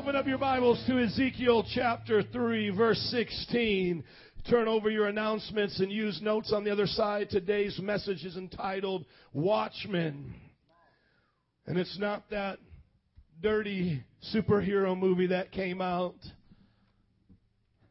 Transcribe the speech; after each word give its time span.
Open 0.00 0.16
up 0.16 0.26
your 0.26 0.38
Bibles 0.38 0.82
to 0.86 0.98
Ezekiel 0.98 1.62
chapter 1.74 2.22
3, 2.22 2.70
verse 2.70 2.98
16. 3.10 4.02
Turn 4.48 4.66
over 4.66 4.88
your 4.88 5.08
announcements 5.08 5.78
and 5.78 5.92
use 5.92 6.22
notes 6.22 6.54
on 6.54 6.64
the 6.64 6.70
other 6.70 6.86
side. 6.86 7.28
Today's 7.28 7.78
message 7.78 8.24
is 8.24 8.38
entitled 8.38 9.04
Watchmen. 9.34 10.32
And 11.66 11.76
it's 11.76 11.98
not 11.98 12.30
that 12.30 12.60
dirty 13.42 14.02
superhero 14.34 14.98
movie 14.98 15.26
that 15.26 15.52
came 15.52 15.82
out. 15.82 16.16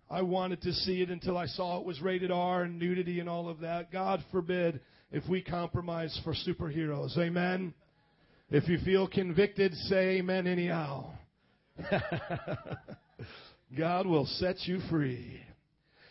I 0.09 0.23
wanted 0.23 0.63
to 0.63 0.73
see 0.73 1.03
it 1.03 1.11
until 1.11 1.37
I 1.37 1.45
saw 1.45 1.79
it 1.79 1.85
was 1.85 2.01
rated 2.01 2.31
R 2.31 2.63
and 2.63 2.79
nudity 2.79 3.19
and 3.19 3.29
all 3.29 3.47
of 3.47 3.59
that. 3.59 3.91
God 3.91 4.25
forbid 4.31 4.79
if 5.11 5.29
we 5.29 5.43
compromise 5.43 6.19
for 6.23 6.33
superheroes. 6.33 7.15
Amen. 7.19 7.71
If 8.49 8.67
you 8.67 8.79
feel 8.79 9.07
convicted, 9.07 9.75
say 9.75 10.17
amen 10.17 10.47
anyhow. 10.47 11.11
God 13.77 14.07
will 14.07 14.25
set 14.25 14.57
you 14.63 14.79
free. 14.89 15.41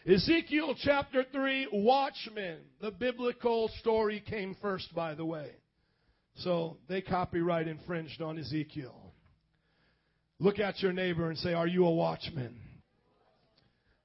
Ezekiel 0.07 0.75
chapter 0.83 1.25
3, 1.33 1.69
Watchmen. 1.73 2.59
The 2.81 2.91
biblical 2.91 3.71
story 3.81 4.23
came 4.27 4.57
first, 4.63 4.95
by 4.95 5.15
the 5.15 5.25
way. 5.25 5.51
So 6.37 6.79
they 6.89 7.01
copyright 7.03 7.69
infringed 7.69 8.23
on 8.23 8.39
Ezekiel. 8.39 8.95
Look 10.39 10.61
at 10.61 10.81
your 10.81 10.93
neighbor 10.93 11.29
and 11.29 11.39
say, 11.39 11.53
Are 11.53 11.67
you 11.67 11.85
a 11.85 11.95
watchman? 11.95 12.57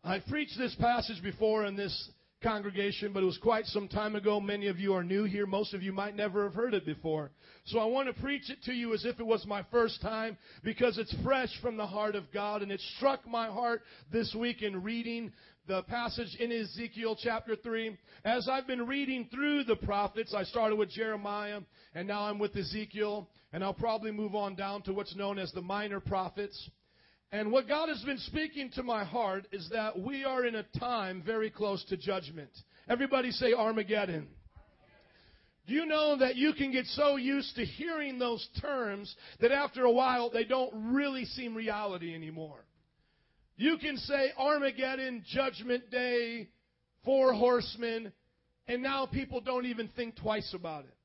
I've 0.03 0.25
preached 0.25 0.57
this 0.57 0.75
passage 0.75 1.21
before 1.23 1.65
in 1.65 1.75
this 1.77 2.09
congregation, 2.43 3.13
but 3.13 3.23
it 3.23 3.25
was 3.25 3.39
quite 3.39 3.65
some 3.65 3.87
time 3.87 4.15
ago. 4.15 4.39
Many 4.39 4.67
of 4.67 4.77
you 4.77 4.93
are 4.93 5.03
new 5.03 5.23
here. 5.23 5.45
Most 5.45 5.73
of 5.73 5.81
you 5.81 5.93
might 5.93 6.15
never 6.15 6.43
have 6.43 6.53
heard 6.53 6.73
it 6.73 6.85
before. 6.85 7.31
So 7.65 7.79
I 7.79 7.85
want 7.85 8.13
to 8.13 8.21
preach 8.21 8.49
it 8.49 8.61
to 8.65 8.73
you 8.73 8.93
as 8.93 9.05
if 9.05 9.19
it 9.19 9.25
was 9.25 9.45
my 9.47 9.63
first 9.71 10.01
time 10.01 10.37
because 10.63 10.97
it's 10.97 11.15
fresh 11.23 11.49
from 11.61 11.77
the 11.77 11.87
heart 11.87 12.15
of 12.15 12.31
God 12.33 12.61
and 12.61 12.71
it 12.71 12.81
struck 12.97 13.25
my 13.27 13.47
heart 13.47 13.81
this 14.11 14.35
week 14.37 14.61
in 14.61 14.83
reading 14.83 15.31
the 15.67 15.83
passage 15.83 16.35
in 16.39 16.51
Ezekiel 16.51 17.17
chapter 17.21 17.55
3. 17.55 17.97
As 18.25 18.49
I've 18.49 18.67
been 18.67 18.85
reading 18.85 19.29
through 19.33 19.63
the 19.63 19.77
prophets, 19.77 20.33
I 20.35 20.43
started 20.43 20.75
with 20.75 20.89
Jeremiah 20.89 21.61
and 21.95 22.07
now 22.07 22.23
I'm 22.23 22.37
with 22.37 22.55
Ezekiel 22.55 23.29
and 23.53 23.63
I'll 23.63 23.73
probably 23.73 24.11
move 24.11 24.35
on 24.35 24.55
down 24.55 24.81
to 24.83 24.93
what's 24.93 25.15
known 25.15 25.39
as 25.39 25.51
the 25.53 25.61
minor 25.61 26.01
prophets. 26.01 26.69
And 27.33 27.51
what 27.51 27.67
God 27.67 27.89
has 27.89 27.99
been 28.03 28.19
speaking 28.19 28.69
to 28.75 28.83
my 28.83 29.03
heart 29.03 29.47
is 29.51 29.67
that 29.71 29.99
we 29.99 30.23
are 30.23 30.45
in 30.45 30.53
a 30.53 30.63
time 30.79 31.23
very 31.25 31.49
close 31.49 31.83
to 31.85 31.97
judgment. 31.97 32.51
Everybody 32.87 33.31
say 33.31 33.53
Armageddon. 33.53 34.27
Do 35.65 35.73
you 35.73 35.87
know 35.87 36.15
that 36.19 36.35
you 36.35 36.53
can 36.53 36.71
get 36.71 36.85
so 36.85 37.15
used 37.15 37.55
to 37.55 37.65
hearing 37.65 38.19
those 38.19 38.47
terms 38.61 39.15
that 39.41 39.51
after 39.51 39.83
a 39.85 39.91
while 39.91 40.29
they 40.29 40.43
don't 40.43 40.93
really 40.93 41.25
seem 41.25 41.55
reality 41.55 42.13
anymore? 42.13 42.65
You 43.57 43.79
can 43.79 43.97
say 43.97 44.31
Armageddon, 44.37 45.23
Judgment 45.27 45.89
Day, 45.89 46.49
Four 47.03 47.33
Horsemen, 47.33 48.13
and 48.67 48.83
now 48.83 49.07
people 49.07 49.41
don't 49.41 49.65
even 49.65 49.87
think 49.95 50.17
twice 50.17 50.53
about 50.53 50.83
it. 50.83 50.95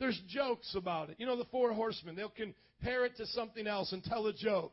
There's 0.00 0.20
jokes 0.28 0.74
about 0.74 1.10
it. 1.10 1.16
You 1.20 1.26
know, 1.26 1.36
the 1.36 1.44
Four 1.52 1.72
Horsemen, 1.74 2.16
they'll 2.16 2.28
compare 2.30 3.04
it 3.04 3.16
to 3.18 3.26
something 3.26 3.68
else 3.68 3.92
and 3.92 4.02
tell 4.02 4.26
a 4.26 4.32
joke. 4.32 4.72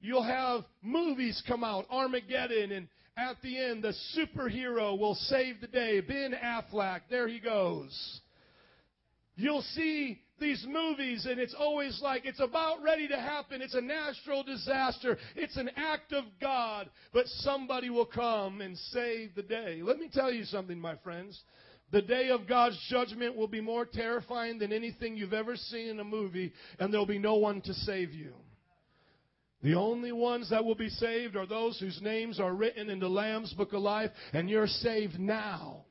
You'll 0.00 0.22
have 0.22 0.64
movies 0.82 1.42
come 1.46 1.62
out, 1.62 1.86
Armageddon, 1.90 2.72
and 2.72 2.88
at 3.16 3.36
the 3.42 3.58
end, 3.58 3.84
the 3.84 3.94
superhero 4.16 4.98
will 4.98 5.14
save 5.14 5.60
the 5.60 5.66
day. 5.66 6.00
Ben 6.00 6.34
Affleck, 6.42 7.02
there 7.10 7.28
he 7.28 7.38
goes. 7.38 8.20
You'll 9.36 9.62
see 9.62 10.20
these 10.38 10.64
movies, 10.66 11.26
and 11.26 11.38
it's 11.38 11.54
always 11.58 12.00
like 12.02 12.24
it's 12.24 12.40
about 12.40 12.82
ready 12.82 13.08
to 13.08 13.16
happen. 13.16 13.60
It's 13.60 13.74
a 13.74 13.80
natural 13.80 14.42
disaster. 14.42 15.18
It's 15.36 15.56
an 15.56 15.70
act 15.76 16.12
of 16.12 16.24
God, 16.40 16.88
but 17.12 17.26
somebody 17.26 17.90
will 17.90 18.06
come 18.06 18.62
and 18.62 18.76
save 18.76 19.34
the 19.34 19.42
day. 19.42 19.80
Let 19.82 19.98
me 19.98 20.08
tell 20.12 20.32
you 20.32 20.44
something, 20.44 20.80
my 20.80 20.96
friends. 20.96 21.38
The 21.92 22.02
day 22.02 22.30
of 22.30 22.48
God's 22.48 22.78
judgment 22.88 23.36
will 23.36 23.48
be 23.48 23.60
more 23.60 23.84
terrifying 23.84 24.58
than 24.58 24.72
anything 24.72 25.16
you've 25.16 25.32
ever 25.34 25.56
seen 25.56 25.88
in 25.88 26.00
a 26.00 26.04
movie, 26.04 26.52
and 26.78 26.92
there'll 26.92 27.04
be 27.04 27.18
no 27.18 27.34
one 27.34 27.60
to 27.62 27.74
save 27.74 28.14
you. 28.14 28.32
The 29.62 29.74
only 29.74 30.12
ones 30.12 30.50
that 30.50 30.64
will 30.64 30.74
be 30.74 30.88
saved 30.88 31.36
are 31.36 31.46
those 31.46 31.78
whose 31.78 32.00
names 32.00 32.40
are 32.40 32.54
written 32.54 32.88
in 32.88 32.98
the 32.98 33.08
Lamb's 33.08 33.52
Book 33.52 33.72
of 33.72 33.82
Life, 33.82 34.10
and 34.32 34.48
you're 34.48 34.66
saved 34.66 35.18
now. 35.18 35.84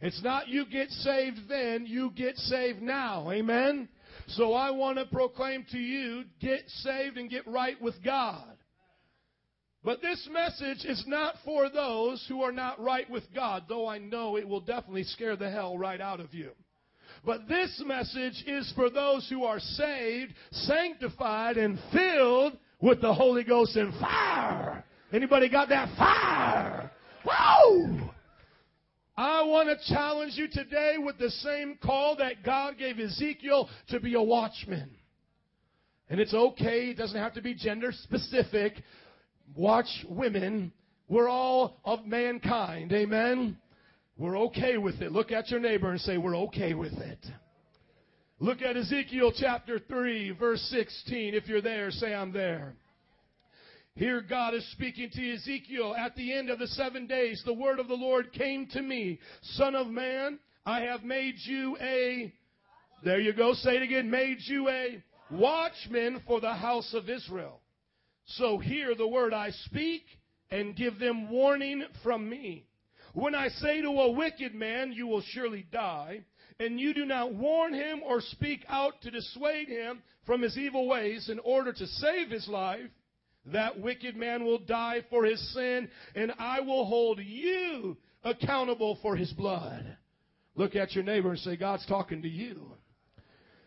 It's 0.00 0.22
not 0.22 0.48
you 0.48 0.66
get 0.66 0.90
saved 0.90 1.48
then, 1.48 1.86
you 1.86 2.10
get 2.14 2.36
saved 2.36 2.82
now. 2.82 3.30
Amen? 3.30 3.88
So 4.28 4.54
I 4.54 4.70
want 4.70 4.98
to 4.98 5.04
proclaim 5.06 5.64
to 5.72 5.78
you, 5.78 6.24
get 6.40 6.68
saved 6.68 7.16
and 7.16 7.30
get 7.30 7.46
right 7.46 7.80
with 7.80 7.94
God. 8.04 8.56
But 9.84 10.02
this 10.02 10.28
message 10.32 10.84
is 10.84 11.04
not 11.06 11.34
for 11.44 11.68
those 11.70 12.24
who 12.28 12.42
are 12.42 12.52
not 12.52 12.80
right 12.80 13.08
with 13.08 13.22
God, 13.34 13.64
though 13.68 13.86
I 13.86 13.98
know 13.98 14.36
it 14.36 14.48
will 14.48 14.60
definitely 14.60 15.04
scare 15.04 15.36
the 15.36 15.50
hell 15.50 15.78
right 15.78 16.00
out 16.00 16.18
of 16.18 16.34
you. 16.34 16.50
But 17.24 17.48
this 17.48 17.82
message 17.86 18.42
is 18.46 18.72
for 18.74 18.90
those 18.90 19.28
who 19.28 19.44
are 19.44 19.60
saved, 19.60 20.32
sanctified, 20.50 21.56
and 21.56 21.78
filled 21.92 22.58
with 22.80 23.00
the 23.00 23.12
Holy 23.12 23.44
Ghost 23.44 23.76
and 23.76 23.92
fire. 23.94 24.84
Anybody 25.12 25.48
got 25.48 25.68
that 25.68 25.96
fire? 25.96 26.90
Woo! 27.24 28.10
I 29.16 29.42
want 29.44 29.68
to 29.68 29.94
challenge 29.94 30.32
you 30.36 30.46
today 30.48 30.96
with 30.98 31.18
the 31.18 31.30
same 31.30 31.78
call 31.82 32.16
that 32.16 32.42
God 32.44 32.76
gave 32.76 32.98
Ezekiel 32.98 33.68
to 33.88 33.98
be 33.98 34.14
a 34.14 34.22
watchman. 34.22 34.90
And 36.10 36.20
it's 36.20 36.34
okay, 36.34 36.90
it 36.90 36.98
doesn't 36.98 37.18
have 37.18 37.34
to 37.34 37.40
be 37.40 37.54
gender 37.54 37.92
specific. 37.92 38.74
Watch 39.54 40.04
women. 40.08 40.72
We're 41.08 41.28
all 41.28 41.80
of 41.84 42.04
mankind. 42.04 42.92
Amen. 42.92 43.56
We're 44.18 44.38
okay 44.38 44.76
with 44.76 45.00
it. 45.00 45.12
Look 45.12 45.32
at 45.32 45.50
your 45.50 45.60
neighbor 45.60 45.90
and 45.90 46.00
say, 46.00 46.18
We're 46.18 46.36
okay 46.36 46.74
with 46.74 46.92
it. 46.94 47.18
Look 48.38 48.60
at 48.60 48.76
Ezekiel 48.76 49.32
chapter 49.34 49.78
3, 49.78 50.32
verse 50.32 50.60
16. 50.70 51.32
If 51.32 51.48
you're 51.48 51.62
there, 51.62 51.90
say, 51.90 52.12
I'm 52.12 52.32
there. 52.32 52.74
Here 53.94 54.20
God 54.20 54.52
is 54.52 54.70
speaking 54.72 55.08
to 55.10 55.34
Ezekiel. 55.34 55.94
At 55.98 56.14
the 56.16 56.34
end 56.34 56.50
of 56.50 56.58
the 56.58 56.66
seven 56.66 57.06
days, 57.06 57.42
the 57.46 57.54
word 57.54 57.80
of 57.80 57.88
the 57.88 57.94
Lord 57.94 58.34
came 58.34 58.66
to 58.72 58.82
me. 58.82 59.20
Son 59.54 59.74
of 59.74 59.86
man, 59.86 60.38
I 60.66 60.82
have 60.82 61.02
made 61.02 61.36
you 61.46 61.78
a, 61.80 62.30
there 63.02 63.20
you 63.20 63.32
go, 63.32 63.54
say 63.54 63.76
it 63.76 63.82
again, 63.82 64.10
made 64.10 64.36
you 64.40 64.68
a 64.68 65.02
watchman 65.30 66.20
for 66.26 66.38
the 66.38 66.52
house 66.52 66.92
of 66.92 67.08
Israel. 67.08 67.62
So 68.26 68.58
hear 68.58 68.94
the 68.94 69.08
word 69.08 69.32
I 69.32 69.48
speak 69.64 70.02
and 70.50 70.76
give 70.76 70.98
them 70.98 71.30
warning 71.30 71.84
from 72.02 72.28
me. 72.28 72.66
When 73.14 73.34
I 73.34 73.48
say 73.48 73.80
to 73.80 73.88
a 73.88 74.12
wicked 74.12 74.54
man, 74.54 74.92
you 74.92 75.06
will 75.06 75.22
surely 75.22 75.66
die, 75.72 76.26
and 76.58 76.80
you 76.80 76.94
do 76.94 77.04
not 77.04 77.34
warn 77.34 77.74
him 77.74 78.02
or 78.04 78.20
speak 78.20 78.64
out 78.68 79.00
to 79.02 79.10
dissuade 79.10 79.68
him 79.68 80.02
from 80.24 80.42
his 80.42 80.56
evil 80.56 80.88
ways 80.88 81.28
in 81.28 81.38
order 81.40 81.72
to 81.72 81.86
save 81.86 82.30
his 82.30 82.48
life, 82.48 82.90
that 83.46 83.78
wicked 83.80 84.16
man 84.16 84.44
will 84.44 84.58
die 84.58 85.04
for 85.08 85.24
his 85.24 85.40
sin, 85.54 85.88
and 86.14 86.32
I 86.38 86.60
will 86.60 86.84
hold 86.84 87.20
you 87.20 87.96
accountable 88.24 88.98
for 89.02 89.16
his 89.16 89.32
blood. 89.32 89.96
Look 90.56 90.74
at 90.74 90.94
your 90.94 91.04
neighbor 91.04 91.30
and 91.30 91.38
say, 91.38 91.56
God's 91.56 91.86
talking 91.86 92.22
to 92.22 92.28
you. 92.28 92.72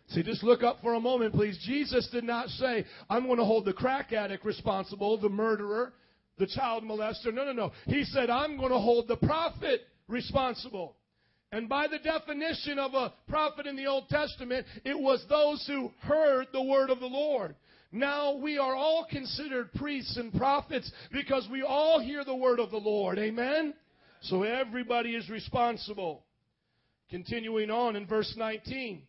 See, 0.09 0.23
just 0.23 0.43
look 0.43 0.63
up 0.63 0.81
for 0.81 0.95
a 0.95 0.99
moment, 0.99 1.35
please. 1.35 1.57
Jesus 1.65 2.09
did 2.11 2.23
not 2.23 2.49
say, 2.49 2.83
I'm 3.09 3.25
going 3.27 3.37
to 3.37 3.45
hold 3.45 3.65
the 3.65 3.73
crack 3.73 4.11
addict 4.11 4.43
responsible, 4.43 5.19
the 5.19 5.29
murderer, 5.29 5.93
the 6.39 6.47
child 6.47 6.83
molester. 6.83 7.31
No, 7.31 7.45
no, 7.45 7.53
no. 7.53 7.71
He 7.85 8.03
said, 8.05 8.29
I'm 8.31 8.57
going 8.57 8.71
to 8.71 8.79
hold 8.79 9.07
the 9.07 9.17
prophet 9.17 9.81
responsible. 10.07 10.95
And 11.51 11.67
by 11.67 11.87
the 11.87 11.99
definition 11.99 12.77
of 12.77 12.93
a 12.93 13.13
prophet 13.27 13.65
in 13.65 13.75
the 13.75 13.87
Old 13.87 14.07
Testament, 14.09 14.67
it 14.85 14.97
was 14.97 15.23
those 15.29 15.65
who 15.65 15.91
heard 16.01 16.47
the 16.51 16.63
word 16.63 16.91
of 16.91 16.99
the 16.99 17.07
Lord. 17.07 17.55
Now 17.91 18.33
we 18.33 18.59
are 18.59 18.75
all 18.75 19.07
considered 19.09 19.73
priests 19.73 20.15
and 20.17 20.31
prophets 20.31 20.91
because 21.11 21.47
we 21.51 21.63
all 21.63 21.99
hear 21.99 22.23
the 22.23 22.35
word 22.35 22.59
of 22.59 22.69
the 22.69 22.77
Lord. 22.77 23.17
Amen? 23.17 23.73
So 24.21 24.43
everybody 24.43 25.15
is 25.15 25.27
responsible. 25.29 26.23
Continuing 27.09 27.71
on 27.71 27.95
in 27.95 28.05
verse 28.05 28.35
19. 28.37 29.01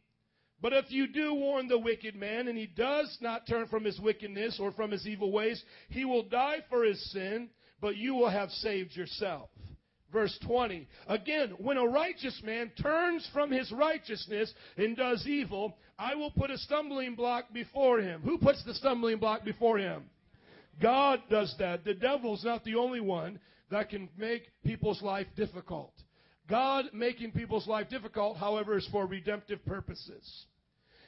But 0.63 0.73
if 0.73 0.87
you 0.91 1.09
do 1.09 1.35
warn 1.35 1.69
the 1.69 1.79
wicked 1.79 2.15
man 2.15 2.49
and 2.49 2.57
he 2.57 2.67
does 2.67 3.17
not 3.21 3.47
turn 3.47 3.67
from 3.67 3.85
his 3.85 4.01
wickedness 4.01 4.59
or 4.59 4.73
from 4.73 4.91
his 4.91 5.07
evil 5.07 5.31
ways, 5.31 5.63
he 5.91 6.07
will 6.07 6.23
die 6.23 6.59
for 6.71 6.85
his 6.85 7.13
sin, 7.13 7.51
but 7.81 7.97
you 7.97 8.15
will 8.15 8.31
have 8.31 8.51
saved 8.51 8.97
yourself. 8.97 9.51
Verse 10.13 10.37
20. 10.47 10.89
Again, 11.09 11.55
when 11.59 11.77
a 11.77 11.87
righteous 11.87 12.41
man 12.45 12.71
turns 12.83 13.29
from 13.33 13.51
his 13.51 13.71
righteousness 13.71 14.53
and 14.77 14.97
does 14.97 15.27
evil, 15.27 15.77
I 15.99 16.15
will 16.15 16.33
put 16.33 16.51
a 16.51 16.59
stumbling 16.59 17.15
block 17.15 17.53
before 17.53 18.01
him. 18.01 18.23
Who 18.23 18.39
puts 18.39 18.65
the 18.65 18.75
stumbling 18.75 19.19
block 19.19 19.45
before 19.45 19.79
him? 19.79 20.05
God 20.83 21.21
does 21.31 21.55
that. 21.59 21.85
The 21.85 21.95
devil's 21.95 22.45
not 22.45 22.65
the 22.65 22.75
only 22.75 23.01
one 23.01 23.39
that 23.71 23.91
can 23.91 24.09
make 24.17 24.49
people's 24.65 25.03
life 25.03 25.27
difficult. 25.37 25.93
God 26.49 26.87
making 26.93 27.33
people's 27.33 27.69
life 27.69 27.89
difficult, 27.89 28.37
however, 28.37 28.77
is 28.77 28.89
for 28.91 29.07
redemptive 29.07 29.65
purposes. 29.65 30.47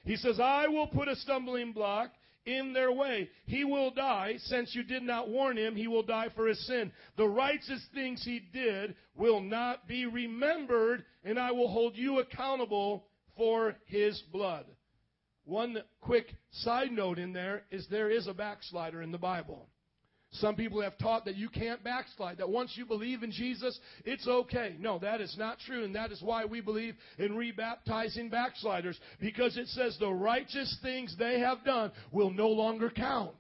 He 0.05 0.17
says, 0.17 0.39
I 0.39 0.69
will 0.69 0.87
put 0.87 1.09
a 1.09 1.17
stumbling 1.17 1.73
block 1.73 2.13
in 2.47 2.73
their 2.73 2.93
way. 2.93 3.31
He 3.47 3.65
will 3.65 3.91
die. 3.91 4.35
Since 4.39 4.75
you 4.75 4.83
did 4.83 5.03
not 5.03 5.29
warn 5.29 5.57
him, 5.57 5.77
he 5.77 5.89
will 5.89 6.03
die 6.03 6.29
for 6.35 6.47
his 6.47 6.65
sin. 6.67 6.93
The 7.17 7.29
righteous 7.29 7.85
things 7.95 8.23
he 8.25 8.41
did 8.53 8.95
will 9.15 9.41
not 9.41 9.87
be 9.87 10.07
remembered, 10.07 11.05
and 11.25 11.39
I 11.39 11.53
will 11.53 11.69
hold 11.69 11.97
you 11.97 12.19
accountable 12.19 13.07
for 13.37 13.77
his 13.87 14.21
blood. 14.33 14.67
One 15.45 15.79
quick 16.01 16.27
side 16.51 16.93
note 16.93 17.19
in 17.19 17.33
there 17.33 17.65
is 17.71 17.87
there 17.91 18.11
is 18.11 18.27
a 18.27 18.35
backslider 18.35 19.03
in 19.03 19.13
the 19.13 19.19
Bible. 19.19 19.69
Some 20.33 20.57
people 20.57 20.81
have 20.81 20.97
taught 20.97 21.27
that 21.27 21.37
you 21.37 21.49
can't 21.51 21.85
backslide, 21.85 22.39
that 22.39 22.49
once 22.49 22.73
you 22.75 22.87
believe 22.87 23.23
in 23.23 23.31
Jesus, 23.31 23.79
it's 24.05 24.27
okay. 24.27 24.77
No, 24.79 24.99
that 25.01 25.21
is 25.21 25.37
not 25.39 25.59
true, 25.67 25.85
and 25.85 25.95
that 25.95 26.11
is 26.11 26.23
why 26.23 26.47
we 26.47 26.61
believe 26.63 26.95
in 27.19 27.33
rebaptizing 27.33 28.31
backsliders, 28.31 28.99
because 29.21 29.59
it 29.59 29.69
says 29.69 29.97
the 30.01 30.11
righteous 30.11 30.79
things 30.83 31.15
they 31.19 31.41
have 31.41 31.65
done 31.65 31.93
will 32.13 32.31
no 32.31 32.49
longer 32.49 32.89
count. 32.89 33.37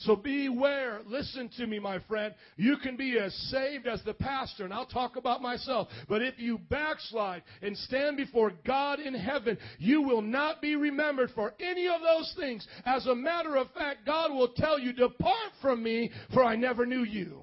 So 0.00 0.16
beware. 0.16 1.00
Listen 1.06 1.50
to 1.58 1.66
me, 1.66 1.78
my 1.78 1.98
friend. 2.08 2.34
You 2.56 2.78
can 2.82 2.96
be 2.96 3.18
as 3.18 3.34
saved 3.50 3.86
as 3.86 4.02
the 4.04 4.14
pastor, 4.14 4.64
and 4.64 4.72
I'll 4.72 4.86
talk 4.86 5.16
about 5.16 5.42
myself. 5.42 5.88
But 6.08 6.22
if 6.22 6.38
you 6.38 6.58
backslide 6.70 7.42
and 7.60 7.76
stand 7.76 8.16
before 8.16 8.52
God 8.66 8.98
in 8.98 9.14
heaven, 9.14 9.58
you 9.78 10.00
will 10.00 10.22
not 10.22 10.62
be 10.62 10.74
remembered 10.74 11.30
for 11.34 11.52
any 11.60 11.86
of 11.86 12.00
those 12.00 12.34
things. 12.38 12.66
As 12.86 13.06
a 13.06 13.14
matter 13.14 13.56
of 13.56 13.70
fact, 13.72 14.06
God 14.06 14.32
will 14.32 14.52
tell 14.56 14.78
you, 14.78 14.94
Depart 14.94 15.52
from 15.60 15.82
me, 15.82 16.10
for 16.32 16.42
I 16.42 16.56
never 16.56 16.86
knew 16.86 17.04
you. 17.04 17.42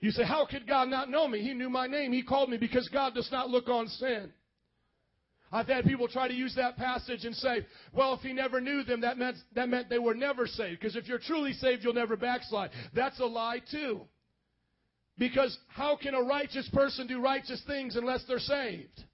You 0.00 0.10
say, 0.10 0.24
How 0.24 0.46
could 0.46 0.66
God 0.66 0.88
not 0.88 1.08
know 1.08 1.26
me? 1.26 1.40
He 1.40 1.54
knew 1.54 1.70
my 1.70 1.86
name. 1.86 2.12
He 2.12 2.22
called 2.22 2.50
me 2.50 2.58
because 2.58 2.88
God 2.88 3.14
does 3.14 3.30
not 3.32 3.48
look 3.48 3.68
on 3.68 3.88
sin. 3.88 4.30
I've 5.52 5.66
had 5.66 5.84
people 5.84 6.06
try 6.06 6.28
to 6.28 6.34
use 6.34 6.54
that 6.54 6.76
passage 6.76 7.24
and 7.24 7.34
say, 7.34 7.66
well, 7.92 8.14
if 8.14 8.20
he 8.20 8.32
never 8.32 8.60
knew 8.60 8.84
them, 8.84 9.00
that 9.00 9.18
meant, 9.18 9.36
that 9.54 9.68
meant 9.68 9.88
they 9.88 9.98
were 9.98 10.14
never 10.14 10.46
saved. 10.46 10.80
Because 10.80 10.94
if 10.94 11.08
you're 11.08 11.18
truly 11.18 11.52
saved, 11.54 11.82
you'll 11.82 11.92
never 11.92 12.16
backslide. 12.16 12.70
That's 12.94 13.18
a 13.18 13.26
lie, 13.26 13.60
too. 13.70 14.02
Because 15.18 15.56
how 15.68 15.96
can 15.96 16.14
a 16.14 16.22
righteous 16.22 16.68
person 16.72 17.06
do 17.06 17.20
righteous 17.20 17.62
things 17.66 17.96
unless 17.96 18.24
they're 18.28 18.38
saved? 18.38 19.04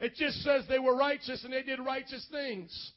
It 0.00 0.14
just 0.16 0.42
says 0.42 0.64
they 0.68 0.78
were 0.78 0.96
righteous 0.96 1.44
and 1.44 1.52
they 1.52 1.62
did 1.62 1.80
righteous 1.80 2.26
things. 2.30 2.92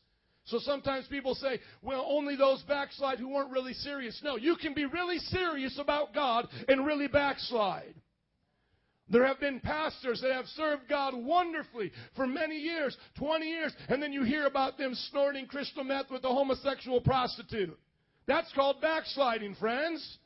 So 0.45 0.59
sometimes 0.59 1.07
people 1.07 1.35
say, 1.35 1.59
well, 1.81 2.05
only 2.09 2.35
those 2.35 2.63
backslide 2.63 3.19
who 3.19 3.29
weren't 3.29 3.51
really 3.51 3.73
serious. 3.73 4.19
No, 4.23 4.37
you 4.37 4.55
can 4.55 4.73
be 4.73 4.85
really 4.85 5.19
serious 5.19 5.77
about 5.79 6.13
God 6.13 6.47
and 6.67 6.85
really 6.85 7.07
backslide. 7.07 7.93
There 9.11 9.25
have 9.25 9.39
been 9.39 9.59
pastors 9.59 10.21
that 10.21 10.31
have 10.31 10.45
served 10.47 10.83
God 10.89 11.13
wonderfully 11.13 11.91
for 12.15 12.25
many 12.25 12.57
years, 12.57 12.95
20 13.17 13.45
years, 13.45 13.73
and 13.89 14.01
then 14.01 14.13
you 14.13 14.23
hear 14.23 14.45
about 14.45 14.77
them 14.77 14.95
snorting 15.11 15.47
crystal 15.47 15.83
meth 15.83 16.09
with 16.09 16.23
a 16.23 16.29
homosexual 16.29 17.01
prostitute. 17.01 17.77
That's 18.25 18.51
called 18.53 18.81
backsliding, 18.81 19.55
friends. 19.55 20.17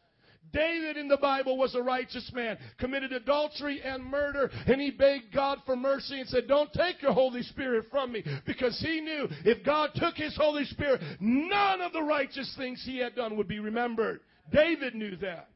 David 0.54 0.96
in 0.96 1.08
the 1.08 1.18
Bible 1.18 1.58
was 1.58 1.74
a 1.74 1.82
righteous 1.82 2.32
man, 2.34 2.58
committed 2.80 3.12
adultery 3.12 3.82
and 3.82 4.06
murder, 4.06 4.52
and 4.68 4.80
he 4.80 4.92
begged 4.92 5.34
God 5.34 5.58
for 5.66 5.76
mercy 5.76 6.20
and 6.20 6.30
said, 6.30 6.48
Don't 6.48 6.72
take 6.72 7.02
your 7.02 7.14
Holy 7.14 7.42
Spirit 7.42 7.86
from 7.90 8.12
me, 8.12 8.24
because 8.46 8.80
he 8.80 9.02
knew 9.02 9.28
if 9.44 9.66
God 9.66 9.90
took 9.96 10.16
his 10.16 10.36
Holy 10.38 10.66
Spirit, 10.66 11.02
none 11.20 11.82
of 11.82 11.92
the 11.94 12.04
righteous 12.04 12.54
things 12.58 12.84
he 12.86 13.00
had 13.00 13.16
done 13.16 13.36
would 13.36 13.48
be 13.48 13.60
remembered. 13.60 14.20
David 14.54 14.94
knew 14.94 15.16
that. 15.18 15.50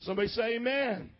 Somebody 0.00 0.28
say, 0.28 0.56
Amen. 0.56 1.10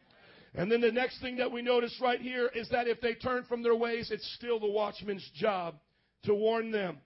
And 0.54 0.70
then 0.70 0.80
the 0.80 0.92
next 0.92 1.20
thing 1.20 1.36
that 1.36 1.50
we 1.50 1.62
notice 1.62 1.98
right 2.00 2.20
here 2.20 2.50
is 2.54 2.68
that 2.70 2.86
if 2.86 3.00
they 3.00 3.14
turn 3.14 3.44
from 3.44 3.62
their 3.62 3.74
ways, 3.74 4.10
it's 4.10 4.34
still 4.34 4.60
the 4.60 4.70
watchman's 4.70 5.28
job 5.34 5.76
to 6.24 6.34
warn 6.34 6.70
them. 6.70 6.98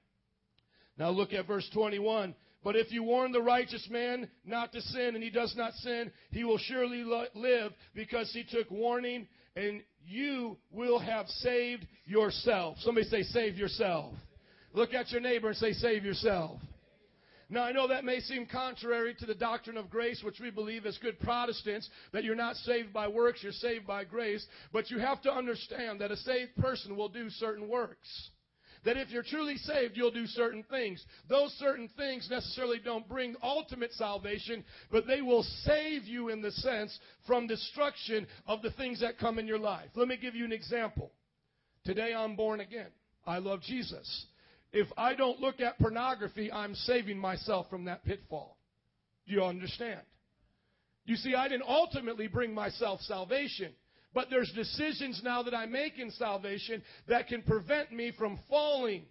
Now 0.98 1.10
look 1.10 1.32
at 1.32 1.46
verse 1.46 1.68
21. 1.72 2.34
But 2.64 2.74
if 2.74 2.90
you 2.90 3.04
warn 3.04 3.30
the 3.30 3.42
righteous 3.42 3.86
man 3.88 4.28
not 4.44 4.72
to 4.72 4.80
sin 4.80 5.14
and 5.14 5.22
he 5.22 5.30
does 5.30 5.54
not 5.56 5.72
sin, 5.74 6.10
he 6.32 6.42
will 6.42 6.58
surely 6.58 7.04
live 7.34 7.72
because 7.94 8.32
he 8.32 8.42
took 8.42 8.68
warning 8.70 9.28
and 9.54 9.82
you 10.04 10.56
will 10.72 10.98
have 10.98 11.28
saved 11.28 11.86
yourself. 12.04 12.76
Somebody 12.80 13.06
say, 13.06 13.22
save 13.22 13.56
yourself. 13.56 14.12
Look 14.72 14.94
at 14.94 15.12
your 15.12 15.20
neighbor 15.20 15.48
and 15.48 15.56
say, 15.56 15.72
save 15.72 16.04
yourself. 16.04 16.60
Now, 17.48 17.62
I 17.62 17.70
know 17.70 17.86
that 17.86 18.04
may 18.04 18.18
seem 18.18 18.46
contrary 18.46 19.14
to 19.20 19.26
the 19.26 19.34
doctrine 19.34 19.76
of 19.76 19.88
grace, 19.88 20.20
which 20.24 20.40
we 20.40 20.50
believe 20.50 20.84
as 20.84 20.98
good 20.98 21.18
Protestants, 21.20 21.88
that 22.12 22.24
you're 22.24 22.34
not 22.34 22.56
saved 22.56 22.92
by 22.92 23.06
works, 23.06 23.40
you're 23.42 23.52
saved 23.52 23.86
by 23.86 24.02
grace. 24.02 24.44
But 24.72 24.90
you 24.90 24.98
have 24.98 25.22
to 25.22 25.32
understand 25.32 26.00
that 26.00 26.10
a 26.10 26.16
saved 26.16 26.56
person 26.56 26.96
will 26.96 27.08
do 27.08 27.30
certain 27.30 27.68
works. 27.68 28.30
That 28.84 28.96
if 28.96 29.10
you're 29.10 29.22
truly 29.22 29.56
saved, 29.58 29.96
you'll 29.96 30.10
do 30.10 30.26
certain 30.26 30.64
things. 30.64 31.04
Those 31.28 31.52
certain 31.52 31.88
things 31.96 32.28
necessarily 32.30 32.78
don't 32.84 33.08
bring 33.08 33.36
ultimate 33.42 33.92
salvation, 33.92 34.64
but 34.90 35.06
they 35.06 35.22
will 35.22 35.44
save 35.64 36.04
you 36.04 36.28
in 36.28 36.42
the 36.42 36.52
sense 36.52 36.98
from 37.26 37.46
destruction 37.46 38.26
of 38.46 38.62
the 38.62 38.70
things 38.72 39.00
that 39.00 39.18
come 39.18 39.38
in 39.38 39.46
your 39.46 39.58
life. 39.58 39.88
Let 39.94 40.08
me 40.08 40.16
give 40.16 40.34
you 40.34 40.44
an 40.44 40.52
example. 40.52 41.12
Today 41.84 42.12
I'm 42.12 42.34
born 42.34 42.60
again. 42.60 42.90
I 43.24 43.38
love 43.38 43.60
Jesus 43.62 44.26
if 44.72 44.88
I 44.96 45.14
don't 45.14 45.40
look 45.40 45.60
at 45.60 45.78
pornography, 45.78 46.52
I'm 46.52 46.74
saving 46.74 47.18
myself 47.18 47.66
from 47.70 47.84
that 47.86 48.04
pitfall. 48.04 48.56
Do 49.26 49.34
you 49.34 49.44
understand? 49.44 50.00
You 51.04 51.16
see, 51.16 51.34
I 51.34 51.48
didn't 51.48 51.68
ultimately 51.68 52.26
bring 52.26 52.52
myself 52.52 53.00
salvation, 53.02 53.72
but 54.12 54.28
there's 54.28 54.52
decisions 54.54 55.20
now 55.24 55.42
that 55.44 55.54
I 55.54 55.66
make 55.66 55.98
in 55.98 56.10
salvation 56.10 56.82
that 57.08 57.28
can 57.28 57.42
prevent 57.42 57.92
me 57.92 58.12
from 58.18 58.38
falling. 58.48 59.04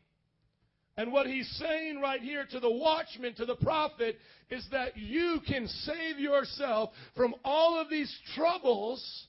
And 0.97 1.11
what 1.11 1.27
he's 1.27 1.49
saying 1.59 1.99
right 1.99 2.21
here 2.21 2.45
to 2.51 2.59
the 2.59 2.71
watchman, 2.71 3.33
to 3.35 3.45
the 3.45 3.55
prophet, 3.55 4.17
is 4.49 4.65
that 4.71 4.97
you 4.97 5.39
can 5.47 5.67
save 5.67 6.19
yourself 6.19 6.91
from 7.15 7.35
all 7.43 7.79
of 7.79 7.89
these 7.89 8.13
troubles 8.35 9.27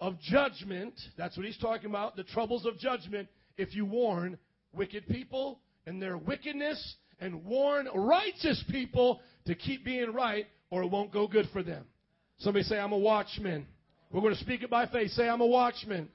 of 0.00 0.18
judgment. 0.20 0.94
That's 1.16 1.36
what 1.36 1.46
he's 1.46 1.58
talking 1.58 1.90
about, 1.90 2.16
the 2.16 2.24
troubles 2.24 2.64
of 2.66 2.78
judgment, 2.78 3.28
if 3.56 3.74
you 3.74 3.84
warn 3.84 4.38
wicked 4.78 5.06
people 5.08 5.60
and 5.86 6.00
their 6.00 6.16
wickedness 6.16 6.96
and 7.20 7.44
warn 7.44 7.88
righteous 7.94 8.64
people 8.70 9.20
to 9.46 9.54
keep 9.54 9.84
being 9.84 10.12
right 10.12 10.46
or 10.70 10.82
it 10.82 10.90
won't 10.90 11.12
go 11.12 11.26
good 11.26 11.48
for 11.52 11.62
them. 11.62 11.84
Somebody 12.38 12.62
say, 12.62 12.78
I'm 12.78 12.92
a 12.92 12.98
watchman. 12.98 13.66
We're 14.10 14.20
going 14.20 14.34
to 14.34 14.40
speak 14.40 14.62
it 14.62 14.70
by 14.70 14.86
faith. 14.86 15.10
Say, 15.10 15.28
I'm 15.28 15.40
a 15.40 15.46
watchman. 15.46 16.08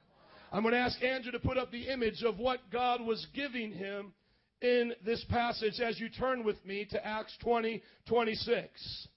I'm 0.52 0.62
going 0.62 0.74
to 0.74 0.80
ask 0.80 1.02
Andrew 1.04 1.32
to 1.32 1.40
put 1.40 1.58
up 1.58 1.72
the 1.72 1.90
image 1.90 2.24
of 2.24 2.38
what 2.38 2.60
God 2.72 3.02
was 3.02 3.26
giving 3.36 3.72
him 3.72 4.14
in 4.62 4.94
this 5.06 5.24
passage 5.30 5.82
as 5.84 6.00
you 6.00 6.10
turn 6.10 6.44
with 6.44 6.64
me 6.66 6.88
to 6.92 7.06
Acts 7.06 7.36
20 7.42 7.82
26. 8.08 9.08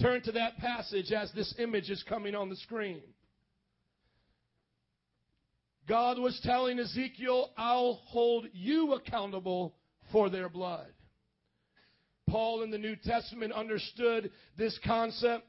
Turn 0.00 0.22
to 0.22 0.32
that 0.32 0.56
passage 0.58 1.12
as 1.12 1.32
this 1.32 1.54
image 1.58 1.90
is 1.90 2.02
coming 2.08 2.34
on 2.34 2.48
the 2.48 2.56
screen. 2.56 3.02
God 5.88 6.18
was 6.18 6.38
telling 6.42 6.78
Ezekiel, 6.78 7.50
I'll 7.56 8.00
hold 8.06 8.46
you 8.52 8.94
accountable 8.94 9.74
for 10.10 10.28
their 10.30 10.48
blood. 10.48 10.88
Paul 12.28 12.62
in 12.62 12.70
the 12.70 12.78
New 12.78 12.96
Testament 12.96 13.52
understood 13.52 14.30
this 14.58 14.78
concept. 14.84 15.44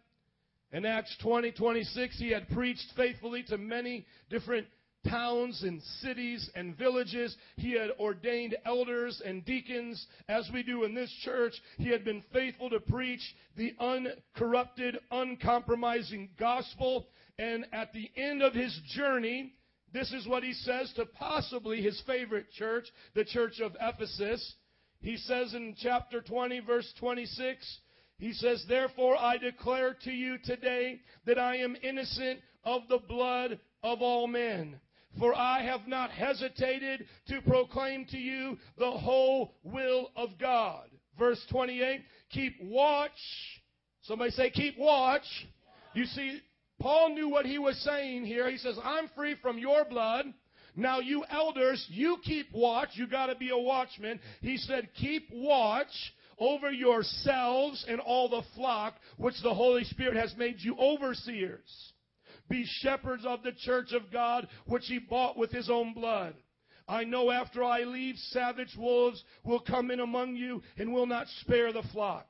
In 0.71 0.85
Acts 0.85 1.15
20, 1.21 1.53
26, 1.53 2.19
he 2.19 2.29
had 2.31 2.49
preached 2.49 2.85
faithfully 2.95 3.43
to 3.43 3.57
many 3.57 4.05
different 4.29 4.67
towns 5.09 5.63
and 5.63 5.81
cities 6.01 6.49
and 6.55 6.77
villages. 6.77 7.35
He 7.55 7.71
had 7.71 7.91
ordained 7.99 8.55
elders 8.65 9.21
and 9.25 9.45
deacons, 9.45 10.05
as 10.27 10.49
we 10.53 10.63
do 10.63 10.83
in 10.83 10.93
this 10.93 11.11
church. 11.23 11.53
He 11.77 11.89
had 11.89 12.03
been 12.03 12.23
faithful 12.33 12.69
to 12.69 12.79
preach 12.79 13.21
the 13.55 13.73
uncorrupted, 13.79 14.99
uncompromising 15.09 16.29
gospel. 16.37 17.07
And 17.39 17.65
at 17.71 17.93
the 17.93 18.11
end 18.17 18.41
of 18.41 18.53
his 18.53 18.77
journey, 18.95 19.53
this 19.93 20.11
is 20.11 20.27
what 20.27 20.43
he 20.43 20.53
says 20.53 20.91
to 20.95 21.05
possibly 21.05 21.81
his 21.81 22.01
favorite 22.05 22.51
church, 22.51 22.87
the 23.15 23.25
church 23.25 23.59
of 23.59 23.75
Ephesus. 23.79 24.55
He 24.99 25.17
says 25.17 25.53
in 25.53 25.75
chapter 25.79 26.21
20, 26.21 26.59
verse 26.61 26.91
26, 26.99 27.79
he 28.17 28.33
says, 28.33 28.65
Therefore 28.67 29.17
I 29.17 29.37
declare 29.37 29.95
to 30.03 30.11
you 30.11 30.37
today 30.43 31.01
that 31.25 31.37
I 31.37 31.57
am 31.57 31.77
innocent 31.81 32.39
of 32.63 32.81
the 32.89 32.99
blood 32.99 33.59
of 33.83 34.01
all 34.01 34.27
men. 34.27 34.79
For 35.19 35.33
I 35.33 35.63
have 35.63 35.87
not 35.87 36.11
hesitated 36.11 37.05
to 37.29 37.41
proclaim 37.41 38.05
to 38.07 38.17
you 38.17 38.57
the 38.77 38.91
whole 38.91 39.55
will 39.63 40.11
of 40.15 40.37
God. 40.39 40.89
Verse 41.17 41.43
28, 41.49 42.01
keep 42.29 42.55
watch. 42.61 43.11
Somebody 44.01 44.31
say, 44.31 44.49
keep 44.51 44.77
watch. 44.77 45.25
You 45.93 46.05
see, 46.05 46.39
Paul 46.87 47.09
knew 47.09 47.27
what 47.27 47.45
he 47.45 47.59
was 47.59 47.75
saying 47.79 48.23
here. 48.23 48.49
He 48.49 48.57
says, 48.57 48.79
I'm 48.81 49.09
free 49.13 49.35
from 49.41 49.57
your 49.57 49.83
blood. 49.83 50.25
Now, 50.73 51.01
you 51.01 51.25
elders, 51.29 51.85
you 51.89 52.15
keep 52.23 52.47
watch. 52.53 52.91
You 52.93 53.07
got 53.07 53.25
to 53.25 53.35
be 53.35 53.49
a 53.49 53.57
watchman. 53.57 54.21
He 54.39 54.55
said, 54.55 54.87
keep 54.95 55.27
watch 55.29 55.91
over 56.39 56.71
yourselves 56.71 57.83
and 57.89 57.99
all 57.99 58.29
the 58.29 58.43
flock 58.55 58.93
which 59.17 59.35
the 59.43 59.53
Holy 59.53 59.83
Spirit 59.83 60.15
has 60.15 60.33
made 60.37 60.61
you 60.61 60.77
overseers. 60.79 61.91
Be 62.49 62.65
shepherds 62.79 63.25
of 63.25 63.43
the 63.43 63.51
church 63.51 63.91
of 63.91 64.09
God 64.09 64.47
which 64.65 64.85
he 64.85 64.97
bought 64.97 65.37
with 65.37 65.51
his 65.51 65.69
own 65.69 65.93
blood. 65.93 66.35
I 66.87 67.03
know 67.03 67.31
after 67.31 67.65
I 67.65 67.81
leave, 67.81 68.15
savage 68.29 68.77
wolves 68.77 69.21
will 69.43 69.59
come 69.59 69.91
in 69.91 69.99
among 69.99 70.37
you 70.37 70.63
and 70.77 70.93
will 70.93 71.05
not 71.05 71.27
spare 71.41 71.73
the 71.73 71.83
flock. 71.91 72.27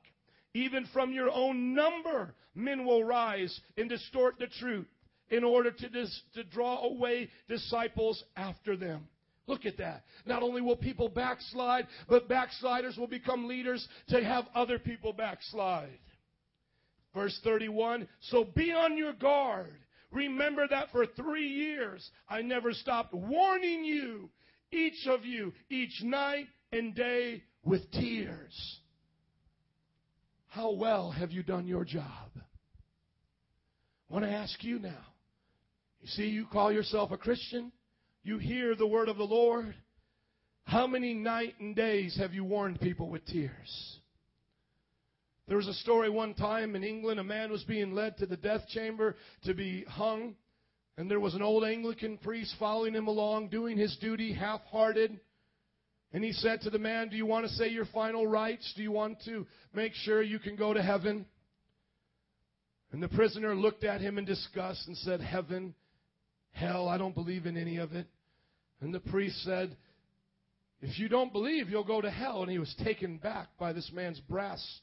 Even 0.54 0.86
from 0.92 1.12
your 1.12 1.30
own 1.30 1.74
number, 1.74 2.34
men 2.54 2.84
will 2.84 3.04
rise 3.04 3.60
and 3.76 3.88
distort 3.88 4.38
the 4.38 4.46
truth 4.46 4.88
in 5.30 5.44
order 5.44 5.70
to, 5.70 5.88
dis- 5.88 6.22
to 6.34 6.44
draw 6.44 6.82
away 6.84 7.28
disciples 7.48 8.22
after 8.36 8.76
them. 8.76 9.06
Look 9.46 9.64
at 9.64 9.78
that. 9.78 10.04
Not 10.26 10.42
only 10.42 10.60
will 10.60 10.76
people 10.76 11.08
backslide, 11.08 11.86
but 12.08 12.28
backsliders 12.28 12.96
will 12.98 13.06
become 13.06 13.48
leaders 13.48 13.86
to 14.08 14.22
have 14.22 14.44
other 14.54 14.78
people 14.78 15.12
backslide. 15.12 15.98
Verse 17.14 17.38
31 17.42 18.06
So 18.20 18.44
be 18.44 18.72
on 18.72 18.96
your 18.96 19.14
guard. 19.14 19.72
Remember 20.10 20.66
that 20.68 20.90
for 20.90 21.06
three 21.06 21.48
years 21.48 22.10
I 22.28 22.42
never 22.42 22.72
stopped 22.72 23.14
warning 23.14 23.84
you, 23.84 24.28
each 24.70 25.06
of 25.06 25.24
you, 25.24 25.52
each 25.70 26.02
night 26.02 26.46
and 26.72 26.94
day 26.94 27.42
with 27.64 27.90
tears. 27.92 28.80
How 30.58 30.72
well 30.72 31.12
have 31.12 31.30
you 31.30 31.44
done 31.44 31.68
your 31.68 31.84
job? 31.84 32.32
I 32.36 34.12
want 34.12 34.24
to 34.24 34.30
ask 34.32 34.64
you 34.64 34.80
now. 34.80 35.06
You 36.00 36.08
see, 36.08 36.24
you 36.24 36.46
call 36.46 36.72
yourself 36.72 37.12
a 37.12 37.16
Christian, 37.16 37.70
you 38.24 38.38
hear 38.38 38.74
the 38.74 38.84
word 38.84 39.08
of 39.08 39.18
the 39.18 39.22
Lord. 39.22 39.72
How 40.64 40.88
many 40.88 41.14
night 41.14 41.54
and 41.60 41.76
days 41.76 42.16
have 42.18 42.34
you 42.34 42.42
warned 42.42 42.80
people 42.80 43.08
with 43.08 43.24
tears? 43.26 44.00
There 45.46 45.58
was 45.58 45.68
a 45.68 45.74
story 45.74 46.10
one 46.10 46.34
time 46.34 46.74
in 46.74 46.82
England, 46.82 47.20
a 47.20 47.24
man 47.24 47.52
was 47.52 47.62
being 47.62 47.92
led 47.92 48.18
to 48.18 48.26
the 48.26 48.36
death 48.36 48.66
chamber 48.66 49.14
to 49.44 49.54
be 49.54 49.84
hung, 49.84 50.34
and 50.96 51.08
there 51.08 51.20
was 51.20 51.36
an 51.36 51.42
old 51.42 51.62
Anglican 51.62 52.18
priest 52.18 52.52
following 52.58 52.94
him 52.94 53.06
along, 53.06 53.50
doing 53.50 53.78
his 53.78 53.96
duty 53.98 54.32
half 54.32 54.62
hearted. 54.72 55.20
And 56.12 56.24
he 56.24 56.32
said 56.32 56.62
to 56.62 56.70
the 56.70 56.78
man, 56.78 57.08
Do 57.08 57.16
you 57.16 57.26
want 57.26 57.46
to 57.46 57.52
say 57.52 57.68
your 57.68 57.84
final 57.86 58.26
rites? 58.26 58.72
Do 58.76 58.82
you 58.82 58.92
want 58.92 59.18
to 59.26 59.46
make 59.74 59.92
sure 59.94 60.22
you 60.22 60.38
can 60.38 60.56
go 60.56 60.72
to 60.72 60.82
heaven? 60.82 61.26
And 62.92 63.02
the 63.02 63.08
prisoner 63.08 63.54
looked 63.54 63.84
at 63.84 64.00
him 64.00 64.16
in 64.16 64.24
disgust 64.24 64.86
and 64.86 64.96
said, 64.96 65.20
Heaven, 65.20 65.74
hell, 66.52 66.88
I 66.88 66.96
don't 66.96 67.14
believe 67.14 67.44
in 67.44 67.56
any 67.56 67.76
of 67.76 67.92
it. 67.92 68.06
And 68.80 68.94
the 68.94 69.00
priest 69.00 69.42
said, 69.44 69.76
If 70.80 70.98
you 70.98 71.08
don't 71.08 71.32
believe, 71.32 71.68
you'll 71.68 71.84
go 71.84 72.00
to 72.00 72.10
hell. 72.10 72.42
And 72.42 72.50
he 72.50 72.58
was 72.58 72.74
taken 72.82 73.18
back 73.18 73.48
by 73.58 73.72
this 73.72 73.90
man's 73.92 74.20
brass 74.20 74.80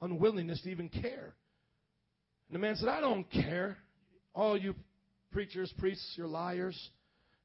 unwillingness 0.00 0.60
to 0.62 0.70
even 0.70 0.88
care. 0.88 1.34
And 2.48 2.54
the 2.54 2.58
man 2.58 2.76
said, 2.76 2.88
I 2.88 3.00
don't 3.00 3.28
care. 3.30 3.78
All 4.34 4.56
you 4.56 4.74
preachers, 5.32 5.72
priests, 5.78 6.14
you're 6.16 6.28
liars. 6.28 6.78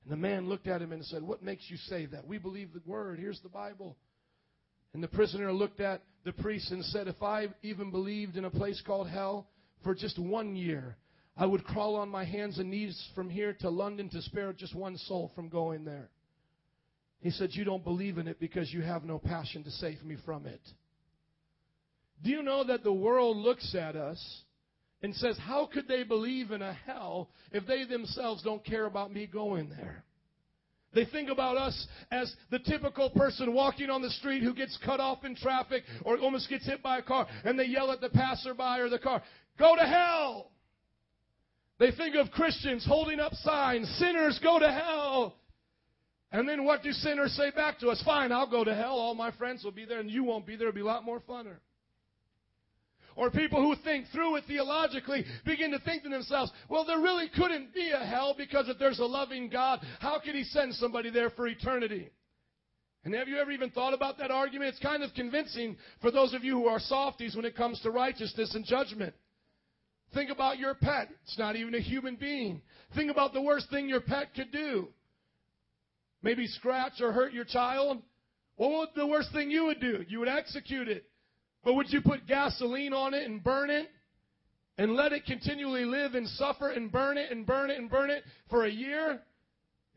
And 0.04 0.12
the 0.12 0.18
man 0.18 0.48
looked 0.48 0.68
at 0.68 0.82
him 0.82 0.92
and 0.92 1.04
said, 1.06 1.24
What 1.24 1.44
makes 1.44 1.70
you 1.70 1.78
say 1.78 2.06
that? 2.08 2.28
We 2.28 2.38
believe 2.38 2.74
the 2.74 2.82
word. 2.86 3.20
Here's 3.20 3.42
the 3.42 3.50
Bible. 3.50 3.98
And 4.94 5.04
the 5.04 5.08
prisoner 5.08 5.54
looked 5.54 5.82
at 5.82 6.02
the 6.26 6.34
priest 6.34 6.72
and 6.72 6.84
said, 6.86 7.08
If 7.08 7.22
I 7.22 7.48
even 7.62 7.92
believed 7.92 8.38
in 8.38 8.46
a 8.46 8.50
place 8.50 8.82
called 8.86 9.10
hell 9.10 9.48
for 9.84 9.94
just 9.94 10.18
one 10.18 10.56
year, 10.56 10.98
I 11.38 11.46
would 11.46 11.64
crawl 11.64 11.96
on 11.96 12.10
my 12.10 12.26
hands 12.26 12.60
and 12.60 12.70
knees 12.70 13.02
from 13.16 13.30
here 13.30 13.54
to 13.62 13.70
London 13.70 14.10
to 14.10 14.22
spare 14.24 14.52
just 14.52 14.76
one 14.76 14.98
soul 14.98 15.32
from 15.36 15.48
going 15.50 15.86
there. 15.86 16.10
He 17.22 17.32
said, 17.32 17.50
You 17.54 17.64
don't 17.64 17.84
believe 17.84 18.18
in 18.18 18.28
it 18.28 18.40
because 18.40 18.74
you 18.74 18.82
have 18.82 19.04
no 19.04 19.20
passion 19.20 19.64
to 19.64 19.72
save 19.72 20.04
me 20.04 20.18
from 20.26 20.46
it. 20.46 20.62
Do 22.24 22.30
you 22.30 22.44
know 22.44 22.64
that 22.66 22.84
the 22.84 22.94
world 22.94 23.38
looks 23.38 23.76
at 23.76 23.96
us 23.96 24.42
and 25.02 25.16
says, 25.16 25.38
How 25.38 25.70
could 25.72 25.88
they 25.88 26.04
believe 26.04 26.52
in 26.52 26.62
a 26.62 26.74
hell 26.74 27.30
if 27.52 27.66
they 27.66 27.86
themselves 27.86 28.44
don't 28.44 28.64
care 28.64 28.86
about 28.86 29.14
me 29.14 29.28
going 29.28 29.70
there? 29.70 30.04
They 30.94 31.06
think 31.06 31.30
about 31.30 31.56
us 31.56 31.88
as 32.12 32.34
the 32.50 32.60
typical 32.60 33.12
person 33.12 33.54
walking 33.54 33.92
on 33.92 34.02
the 34.02 34.10
street 34.10 34.42
who 34.42 34.56
gets 34.56 34.78
cut 34.84 35.00
off 35.00 35.24
in 35.24 35.36
traffic 35.36 35.84
or 36.04 36.18
almost 36.18 36.50
gets 36.50 36.66
hit 36.66 36.82
by 36.82 36.98
a 36.98 37.04
car, 37.04 37.28
and 37.44 37.60
they 37.60 37.66
yell 37.66 37.92
at 37.92 38.02
the 38.02 38.10
passerby 38.10 38.80
or 38.80 38.90
the 38.90 39.00
car, 39.00 39.22
Go 39.58 39.76
to 39.76 39.86
hell! 39.86 40.52
They 41.80 41.92
think 41.92 42.16
of 42.16 42.32
Christians 42.32 42.86
holding 42.86 43.20
up 43.20 43.34
signs, 43.36 43.88
sinners 44.00 44.40
go 44.44 44.60
to 44.60 44.72
hell. 44.72 45.36
And 46.32 46.48
then 46.48 46.64
what 46.64 46.84
do 46.84 46.92
sinners 46.92 47.34
say 47.34 47.52
back 47.52 47.80
to 47.80 47.90
us? 47.90 48.02
Fine, 48.04 48.32
I'll 48.32 48.50
go 48.50 48.64
to 48.64 48.76
hell. 48.76 49.00
All 49.00 49.16
my 49.16 49.32
friends 49.32 49.64
will 49.64 49.72
be 49.72 49.86
there 49.86 50.00
and 50.00 50.12
you 50.12 50.24
won't 50.24 50.46
be 50.46 50.56
there. 50.56 50.68
It'll 50.68 50.76
be 50.76 50.82
a 50.82 50.86
lot 50.86 51.04
more 51.04 51.20
funner. 51.22 51.58
Or 53.20 53.30
people 53.30 53.62
who 53.62 53.76
think 53.84 54.06
through 54.14 54.38
it 54.38 54.46
theologically 54.48 55.26
begin 55.44 55.72
to 55.72 55.80
think 55.80 56.04
to 56.04 56.10
themselves, 56.10 56.54
well, 56.70 56.86
there 56.86 57.02
really 57.02 57.28
couldn't 57.28 57.74
be 57.74 57.92
a 57.92 58.06
hell 58.06 58.34
because 58.38 58.70
if 58.70 58.80
there's 58.80 59.00
a 59.00 59.06
loving 59.06 59.50
God, 59.50 59.82
how 60.00 60.22
could 60.24 60.36
He 60.36 60.46
send 60.46 60.74
somebody 60.76 61.10
there 61.10 61.30
for 61.30 61.46
eternity? 61.46 62.12
And 63.04 63.14
have 63.14 63.28
you 63.28 63.38
ever 63.38 63.52
even 63.52 63.72
thought 63.72 63.94
about 63.94 64.20
that 64.20 64.32
argument? 64.32 64.70
It's 64.70 64.80
kind 64.80 65.04
of 65.04 65.14
convincing 65.16 65.76
for 66.00 66.12
those 66.12 66.34
of 66.34 66.46
you 66.46 66.54
who 66.54 66.68
are 66.68 66.80
softies 66.80 67.36
when 67.36 67.44
it 67.44 67.58
comes 67.58 67.82
to 67.82 67.92
righteousness 67.92 68.56
and 68.56 68.64
judgment. 68.64 69.14
Think 70.14 70.30
about 70.30 70.58
your 70.58 70.76
pet. 70.76 71.10
It's 71.26 71.38
not 71.38 71.58
even 71.58 71.76
a 71.76 71.82
human 71.82 72.16
being. 72.16 72.62
Think 72.96 73.12
about 73.12 73.34
the 73.34 73.42
worst 73.42 73.70
thing 73.70 73.90
your 73.90 74.00
pet 74.00 74.34
could 74.34 74.54
do. 74.54 74.88
Maybe 76.24 76.48
scratch 76.48 77.02
or 77.02 77.12
hurt 77.12 77.34
your 77.34 77.44
child. 77.44 78.02
What 78.56 78.72
would 78.72 78.90
the 78.96 79.08
worst 79.08 79.34
thing 79.34 79.52
you 79.52 79.66
would 79.66 79.82
do? 79.82 80.06
You 80.08 80.20
would 80.20 80.30
execute 80.30 80.88
it. 80.88 81.04
But 81.64 81.74
would 81.76 81.92
you 81.92 82.02
put 82.02 82.28
gasoline 82.28 82.94
on 82.94 83.14
it 83.14 83.26
and 83.26 83.44
burn 83.44 83.70
it? 83.70 83.88
And 84.78 84.94
let 84.94 85.12
it 85.12 85.26
continually 85.26 85.84
live 85.84 86.16
and 86.16 86.26
suffer 86.26 86.70
and 86.70 86.90
burn 86.90 87.18
it 87.18 87.32
and 87.32 87.46
burn 87.46 87.70
it 87.70 87.78
and 87.78 87.90
burn 87.90 88.10
it 88.10 88.24
for 88.50 88.66
a 88.66 88.72
year? 88.72 89.20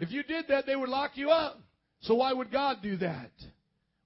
If 0.01 0.11
you 0.11 0.25
did 0.25 0.47
that, 0.49 0.67
they 0.67 0.75
would 0.75 0.89
lock 0.89 1.13
you 1.15 1.31
up. 1.31 1.61
So 2.01 2.15
why 2.15 2.33
would 2.33 2.51
God 2.51 2.79
do 2.83 2.97
that? 2.97 3.31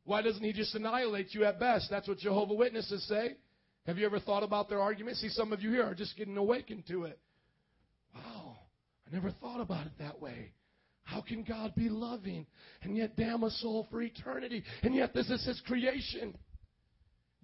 Why 0.05 0.21
doesn't 0.21 0.43
He 0.43 0.53
just 0.53 0.75
annihilate 0.75 1.35
you 1.35 1.45
at 1.45 1.59
best? 1.59 1.89
That's 1.91 2.07
what 2.07 2.19
Jehovah 2.19 2.53
Witnesses 2.53 3.07
say. 3.09 3.37
Have 3.87 3.99
you 3.99 4.05
ever 4.05 4.21
thought 4.21 4.43
about 4.43 4.69
their 4.69 4.81
argument? 4.81 5.17
See, 5.17 5.31
some 5.31 5.53
of 5.53 5.63
you 5.63 5.71
here 5.71 5.85
are 5.85 5.95
just 5.95 6.17
getting 6.17 6.37
awakened 6.37 6.87
to 6.89 7.05
it. 7.05 7.19
Wow, 8.15 8.59
I 9.07 9.15
never 9.15 9.31
thought 9.31 9.61
about 9.61 9.87
it 9.87 9.93
that 9.99 10.21
way. 10.21 10.53
How 11.05 11.23
can 11.23 11.45
God 11.45 11.75
be 11.75 11.89
loving 11.89 12.47
and 12.83 12.97
yet 12.97 13.17
damn 13.17 13.45
a 13.45 13.51
soul 13.51 13.87
for 13.91 14.03
eternity? 14.03 14.65
And 14.83 14.95
yet 14.95 15.15
this 15.15 15.31
is 15.31 15.45
His 15.47 15.61
creation. 15.67 16.37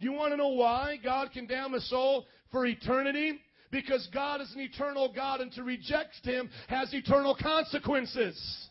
You 0.03 0.13
want 0.13 0.33
to 0.33 0.37
know 0.37 0.49
why 0.49 0.99
God 1.03 1.31
can 1.33 1.47
damn 1.47 1.75
a 1.75 1.81
soul 1.81 2.27
for 2.51 2.67
eternity? 2.67 3.41
Because 3.71 4.09
God 4.13 4.41
is 4.41 4.53
an 4.55 4.61
eternal 4.61 5.13
God, 5.15 5.41
and 5.41 5.51
to 5.53 5.63
reject 5.63 6.25
Him 6.25 6.51
has 6.69 6.93
eternal 6.93 7.37
consequences. 7.41 8.69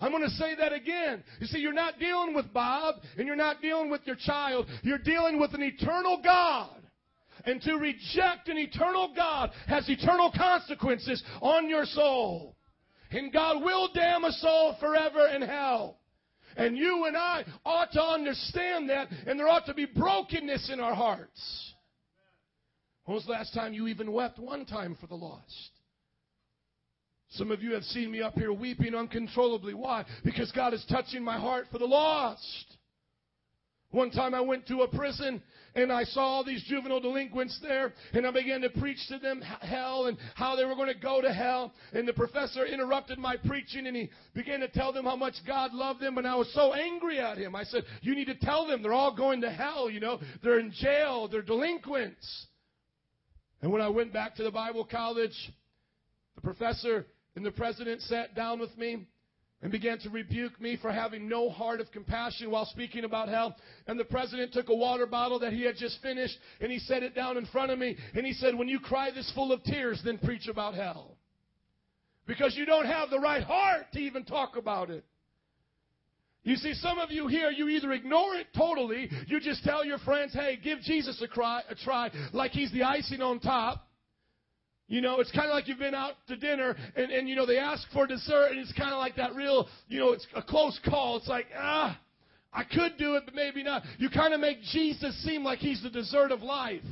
I'm 0.00 0.10
going 0.10 0.24
to 0.24 0.30
say 0.30 0.56
that 0.56 0.72
again. 0.72 1.22
You 1.38 1.46
see, 1.46 1.58
you're 1.58 1.72
not 1.72 2.00
dealing 2.00 2.34
with 2.34 2.52
Bob, 2.52 2.96
and 3.16 3.26
you're 3.26 3.36
not 3.36 3.62
dealing 3.62 3.88
with 3.88 4.00
your 4.04 4.16
child. 4.16 4.66
You're 4.82 4.98
dealing 4.98 5.38
with 5.38 5.54
an 5.54 5.62
eternal 5.62 6.20
God. 6.22 6.70
And 7.44 7.62
to 7.62 7.74
reject 7.74 8.48
an 8.48 8.58
eternal 8.58 9.12
God 9.14 9.50
has 9.68 9.88
eternal 9.88 10.32
consequences 10.36 11.22
on 11.40 11.68
your 11.68 11.84
soul. 11.84 12.56
And 13.10 13.32
God 13.32 13.62
will 13.62 13.90
damn 13.94 14.24
a 14.24 14.32
soul 14.32 14.76
forever 14.80 15.28
in 15.28 15.42
hell. 15.42 15.98
And 16.56 16.76
you 16.76 17.04
and 17.06 17.16
I 17.16 17.44
ought 17.64 17.92
to 17.92 18.02
understand 18.02 18.90
that, 18.90 19.08
and 19.26 19.38
there 19.38 19.48
ought 19.48 19.66
to 19.66 19.74
be 19.74 19.86
brokenness 19.86 20.70
in 20.72 20.80
our 20.80 20.94
hearts. 20.94 21.72
When 23.04 23.16
was 23.16 23.24
the 23.24 23.32
last 23.32 23.52
time 23.54 23.72
you 23.72 23.88
even 23.88 24.12
wept 24.12 24.38
one 24.38 24.64
time 24.64 24.96
for 25.00 25.06
the 25.06 25.14
lost? 25.14 25.70
Some 27.30 27.50
of 27.50 27.62
you 27.62 27.72
have 27.72 27.82
seen 27.84 28.10
me 28.10 28.20
up 28.20 28.34
here 28.34 28.52
weeping 28.52 28.94
uncontrollably. 28.94 29.74
Why? 29.74 30.04
Because 30.24 30.52
God 30.52 30.74
is 30.74 30.84
touching 30.88 31.24
my 31.24 31.38
heart 31.38 31.66
for 31.72 31.78
the 31.78 31.86
lost. 31.86 32.76
One 33.90 34.10
time 34.10 34.34
I 34.34 34.40
went 34.40 34.66
to 34.68 34.82
a 34.82 34.88
prison 34.88 35.42
and 35.74 35.92
I 35.92 36.04
saw 36.04 36.20
all 36.20 36.44
these 36.44 36.62
juvenile 36.64 37.00
delinquents 37.00 37.58
there, 37.62 37.92
and 38.12 38.26
I 38.26 38.30
began 38.30 38.60
to 38.60 38.70
preach 38.70 38.98
to 39.08 39.18
them 39.18 39.40
hell 39.40 40.06
and 40.06 40.18
how 40.34 40.54
they 40.56 40.64
were 40.64 40.74
going 40.74 40.92
to 40.92 40.98
go 40.98 41.20
to 41.20 41.32
hell. 41.32 41.72
And 41.92 42.06
the 42.06 42.12
professor 42.12 42.66
interrupted 42.66 43.18
my 43.18 43.36
preaching 43.36 43.86
and 43.86 43.96
he 43.96 44.10
began 44.34 44.60
to 44.60 44.68
tell 44.68 44.92
them 44.92 45.04
how 45.04 45.16
much 45.16 45.34
God 45.46 45.72
loved 45.72 46.00
them, 46.00 46.18
and 46.18 46.26
I 46.26 46.34
was 46.34 46.52
so 46.54 46.74
angry 46.74 47.18
at 47.18 47.38
him. 47.38 47.56
I 47.56 47.64
said, 47.64 47.84
You 48.02 48.14
need 48.14 48.26
to 48.26 48.34
tell 48.34 48.66
them 48.66 48.82
they're 48.82 48.92
all 48.92 49.16
going 49.16 49.40
to 49.42 49.50
hell, 49.50 49.90
you 49.90 50.00
know, 50.00 50.20
they're 50.42 50.58
in 50.58 50.72
jail, 50.72 51.28
they're 51.28 51.42
delinquents. 51.42 52.46
And 53.62 53.70
when 53.72 53.80
I 53.80 53.88
went 53.88 54.12
back 54.12 54.34
to 54.36 54.42
the 54.42 54.50
Bible 54.50 54.84
college, 54.84 55.52
the 56.34 56.40
professor 56.40 57.06
and 57.36 57.46
the 57.46 57.52
president 57.52 58.02
sat 58.02 58.34
down 58.34 58.58
with 58.58 58.76
me 58.76 59.06
and 59.62 59.70
began 59.70 59.98
to 60.00 60.10
rebuke 60.10 60.60
me 60.60 60.76
for 60.82 60.92
having 60.92 61.28
no 61.28 61.48
heart 61.48 61.80
of 61.80 61.90
compassion 61.92 62.50
while 62.50 62.66
speaking 62.66 63.04
about 63.04 63.28
hell. 63.28 63.54
And 63.86 63.98
the 63.98 64.04
president 64.04 64.52
took 64.52 64.68
a 64.68 64.74
water 64.74 65.06
bottle 65.06 65.38
that 65.38 65.52
he 65.52 65.62
had 65.62 65.76
just 65.76 66.02
finished 66.02 66.36
and 66.60 66.70
he 66.70 66.80
set 66.80 67.04
it 67.04 67.14
down 67.14 67.36
in 67.36 67.46
front 67.46 67.70
of 67.70 67.78
me 67.78 67.96
and 68.14 68.26
he 68.26 68.32
said, 68.32 68.56
When 68.56 68.68
you 68.68 68.80
cry 68.80 69.10
this 69.12 69.30
full 69.34 69.52
of 69.52 69.62
tears, 69.62 70.02
then 70.04 70.18
preach 70.18 70.48
about 70.48 70.74
hell. 70.74 71.16
Because 72.26 72.56
you 72.56 72.66
don't 72.66 72.86
have 72.86 73.10
the 73.10 73.20
right 73.20 73.42
heart 73.42 73.86
to 73.92 74.00
even 74.00 74.24
talk 74.24 74.56
about 74.56 74.90
it. 74.90 75.04
You 76.44 76.56
see, 76.56 76.74
some 76.74 76.98
of 76.98 77.12
you 77.12 77.28
here, 77.28 77.50
you 77.50 77.68
either 77.68 77.92
ignore 77.92 78.34
it 78.34 78.48
totally, 78.56 79.08
you 79.28 79.38
just 79.38 79.62
tell 79.62 79.84
your 79.84 79.98
friends, 79.98 80.32
hey, 80.32 80.58
give 80.62 80.80
Jesus 80.80 81.22
a, 81.22 81.28
cry, 81.28 81.62
a 81.68 81.76
try, 81.76 82.10
like 82.32 82.50
he's 82.50 82.72
the 82.72 82.82
icing 82.82 83.22
on 83.22 83.38
top. 83.38 83.86
You 84.88 85.00
know, 85.00 85.20
it's 85.20 85.30
kind 85.30 85.46
of 85.46 85.54
like 85.54 85.68
you've 85.68 85.78
been 85.78 85.94
out 85.94 86.14
to 86.28 86.36
dinner 86.36 86.76
and, 86.96 87.10
and, 87.10 87.28
you 87.28 87.34
know, 87.34 87.46
they 87.46 87.58
ask 87.58 87.90
for 87.92 88.06
dessert 88.06 88.50
and 88.50 88.60
it's 88.60 88.72
kind 88.72 88.92
of 88.92 88.98
like 88.98 89.16
that 89.16 89.34
real, 89.34 89.68
you 89.88 89.98
know, 89.98 90.12
it's 90.12 90.26
a 90.34 90.42
close 90.42 90.78
call. 90.84 91.16
It's 91.16 91.28
like, 91.28 91.46
ah, 91.56 91.98
I 92.52 92.64
could 92.64 92.98
do 92.98 93.14
it, 93.14 93.22
but 93.24 93.34
maybe 93.34 93.62
not. 93.62 93.82
You 93.98 94.10
kind 94.10 94.34
of 94.34 94.40
make 94.40 94.60
Jesus 94.62 95.16
seem 95.24 95.44
like 95.44 95.60
he's 95.60 95.82
the 95.82 95.90
dessert 95.90 96.30
of 96.30 96.42
life. 96.42 96.82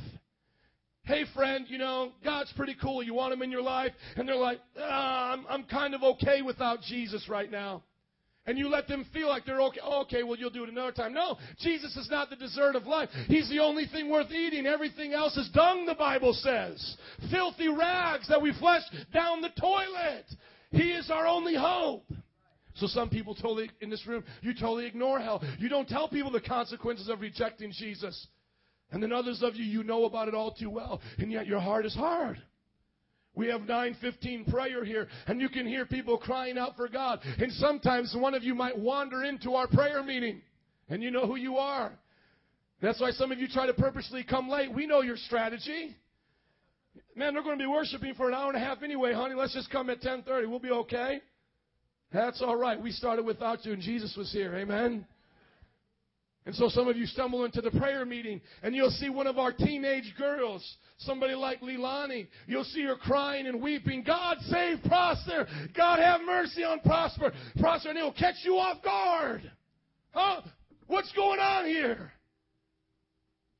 Hey, 1.03 1.25
friend, 1.35 1.65
you 1.67 1.77
know, 1.77 2.11
God's 2.23 2.51
pretty 2.53 2.75
cool. 2.81 3.03
You 3.03 3.13
want 3.13 3.33
him 3.33 3.41
in 3.41 3.51
your 3.51 3.61
life? 3.61 3.91
And 4.15 4.27
they're 4.27 4.35
like, 4.35 4.59
ah, 4.79 5.33
I'm, 5.33 5.45
I'm 5.47 5.63
kind 5.63 5.93
of 5.93 6.01
okay 6.03 6.41
without 6.41 6.81
Jesus 6.81 7.27
right 7.29 7.51
now 7.51 7.83
and 8.45 8.57
you 8.57 8.69
let 8.69 8.87
them 8.87 9.05
feel 9.13 9.27
like 9.27 9.45
they're 9.45 9.61
okay. 9.61 9.79
Oh, 9.83 10.01
okay, 10.01 10.23
well, 10.23 10.37
you'll 10.37 10.49
do 10.49 10.63
it 10.63 10.69
another 10.69 10.91
time. 10.91 11.13
No, 11.13 11.37
Jesus 11.59 11.95
is 11.95 12.09
not 12.09 12.29
the 12.29 12.35
dessert 12.35 12.75
of 12.75 12.87
life. 12.87 13.09
He's 13.27 13.49
the 13.49 13.59
only 13.59 13.85
thing 13.85 14.09
worth 14.09 14.31
eating. 14.31 14.65
Everything 14.65 15.13
else 15.13 15.37
is 15.37 15.49
dung, 15.49 15.85
the 15.85 15.95
Bible 15.95 16.33
says. 16.33 16.97
Filthy 17.29 17.67
rags 17.67 18.27
that 18.29 18.41
we 18.41 18.53
flush 18.59 18.83
down 19.13 19.41
the 19.41 19.51
toilet. 19.59 20.25
He 20.71 20.91
is 20.91 21.11
our 21.11 21.27
only 21.27 21.55
hope. 21.55 22.05
So 22.75 22.87
some 22.87 23.09
people 23.09 23.35
totally, 23.35 23.69
in 23.81 23.89
this 23.89 24.07
room, 24.07 24.23
you 24.41 24.53
totally 24.53 24.87
ignore 24.87 25.19
hell. 25.19 25.43
You 25.59 25.69
don't 25.69 25.87
tell 25.87 26.07
people 26.07 26.31
the 26.31 26.41
consequences 26.41 27.09
of 27.09 27.21
rejecting 27.21 27.71
Jesus. 27.71 28.27
And 28.91 29.03
then 29.03 29.11
others 29.11 29.41
of 29.43 29.55
you, 29.55 29.63
you 29.63 29.83
know 29.83 30.05
about 30.05 30.27
it 30.27 30.33
all 30.33 30.51
too 30.51 30.69
well. 30.69 31.01
And 31.17 31.31
yet 31.31 31.47
your 31.47 31.59
heart 31.59 31.85
is 31.85 31.93
hard. 31.93 32.41
We 33.41 33.47
have 33.47 33.61
915 33.61 34.45
prayer 34.51 34.85
here, 34.85 35.07
and 35.25 35.41
you 35.41 35.49
can 35.49 35.65
hear 35.65 35.83
people 35.87 36.19
crying 36.19 36.59
out 36.59 36.75
for 36.75 36.87
God. 36.87 37.21
And 37.39 37.51
sometimes 37.53 38.15
one 38.15 38.35
of 38.35 38.43
you 38.43 38.53
might 38.53 38.77
wander 38.77 39.23
into 39.23 39.55
our 39.55 39.65
prayer 39.65 40.03
meeting, 40.03 40.43
and 40.89 41.01
you 41.01 41.09
know 41.09 41.25
who 41.25 41.37
you 41.37 41.57
are. 41.57 41.91
That's 42.83 43.01
why 43.01 43.09
some 43.09 43.31
of 43.31 43.39
you 43.39 43.47
try 43.47 43.65
to 43.65 43.73
purposely 43.73 44.23
come 44.23 44.47
late. 44.47 44.71
We 44.71 44.85
know 44.85 45.01
your 45.01 45.17
strategy. 45.17 45.97
Man, 47.15 47.33
they're 47.33 47.41
going 47.41 47.57
to 47.57 47.63
be 47.63 47.67
worshiping 47.67 48.13
for 48.13 48.27
an 48.27 48.35
hour 48.35 48.49
and 48.49 48.57
a 48.57 48.63
half 48.63 48.83
anyway, 48.83 49.11
honey. 49.11 49.33
Let's 49.33 49.55
just 49.55 49.71
come 49.71 49.89
at 49.89 50.01
10:30. 50.01 50.47
We'll 50.47 50.59
be 50.59 50.69
okay. 50.69 51.19
That's 52.13 52.43
all 52.43 52.55
right. 52.55 52.79
We 52.79 52.91
started 52.91 53.25
without 53.25 53.65
you, 53.65 53.73
and 53.73 53.81
Jesus 53.81 54.15
was 54.15 54.31
here. 54.31 54.53
Amen. 54.55 55.03
And 56.45 56.55
so 56.55 56.69
some 56.69 56.87
of 56.87 56.97
you 56.97 57.05
stumble 57.05 57.45
into 57.45 57.61
the 57.61 57.69
prayer 57.71 58.03
meeting 58.03 58.41
and 58.63 58.75
you'll 58.75 58.89
see 58.89 59.09
one 59.09 59.27
of 59.27 59.37
our 59.37 59.51
teenage 59.51 60.13
girls, 60.17 60.77
somebody 60.97 61.35
like 61.35 61.61
Lilani. 61.61 62.27
You'll 62.47 62.63
see 62.63 62.83
her 62.83 62.95
crying 62.95 63.45
and 63.45 63.61
weeping. 63.61 64.03
God 64.03 64.37
save 64.41 64.79
Prosper. 64.85 65.47
God 65.77 65.99
have 65.99 66.21
mercy 66.25 66.63
on 66.63 66.79
Prosper. 66.79 67.31
Prosper, 67.59 67.89
and 67.89 67.97
it'll 67.97 68.11
catch 68.11 68.37
you 68.43 68.55
off 68.55 68.83
guard. 68.83 69.51
Huh? 70.11 70.41
What's 70.87 71.11
going 71.13 71.39
on 71.39 71.65
here? 71.65 72.11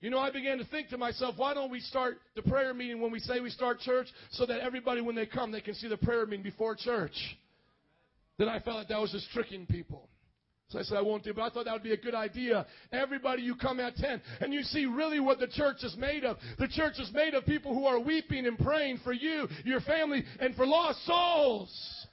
You 0.02 0.10
know, 0.10 0.18
I 0.18 0.32
began 0.32 0.58
to 0.58 0.66
think 0.66 0.90
to 0.90 0.98
myself, 0.98 1.36
why 1.38 1.54
don't 1.54 1.70
we 1.70 1.80
start 1.80 2.18
the 2.36 2.42
prayer 2.42 2.74
meeting 2.74 3.00
when 3.00 3.12
we 3.12 3.20
say 3.20 3.40
we 3.40 3.52
start 3.52 3.80
church 3.80 4.08
so 4.32 4.48
that 4.48 4.60
everybody, 4.62 5.00
when 5.02 5.14
they 5.14 5.28
come, 5.28 5.52
they 5.52 5.62
can 5.62 5.76
see 5.76 5.88
the 5.88 5.98
prayer 5.98 6.26
meeting 6.26 6.42
before 6.42 6.76
church? 6.76 7.14
Then 8.40 8.50
I 8.50 8.60
felt 8.60 8.78
like 8.78 8.88
that 8.88 9.00
was 9.00 9.12
just 9.12 9.30
tricking 9.30 9.68
people. 9.68 10.10
So 10.72 10.80
I 10.80 10.84
said, 10.84 10.98
I 10.98 11.02
won't 11.02 11.24
do 11.24 11.32
it, 11.32 11.36
but 11.36 11.42
I 11.44 11.50
thought 11.50 11.66
that 11.66 11.74
would 11.74 11.84
be 11.84 11.92
a 11.92 11.98
good 11.98 12.16
idea. 12.16 12.66
Everybody, 12.94 13.42
you 13.42 13.56
come 13.56 13.82
at 13.82 13.96
10, 13.98 14.22
and 14.40 14.54
you 14.54 14.64
see 14.64 14.86
really 14.86 15.20
what 15.20 15.40
the 15.40 15.48
church 15.48 15.84
is 15.84 15.96
made 15.98 16.24
of. 16.24 16.38
The 16.60 16.70
church 16.70 16.94
is 16.98 17.12
made 17.14 17.34
of 17.34 17.46
people 17.46 17.74
who 17.74 17.86
are 17.86 18.00
weeping 18.00 18.48
and 18.48 18.58
praying 18.58 19.00
for 19.04 19.12
you, 19.12 19.48
your 19.66 19.82
family, 19.82 20.24
and 20.40 20.56
for 20.56 20.66
lost 20.66 21.06
souls. 21.06 22.08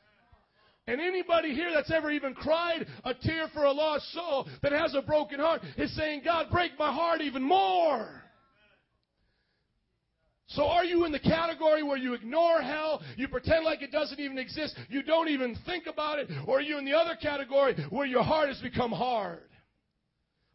And 0.88 1.00
anybody 1.00 1.54
here 1.54 1.70
that's 1.72 1.92
ever 1.92 2.10
even 2.10 2.34
cried 2.34 2.86
a 3.04 3.14
tear 3.14 3.48
for 3.52 3.64
a 3.64 3.72
lost 3.72 4.10
soul 4.12 4.48
that 4.62 4.72
has 4.72 4.94
a 4.94 5.02
broken 5.02 5.38
heart 5.38 5.60
is 5.76 5.94
saying, 5.94 6.22
God, 6.24 6.46
break 6.50 6.72
my 6.78 6.92
heart 6.92 7.20
even 7.20 7.42
more. 7.42 8.17
So 10.48 10.66
are 10.66 10.84
you 10.84 11.04
in 11.04 11.12
the 11.12 11.18
category 11.18 11.82
where 11.82 11.98
you 11.98 12.14
ignore 12.14 12.62
hell, 12.62 13.02
you 13.16 13.28
pretend 13.28 13.64
like 13.64 13.82
it 13.82 13.92
doesn't 13.92 14.18
even 14.18 14.38
exist, 14.38 14.76
you 14.88 15.02
don't 15.02 15.28
even 15.28 15.56
think 15.66 15.86
about 15.86 16.18
it, 16.18 16.30
or 16.46 16.58
are 16.58 16.62
you 16.62 16.78
in 16.78 16.86
the 16.86 16.94
other 16.94 17.16
category 17.20 17.76
where 17.90 18.06
your 18.06 18.22
heart 18.22 18.48
has 18.48 18.58
become 18.60 18.90
hard? 18.90 19.42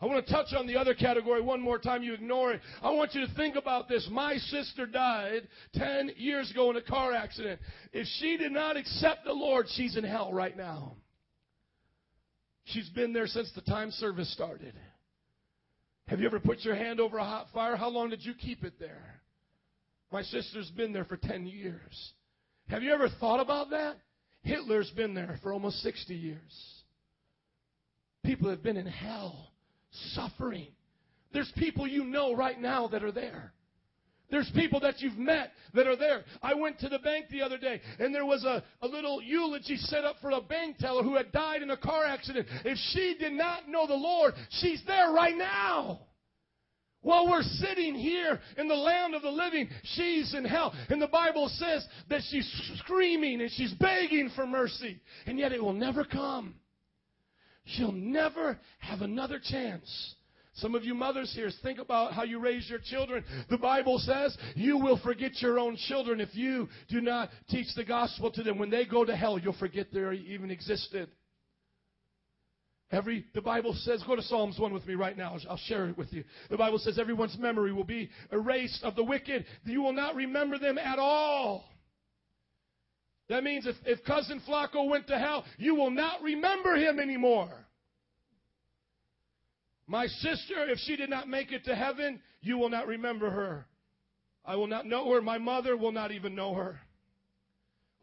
I 0.02 0.06
want 0.06 0.26
to 0.26 0.34
touch 0.34 0.48
on 0.58 0.68
the 0.68 0.76
other 0.76 0.94
category 0.94 1.42
one 1.42 1.62
more 1.62 1.78
time. 1.78 2.04
You 2.04 2.14
ignore 2.14 2.52
it. 2.52 2.62
I 2.82 2.90
want 2.90 3.14
you 3.14 3.26
to 3.26 3.34
think 3.36 3.56
about 3.56 3.88
this. 3.88 4.06
My 4.12 4.36
sister 4.36 4.86
died 4.86 5.48
10 5.76 6.12
years 6.18 6.52
ago 6.52 6.70
in 6.72 6.76
a 6.76 6.82
car 6.82 7.14
accident. 7.14 7.62
If 7.94 8.06
she 8.20 8.36
did 8.36 8.52
not 8.52 8.76
accept 8.76 9.24
the 9.24 9.32
Lord, 9.32 9.68
she's 9.70 9.96
in 9.96 10.04
hell 10.04 10.34
right 10.34 10.58
now. 10.58 10.98
She's 12.66 12.90
been 12.90 13.14
there 13.14 13.28
since 13.28 13.50
the 13.56 13.62
time 13.62 13.92
service 13.92 14.34
started. 14.34 14.74
Have 16.08 16.20
you 16.20 16.26
ever 16.26 16.40
put 16.40 16.62
your 16.62 16.76
hand 16.76 17.00
over 17.00 17.18
a 17.18 17.24
hot 17.24 17.48
fire? 17.54 17.78
How 17.78 17.90
long 17.90 18.10
did 18.10 18.26
you 18.26 18.34
keep 18.34 18.66
it 18.66 18.74
there? 18.80 19.22
My 20.14 20.22
sister's 20.22 20.70
been 20.70 20.94
there 20.94 21.06
for 21.06 21.18
10 21.18 21.48
years. 21.48 22.14
Have 22.70 22.84
you 22.84 22.94
ever 22.94 23.10
thought 23.20 23.40
about 23.40 23.72
that? 23.72 23.96
Hitler's 24.44 24.92
been 24.92 25.16
there 25.16 25.40
for 25.42 25.52
almost 25.52 25.82
60 25.82 26.14
years. 26.14 26.84
People 28.24 28.48
have 28.52 28.62
been 28.62 28.78
in 28.78 28.86
hell, 28.86 29.50
suffering. 30.14 30.68
There's 31.34 31.52
people 31.58 31.88
you 31.88 32.04
know 32.04 32.36
right 32.36 32.62
now 32.62 32.88
that 32.90 33.04
are 33.04 33.12
there. 33.12 33.54
There's 34.30 34.52
people 34.54 34.80
that 34.82 35.02
you've 35.02 35.18
met 35.18 35.52
that 35.74 35.88
are 35.88 35.96
there. 35.96 36.24
I 36.44 36.54
went 36.54 36.80
to 36.82 36.90
the 36.90 37.00
bank 37.00 37.26
the 37.32 37.42
other 37.42 37.58
day, 37.58 37.82
and 37.98 38.14
there 38.14 38.26
was 38.26 38.44
a, 38.44 38.64
a 38.84 38.88
little 38.88 39.20
eulogy 39.20 39.78
set 39.78 40.06
up 40.06 40.18
for 40.22 40.30
a 40.30 40.42
bank 40.42 40.78
teller 40.78 41.02
who 41.02 41.16
had 41.16 41.32
died 41.32 41.64
in 41.64 41.72
a 41.72 41.78
car 41.78 42.06
accident. 42.06 42.48
If 42.64 42.78
she 42.92 43.16
did 43.20 43.34
not 43.34 43.68
know 43.68 43.88
the 43.88 43.96
Lord, 43.96 44.36
she's 44.50 44.84
there 44.86 45.12
right 45.12 45.36
now. 45.36 46.02
While 47.04 47.30
we're 47.30 47.44
sitting 47.44 47.96
here 47.96 48.40
in 48.58 48.68
the 48.68 48.76
land 48.76 49.14
of 49.14 49.22
the 49.22 49.30
living, 49.30 49.70
she's 49.84 50.34
in 50.34 50.46
hell. 50.46 50.74
And 50.90 51.02
the 51.02 51.08
Bible 51.08 51.50
says 51.50 51.86
that 52.10 52.22
she's 52.30 52.50
screaming 52.80 53.42
and 53.42 53.52
she's 53.52 53.74
begging 53.74 54.32
for 54.36 54.48
mercy. 54.48 55.00
And 55.28 55.38
yet 55.38 55.52
it 55.52 55.62
will 55.62 55.74
never 55.74 56.06
come. 56.06 56.56
She'll 57.66 57.92
never 57.92 58.58
have 58.80 59.02
another 59.02 59.40
chance. 59.42 60.16
Some 60.56 60.76
of 60.76 60.84
you 60.84 60.94
mothers 60.94 61.34
here, 61.36 61.50
think 61.64 61.80
about 61.80 62.14
how 62.14 62.24
you 62.24 62.40
raise 62.40 62.70
your 62.70 62.80
children. 62.80 63.24
The 63.50 63.58
Bible 63.58 63.98
says 63.98 64.38
you 64.56 64.78
will 64.78 65.00
forget 65.04 65.42
your 65.42 65.60
own 65.60 65.76
children 65.88 66.22
if 66.22 66.36
you 66.36 66.70
do 66.90 67.02
not 67.02 67.30
teach 67.50 67.68
the 67.76 67.84
gospel 67.84 68.32
to 68.32 68.44
them. 68.44 68.60
When 68.60 68.70
they 68.70 68.86
go 68.86 69.04
to 69.04 69.16
hell, 69.16 69.40
you'll 69.40 69.54
forget 69.54 69.88
they 69.92 70.00
even 70.28 70.52
existed. 70.52 71.10
Every, 72.94 73.26
the 73.34 73.42
Bible 73.42 73.74
says, 73.74 74.04
go 74.06 74.16
to 74.16 74.22
Psalms 74.22 74.60
1 74.60 74.72
with 74.72 74.86
me 74.86 74.94
right 74.94 75.18
now. 75.18 75.36
I'll 75.50 75.58
share 75.58 75.90
it 75.90 75.98
with 75.98 76.14
you. 76.14 76.24
The 76.52 76.58
Bible 76.58 76.78
says 76.78 77.00
everyone's 77.00 77.36
memory 77.40 77.74
will 77.74 77.84
be 77.84 78.12
erased 78.32 78.84
of 78.84 78.96
the 78.96 79.04
wicked. 79.04 79.46
You 79.66 79.82
will 79.82 79.94
not 79.94 80.14
remember 80.14 80.60
them 80.60 80.78
at 80.78 81.00
all. 81.00 81.66
That 83.30 83.44
means 83.44 83.66
if, 83.66 83.76
if 83.86 84.06
cousin 84.06 84.40
Flacco 84.48 84.88
went 84.88 85.08
to 85.08 85.18
hell, 85.18 85.44
you 85.58 85.74
will 85.74 85.90
not 85.90 86.22
remember 86.22 86.76
him 86.76 87.00
anymore. 87.00 87.52
My 89.88 90.06
sister, 90.06 90.70
if 90.70 90.78
she 90.78 90.96
did 90.96 91.10
not 91.10 91.28
make 91.28 91.52
it 91.52 91.66
to 91.66 91.76
heaven, 91.76 92.22
you 92.42 92.60
will 92.60 92.70
not 92.70 92.86
remember 92.86 93.32
her. 93.32 93.66
I 94.46 94.56
will 94.56 94.68
not 94.68 94.86
know 94.86 95.12
her. 95.14 95.22
My 95.22 95.40
mother 95.40 95.76
will 95.76 95.92
not 95.92 96.12
even 96.12 96.36
know 96.36 96.54
her. 96.54 96.80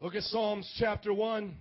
Look 0.01 0.15
at 0.15 0.23
Psalms 0.23 0.69
chapter 0.77 1.13
1. 1.13 1.55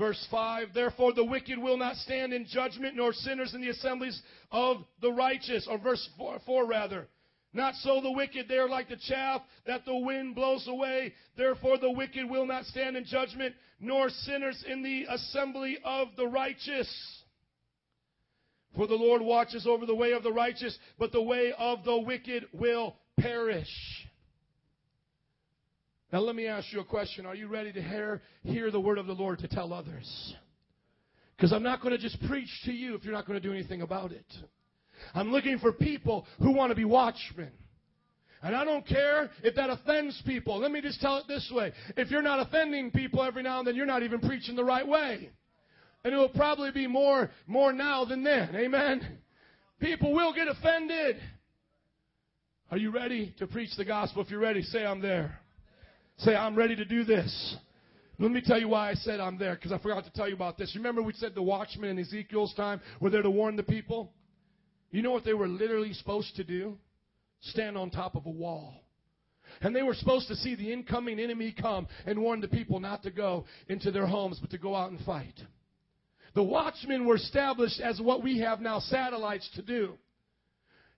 Verse 0.00 0.26
5 0.30 0.68
Therefore 0.72 1.12
the 1.12 1.24
wicked 1.24 1.58
will 1.58 1.76
not 1.76 1.94
stand 1.96 2.32
in 2.32 2.46
judgment, 2.46 2.96
nor 2.96 3.12
sinners 3.12 3.54
in 3.54 3.60
the 3.60 3.68
assemblies 3.68 4.20
of 4.50 4.78
the 5.02 5.12
righteous. 5.12 5.68
Or 5.70 5.76
verse 5.76 6.08
4, 6.16 6.38
4 6.46 6.66
rather. 6.66 7.06
Not 7.52 7.74
so 7.74 8.00
the 8.00 8.10
wicked, 8.10 8.48
they 8.48 8.56
are 8.56 8.68
like 8.68 8.88
the 8.88 8.96
chaff 8.96 9.42
that 9.66 9.84
the 9.84 9.96
wind 9.96 10.34
blows 10.34 10.66
away. 10.66 11.12
Therefore 11.36 11.76
the 11.76 11.90
wicked 11.90 12.30
will 12.30 12.46
not 12.46 12.64
stand 12.64 12.96
in 12.96 13.04
judgment, 13.04 13.54
nor 13.78 14.08
sinners 14.08 14.64
in 14.66 14.82
the 14.82 15.04
assembly 15.10 15.76
of 15.84 16.08
the 16.16 16.26
righteous. 16.26 16.88
For 18.74 18.86
the 18.86 18.94
Lord 18.94 19.20
watches 19.20 19.66
over 19.66 19.84
the 19.84 19.94
way 19.94 20.12
of 20.12 20.22
the 20.22 20.32
righteous, 20.32 20.78
but 20.98 21.12
the 21.12 21.22
way 21.22 21.52
of 21.58 21.84
the 21.84 21.98
wicked 21.98 22.46
will 22.54 22.96
perish. 23.18 23.68
Now, 26.12 26.20
let 26.20 26.34
me 26.34 26.46
ask 26.46 26.72
you 26.72 26.80
a 26.80 26.84
question. 26.84 27.24
Are 27.24 27.36
you 27.36 27.46
ready 27.46 27.72
to 27.72 27.80
hear, 27.80 28.20
hear 28.42 28.70
the 28.70 28.80
word 28.80 28.98
of 28.98 29.06
the 29.06 29.12
Lord 29.12 29.38
to 29.40 29.48
tell 29.48 29.72
others? 29.72 30.34
Because 31.36 31.52
I'm 31.52 31.62
not 31.62 31.80
going 31.80 31.92
to 31.92 31.98
just 31.98 32.20
preach 32.26 32.50
to 32.64 32.72
you 32.72 32.94
if 32.94 33.04
you're 33.04 33.12
not 33.12 33.26
going 33.26 33.40
to 33.40 33.46
do 33.46 33.54
anything 33.54 33.82
about 33.82 34.10
it. 34.10 34.26
I'm 35.14 35.30
looking 35.30 35.58
for 35.58 35.72
people 35.72 36.26
who 36.38 36.52
want 36.52 36.70
to 36.70 36.76
be 36.76 36.84
watchmen. 36.84 37.52
And 38.42 38.56
I 38.56 38.64
don't 38.64 38.86
care 38.86 39.30
if 39.42 39.54
that 39.54 39.70
offends 39.70 40.20
people. 40.26 40.58
Let 40.58 40.72
me 40.72 40.80
just 40.80 41.00
tell 41.00 41.18
it 41.18 41.24
this 41.28 41.50
way. 41.54 41.72
If 41.96 42.10
you're 42.10 42.22
not 42.22 42.40
offending 42.40 42.90
people 42.90 43.22
every 43.22 43.42
now 43.42 43.58
and 43.58 43.68
then, 43.68 43.76
you're 43.76 43.86
not 43.86 44.02
even 44.02 44.20
preaching 44.20 44.56
the 44.56 44.64
right 44.64 44.86
way. 44.86 45.30
And 46.04 46.14
it 46.14 46.16
will 46.16 46.30
probably 46.30 46.70
be 46.70 46.86
more, 46.86 47.30
more 47.46 47.72
now 47.72 48.04
than 48.04 48.24
then. 48.24 48.54
Amen? 48.56 49.18
People 49.78 50.12
will 50.12 50.32
get 50.32 50.48
offended. 50.48 51.16
Are 52.70 52.78
you 52.78 52.90
ready 52.90 53.34
to 53.38 53.46
preach 53.46 53.76
the 53.76 53.84
gospel? 53.84 54.22
If 54.22 54.30
you're 54.30 54.40
ready, 54.40 54.62
say 54.62 54.84
I'm 54.84 55.00
there. 55.00 55.39
Say, 56.20 56.34
I'm 56.34 56.54
ready 56.54 56.76
to 56.76 56.84
do 56.84 57.04
this. 57.04 57.56
Let 58.18 58.30
me 58.30 58.42
tell 58.44 58.60
you 58.60 58.68
why 58.68 58.90
I 58.90 58.94
said 58.94 59.20
I'm 59.20 59.38
there, 59.38 59.54
because 59.54 59.72
I 59.72 59.78
forgot 59.78 60.04
to 60.04 60.12
tell 60.12 60.28
you 60.28 60.34
about 60.34 60.58
this. 60.58 60.76
Remember 60.76 61.00
we 61.00 61.14
said 61.14 61.34
the 61.34 61.42
watchmen 61.42 61.90
in 61.90 61.98
Ezekiel's 61.98 62.52
time 62.54 62.80
were 63.00 63.08
there 63.08 63.22
to 63.22 63.30
warn 63.30 63.56
the 63.56 63.62
people? 63.62 64.12
You 64.90 65.00
know 65.00 65.12
what 65.12 65.24
they 65.24 65.32
were 65.32 65.48
literally 65.48 65.94
supposed 65.94 66.36
to 66.36 66.44
do? 66.44 66.76
Stand 67.40 67.78
on 67.78 67.88
top 67.90 68.16
of 68.16 68.26
a 68.26 68.30
wall 68.30 68.74
And 69.62 69.74
they 69.74 69.82
were 69.82 69.94
supposed 69.94 70.28
to 70.28 70.36
see 70.36 70.54
the 70.54 70.70
incoming 70.70 71.18
enemy 71.18 71.54
come 71.58 71.86
and 72.04 72.20
warn 72.20 72.42
the 72.42 72.48
people 72.48 72.80
not 72.80 73.02
to 73.04 73.10
go 73.10 73.46
into 73.68 73.90
their 73.90 74.06
homes, 74.06 74.38
but 74.40 74.50
to 74.50 74.58
go 74.58 74.74
out 74.74 74.90
and 74.90 75.00
fight. 75.00 75.40
The 76.34 76.42
watchmen 76.42 77.06
were 77.06 77.16
established 77.16 77.80
as 77.80 77.98
what 77.98 78.22
we 78.22 78.40
have 78.40 78.60
now 78.60 78.78
satellites 78.78 79.48
to 79.56 79.62
do. 79.62 79.94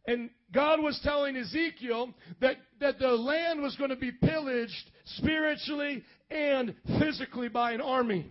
And 0.06 0.30
God 0.52 0.80
was 0.80 1.00
telling 1.02 1.36
Ezekiel 1.36 2.12
that, 2.40 2.56
that 2.80 2.98
the 2.98 3.08
land 3.08 3.62
was 3.62 3.76
going 3.76 3.90
to 3.90 3.96
be 3.96 4.10
pillaged 4.12 4.90
spiritually 5.16 6.02
and 6.30 6.74
physically 6.98 7.48
by 7.48 7.72
an 7.72 7.80
army. 7.80 8.26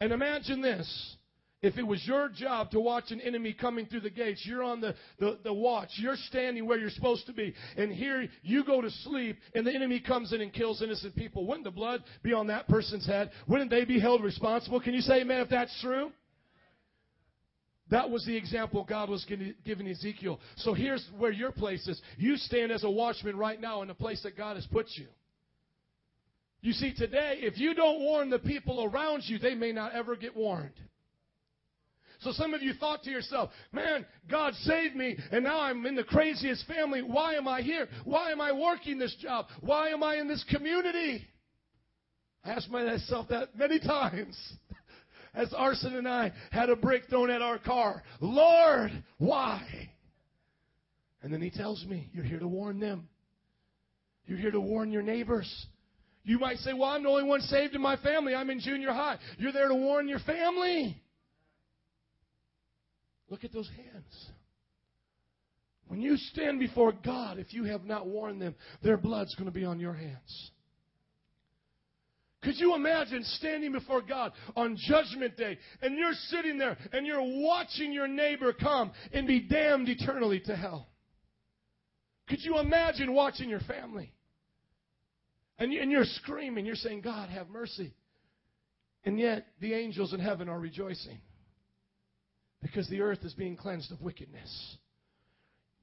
And 0.00 0.12
imagine 0.12 0.60
this. 0.60 1.16
If 1.62 1.78
it 1.78 1.86
was 1.86 2.06
your 2.06 2.28
job 2.28 2.70
to 2.72 2.80
watch 2.80 3.10
an 3.10 3.20
enemy 3.20 3.54
coming 3.54 3.86
through 3.86 4.00
the 4.00 4.10
gates, 4.10 4.44
you're 4.44 4.62
on 4.62 4.80
the, 4.80 4.94
the, 5.18 5.38
the, 5.42 5.52
watch. 5.52 5.88
You're 5.96 6.16
standing 6.16 6.66
where 6.66 6.78
you're 6.78 6.90
supposed 6.90 7.26
to 7.26 7.32
be. 7.32 7.54
And 7.78 7.90
here 7.90 8.28
you 8.42 8.62
go 8.62 8.82
to 8.82 8.90
sleep 8.90 9.38
and 9.54 9.66
the 9.66 9.74
enemy 9.74 9.98
comes 10.00 10.32
in 10.32 10.42
and 10.42 10.52
kills 10.52 10.82
innocent 10.82 11.16
people. 11.16 11.46
Wouldn't 11.46 11.64
the 11.64 11.70
blood 11.70 12.04
be 12.22 12.34
on 12.34 12.48
that 12.48 12.68
person's 12.68 13.06
head? 13.06 13.30
Wouldn't 13.48 13.70
they 13.70 13.84
be 13.84 13.98
held 13.98 14.22
responsible? 14.22 14.80
Can 14.80 14.92
you 14.92 15.00
say 15.00 15.22
amen 15.22 15.40
if 15.40 15.48
that's 15.48 15.76
true? 15.80 16.12
That 17.90 18.10
was 18.10 18.24
the 18.26 18.36
example 18.36 18.84
God 18.84 19.08
was 19.08 19.24
giving 19.64 19.88
Ezekiel. 19.88 20.40
So 20.56 20.74
here's 20.74 21.06
where 21.16 21.30
your 21.30 21.52
place 21.52 21.86
is. 21.86 22.00
You 22.18 22.36
stand 22.36 22.72
as 22.72 22.82
a 22.82 22.90
watchman 22.90 23.36
right 23.36 23.60
now 23.60 23.82
in 23.82 23.88
the 23.88 23.94
place 23.94 24.22
that 24.24 24.36
God 24.36 24.56
has 24.56 24.66
put 24.66 24.86
you. 24.94 25.06
You 26.62 26.72
see, 26.72 26.92
today, 26.92 27.38
if 27.42 27.58
you 27.58 27.74
don't 27.74 28.00
warn 28.00 28.28
the 28.28 28.40
people 28.40 28.82
around 28.84 29.22
you, 29.26 29.38
they 29.38 29.54
may 29.54 29.70
not 29.70 29.92
ever 29.94 30.16
get 30.16 30.34
warned. 30.34 30.72
So 32.20 32.32
some 32.32 32.54
of 32.54 32.62
you 32.62 32.72
thought 32.72 33.02
to 33.04 33.10
yourself, 33.10 33.50
man, 33.72 34.04
God 34.28 34.54
saved 34.62 34.96
me, 34.96 35.16
and 35.30 35.44
now 35.44 35.60
I'm 35.60 35.84
in 35.86 35.94
the 35.94 36.02
craziest 36.02 36.66
family. 36.66 37.02
Why 37.02 37.34
am 37.34 37.46
I 37.46 37.60
here? 37.60 37.88
Why 38.04 38.32
am 38.32 38.40
I 38.40 38.52
working 38.52 38.98
this 38.98 39.14
job? 39.20 39.46
Why 39.60 39.90
am 39.90 40.02
I 40.02 40.16
in 40.16 40.26
this 40.26 40.44
community? 40.50 41.24
I 42.44 42.50
asked 42.50 42.70
myself 42.70 43.28
that 43.28 43.56
many 43.56 43.78
times 43.80 44.36
as 45.36 45.52
Arson 45.52 45.94
and 45.94 46.08
I 46.08 46.32
had 46.50 46.70
a 46.70 46.76
brick 46.76 47.02
thrown 47.08 47.30
at 47.30 47.42
our 47.42 47.58
car. 47.58 48.02
Lord, 48.20 48.90
why? 49.18 49.62
And 51.22 51.32
then 51.32 51.42
he 51.42 51.50
tells 51.50 51.84
me, 51.84 52.08
You're 52.12 52.24
here 52.24 52.38
to 52.38 52.48
warn 52.48 52.80
them. 52.80 53.08
You're 54.24 54.38
here 54.38 54.50
to 54.50 54.60
warn 54.60 54.90
your 54.90 55.02
neighbors. 55.02 55.66
You 56.24 56.38
might 56.38 56.56
say, 56.58 56.72
Well, 56.72 56.88
I'm 56.88 57.02
the 57.02 57.10
only 57.10 57.24
one 57.24 57.40
saved 57.42 57.74
in 57.74 57.82
my 57.82 57.96
family. 57.96 58.34
I'm 58.34 58.50
in 58.50 58.60
junior 58.60 58.92
high. 58.92 59.18
You're 59.38 59.52
there 59.52 59.68
to 59.68 59.74
warn 59.74 60.08
your 60.08 60.20
family. 60.20 61.00
Look 63.28 63.44
at 63.44 63.52
those 63.52 63.68
hands. 63.76 64.26
When 65.88 66.00
you 66.00 66.16
stand 66.16 66.58
before 66.58 66.92
God, 66.92 67.38
if 67.38 67.52
you 67.52 67.64
have 67.64 67.84
not 67.84 68.06
warned 68.06 68.40
them, 68.40 68.54
their 68.82 68.96
blood's 68.96 69.34
going 69.34 69.46
to 69.46 69.54
be 69.54 69.64
on 69.64 69.78
your 69.78 69.92
hands. 69.92 70.50
Could 72.42 72.56
you 72.58 72.74
imagine 72.74 73.24
standing 73.24 73.72
before 73.72 74.02
God 74.02 74.32
on 74.54 74.76
Judgment 74.76 75.36
Day 75.36 75.58
and 75.82 75.96
you're 75.96 76.12
sitting 76.28 76.58
there 76.58 76.76
and 76.92 77.06
you're 77.06 77.22
watching 77.22 77.92
your 77.92 78.06
neighbor 78.06 78.52
come 78.52 78.92
and 79.12 79.26
be 79.26 79.40
damned 79.40 79.88
eternally 79.88 80.40
to 80.40 80.54
hell? 80.54 80.88
Could 82.28 82.40
you 82.42 82.58
imagine 82.58 83.14
watching 83.14 83.48
your 83.48 83.60
family? 83.60 84.12
And, 85.58 85.72
you're 85.72 86.04
screaming, 86.04 86.66
you're 86.66 86.74
saying, 86.74 87.00
God, 87.00 87.30
have 87.30 87.48
mercy. 87.48 87.94
And 89.04 89.18
yet, 89.18 89.46
the 89.60 89.72
angels 89.72 90.12
in 90.12 90.20
heaven 90.20 90.48
are 90.48 90.58
rejoicing 90.58 91.18
because 92.60 92.88
the 92.90 93.00
earth 93.00 93.20
is 93.22 93.32
being 93.32 93.56
cleansed 93.56 93.90
of 93.90 94.02
wickedness. 94.02 94.76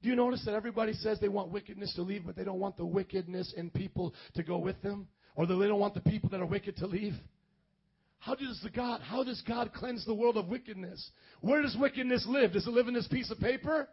Do 0.02 0.10
you 0.10 0.16
notice 0.16 0.44
that 0.44 0.54
everybody 0.54 0.92
says 0.92 1.18
they 1.18 1.28
want 1.28 1.50
wickedness 1.50 1.94
to 1.94 2.02
leave, 2.02 2.24
but 2.26 2.36
they 2.36 2.44
don't 2.44 2.60
want 2.60 2.76
the 2.76 2.84
wickedness 2.84 3.52
in 3.56 3.70
people 3.70 4.14
to 4.34 4.42
go 4.42 4.58
with 4.58 4.80
them? 4.82 5.08
Or 5.34 5.46
that 5.46 5.54
they 5.54 5.66
don't 5.66 5.80
want 5.80 5.94
the 5.94 6.00
people 6.00 6.28
that 6.30 6.40
are 6.40 6.46
wicked 6.46 6.76
to 6.78 6.86
leave? 6.86 7.14
How 8.18 8.34
does 8.34 8.60
the 8.62 8.70
God, 8.70 9.00
how 9.02 9.22
does 9.22 9.42
God 9.46 9.72
cleanse 9.74 10.06
the 10.06 10.14
world 10.14 10.36
of 10.36 10.48
wickedness? 10.48 11.10
Where 11.40 11.60
does 11.60 11.76
wickedness 11.78 12.24
live? 12.28 12.52
Does 12.52 12.66
it 12.66 12.70
live 12.70 12.88
in 12.88 12.94
this 12.94 13.08
piece 13.08 13.30
of 13.30 13.38
paper? 13.38 13.88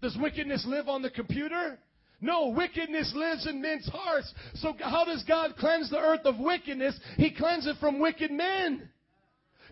Does 0.00 0.16
wickedness 0.20 0.64
live 0.66 0.88
on 0.88 1.02
the 1.02 1.10
computer? 1.10 1.78
No, 2.20 2.48
wickedness 2.48 3.12
lives 3.14 3.46
in 3.46 3.60
men's 3.60 3.88
hearts. 3.92 4.32
So 4.54 4.74
how 4.78 5.04
does 5.04 5.22
God 5.24 5.54
cleanse 5.58 5.90
the 5.90 5.98
earth 5.98 6.24
of 6.24 6.38
wickedness? 6.38 6.98
He 7.16 7.34
cleanses 7.34 7.72
it 7.72 7.80
from 7.80 7.98
wicked 8.00 8.30
men. 8.30 8.88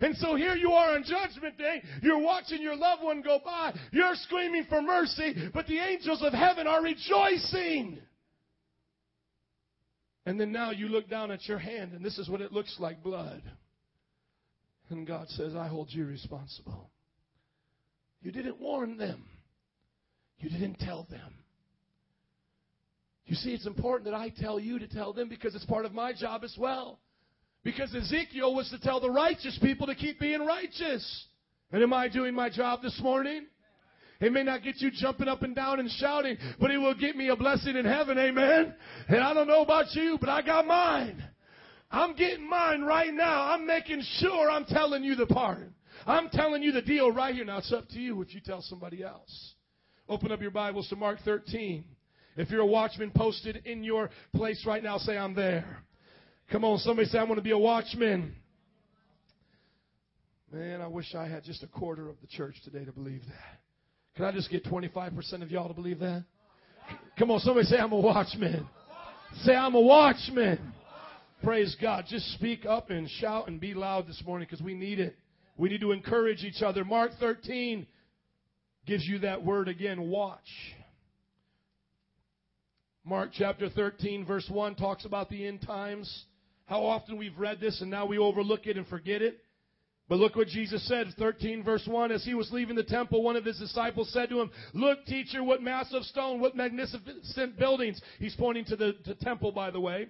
And 0.01 0.15
so 0.17 0.35
here 0.35 0.55
you 0.55 0.71
are 0.71 0.95
on 0.95 1.03
Judgment 1.03 1.57
Day. 1.57 1.81
You're 2.01 2.21
watching 2.21 2.61
your 2.61 2.75
loved 2.75 3.03
one 3.03 3.21
go 3.21 3.39
by. 3.43 3.73
You're 3.91 4.15
screaming 4.15 4.65
for 4.69 4.81
mercy, 4.81 5.33
but 5.53 5.65
the 5.65 5.79
angels 5.79 6.21
of 6.21 6.33
heaven 6.33 6.67
are 6.67 6.83
rejoicing. 6.83 7.99
And 10.25 10.39
then 10.39 10.51
now 10.51 10.71
you 10.71 10.87
look 10.87 11.09
down 11.09 11.31
at 11.31 11.45
your 11.47 11.57
hand, 11.57 11.93
and 11.93 12.03
this 12.03 12.17
is 12.17 12.29
what 12.29 12.41
it 12.41 12.53
looks 12.53 12.77
like 12.79 13.03
blood. 13.03 13.41
And 14.89 15.05
God 15.05 15.27
says, 15.29 15.55
I 15.55 15.67
hold 15.67 15.89
you 15.91 16.05
responsible. 16.05 16.89
You 18.21 18.31
didn't 18.31 18.59
warn 18.59 18.97
them, 18.97 19.25
you 20.39 20.49
didn't 20.49 20.79
tell 20.79 21.07
them. 21.09 21.33
You 23.25 23.35
see, 23.35 23.53
it's 23.53 23.65
important 23.65 24.05
that 24.05 24.17
I 24.17 24.29
tell 24.29 24.59
you 24.59 24.79
to 24.79 24.87
tell 24.87 25.13
them 25.13 25.29
because 25.29 25.55
it's 25.55 25.65
part 25.65 25.85
of 25.85 25.93
my 25.93 26.13
job 26.13 26.43
as 26.43 26.55
well. 26.57 26.99
Because 27.63 27.95
Ezekiel 27.95 28.53
was 28.53 28.69
to 28.69 28.79
tell 28.79 28.99
the 28.99 29.09
righteous 29.09 29.57
people 29.61 29.87
to 29.87 29.95
keep 29.95 30.19
being 30.19 30.45
righteous. 30.45 31.25
And 31.71 31.81
am 31.81 31.93
I 31.93 32.09
doing 32.09 32.35
my 32.35 32.49
job 32.49 32.81
this 32.81 32.99
morning? 33.01 33.45
It 34.23 34.31
may 34.31 34.43
not 34.43 34.63
get 34.63 34.79
you 34.79 34.89
jumping 34.89 35.27
up 35.27 35.41
and 35.41 35.53
down 35.53 35.81
and 35.81 35.91
shouting, 35.91 36.37
but 36.57 36.71
it 36.71 36.77
will 36.77 36.95
get 36.95 37.17
me 37.17 37.27
a 37.27 37.35
blessing 37.35 37.75
in 37.75 37.83
heaven. 37.83 38.17
Amen. 38.17 38.73
And 39.09 39.19
I 39.21 39.33
don't 39.33 39.47
know 39.47 39.63
about 39.63 39.93
you, 39.95 40.17
but 40.17 40.29
I 40.29 40.41
got 40.41 40.65
mine. 40.65 41.21
I'm 41.91 42.15
getting 42.15 42.49
mine 42.49 42.83
right 42.83 43.13
now. 43.13 43.49
I'm 43.49 43.67
making 43.67 44.01
sure 44.19 44.49
I'm 44.49 44.63
telling 44.63 45.03
you 45.03 45.15
the 45.15 45.25
pardon. 45.25 45.73
I'm 46.07 46.29
telling 46.29 46.63
you 46.63 46.71
the 46.71 46.81
deal 46.81 47.11
right 47.11 47.35
here. 47.35 47.43
Now 47.43 47.57
it's 47.57 47.73
up 47.73 47.89
to 47.89 47.99
you 47.99 48.21
if 48.21 48.33
you 48.33 48.39
tell 48.39 48.61
somebody 48.61 49.03
else. 49.03 49.55
Open 50.07 50.31
up 50.31 50.41
your 50.41 50.51
Bibles 50.51 50.87
to 50.87 50.95
Mark 50.95 51.19
13. 51.25 51.83
If 52.37 52.49
you're 52.49 52.61
a 52.61 52.65
watchman 52.65 53.11
posted 53.13 53.57
in 53.65 53.83
your 53.83 54.09
place 54.33 54.63
right 54.65 54.81
now, 54.81 54.99
say, 54.99 55.17
I'm 55.17 55.35
there. 55.35 55.83
Come 56.49 56.63
on, 56.63 56.77
somebody 56.77 57.09
say, 57.09 57.19
I'm 57.19 57.25
going 57.25 57.35
to 57.35 57.43
be 57.43 57.51
a 57.51 57.57
watchman. 57.57 58.35
Man, 60.49 60.79
I 60.79 60.87
wish 60.87 61.13
I 61.13 61.27
had 61.27 61.43
just 61.43 61.61
a 61.61 61.67
quarter 61.67 62.07
of 62.07 62.15
the 62.21 62.27
church 62.27 62.55
today 62.63 62.85
to 62.85 62.93
believe 62.93 63.21
that. 63.27 63.62
Can 64.15 64.25
I 64.25 64.31
just 64.31 64.51
get 64.51 64.63
25% 64.65 65.41
of 65.41 65.49
y'all 65.49 65.67
to 65.67 65.73
believe 65.73 65.99
that? 65.99 66.23
Come 67.17 67.31
on, 67.31 67.39
somebody 67.39 67.65
say, 67.65 67.77
I'm 67.77 67.91
a 67.91 67.99
watchman. 67.99 68.67
Say, 69.41 69.55
I'm 69.55 69.73
a 69.73 69.81
watchman. 69.81 70.73
Praise 71.43 71.75
God. 71.81 72.05
Just 72.07 72.31
speak 72.33 72.65
up 72.65 72.91
and 72.91 73.09
shout 73.09 73.47
and 73.47 73.59
be 73.59 73.73
loud 73.73 74.07
this 74.07 74.21
morning 74.25 74.47
because 74.49 74.63
we 74.63 74.75
need 74.75 74.99
it. 74.99 75.15
We 75.57 75.69
need 75.69 75.81
to 75.81 75.91
encourage 75.91 76.43
each 76.43 76.61
other. 76.61 76.85
Mark 76.85 77.11
13 77.19 77.87
gives 78.85 79.05
you 79.05 79.19
that 79.19 79.43
word 79.43 79.67
again, 79.67 80.01
watch. 80.09 80.39
Mark 83.03 83.31
chapter 83.33 83.69
13, 83.69 84.25
verse 84.25 84.47
1 84.49 84.75
talks 84.75 85.05
about 85.05 85.29
the 85.29 85.45
end 85.45 85.61
times. 85.61 86.25
How 86.65 86.85
often 86.85 87.17
we've 87.17 87.37
read 87.37 87.59
this 87.59 87.81
and 87.81 87.89
now 87.89 88.05
we 88.05 88.17
overlook 88.17 88.67
it 88.67 88.77
and 88.77 88.87
forget 88.87 89.21
it. 89.21 89.39
But 90.09 90.19
look 90.19 90.35
what 90.35 90.47
Jesus 90.47 90.85
said, 90.87 91.07
13 91.17 91.63
verse 91.63 91.87
1. 91.87 92.11
As 92.11 92.25
he 92.25 92.33
was 92.33 92.51
leaving 92.51 92.75
the 92.75 92.83
temple, 92.83 93.23
one 93.23 93.35
of 93.35 93.45
his 93.45 93.57
disciples 93.57 94.11
said 94.11 94.29
to 94.29 94.41
him, 94.41 94.51
Look, 94.73 95.05
teacher, 95.05 95.43
what 95.43 95.61
massive 95.61 96.03
stone, 96.03 96.41
what 96.41 96.55
magnificent 96.55 97.57
buildings. 97.57 98.01
He's 98.19 98.35
pointing 98.35 98.65
to 98.65 98.75
the 98.75 98.93
to 99.05 99.15
temple, 99.15 99.51
by 99.51 99.71
the 99.71 99.79
way. 99.79 100.07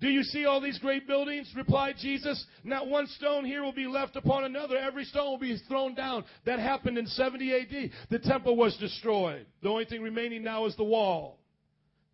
Do 0.00 0.08
you 0.08 0.24
see 0.24 0.46
all 0.46 0.60
these 0.60 0.80
great 0.80 1.06
buildings? 1.06 1.52
Replied 1.54 1.94
Jesus. 2.00 2.44
Not 2.64 2.88
one 2.88 3.06
stone 3.06 3.44
here 3.44 3.62
will 3.62 3.72
be 3.72 3.86
left 3.86 4.16
upon 4.16 4.42
another. 4.42 4.76
Every 4.76 5.04
stone 5.04 5.30
will 5.30 5.38
be 5.38 5.56
thrown 5.68 5.94
down. 5.94 6.24
That 6.44 6.58
happened 6.58 6.98
in 6.98 7.06
70 7.06 7.54
AD. 7.54 7.90
The 8.10 8.18
temple 8.18 8.56
was 8.56 8.76
destroyed. 8.78 9.46
The 9.62 9.68
only 9.68 9.84
thing 9.84 10.02
remaining 10.02 10.42
now 10.42 10.66
is 10.66 10.74
the 10.74 10.82
wall 10.82 11.38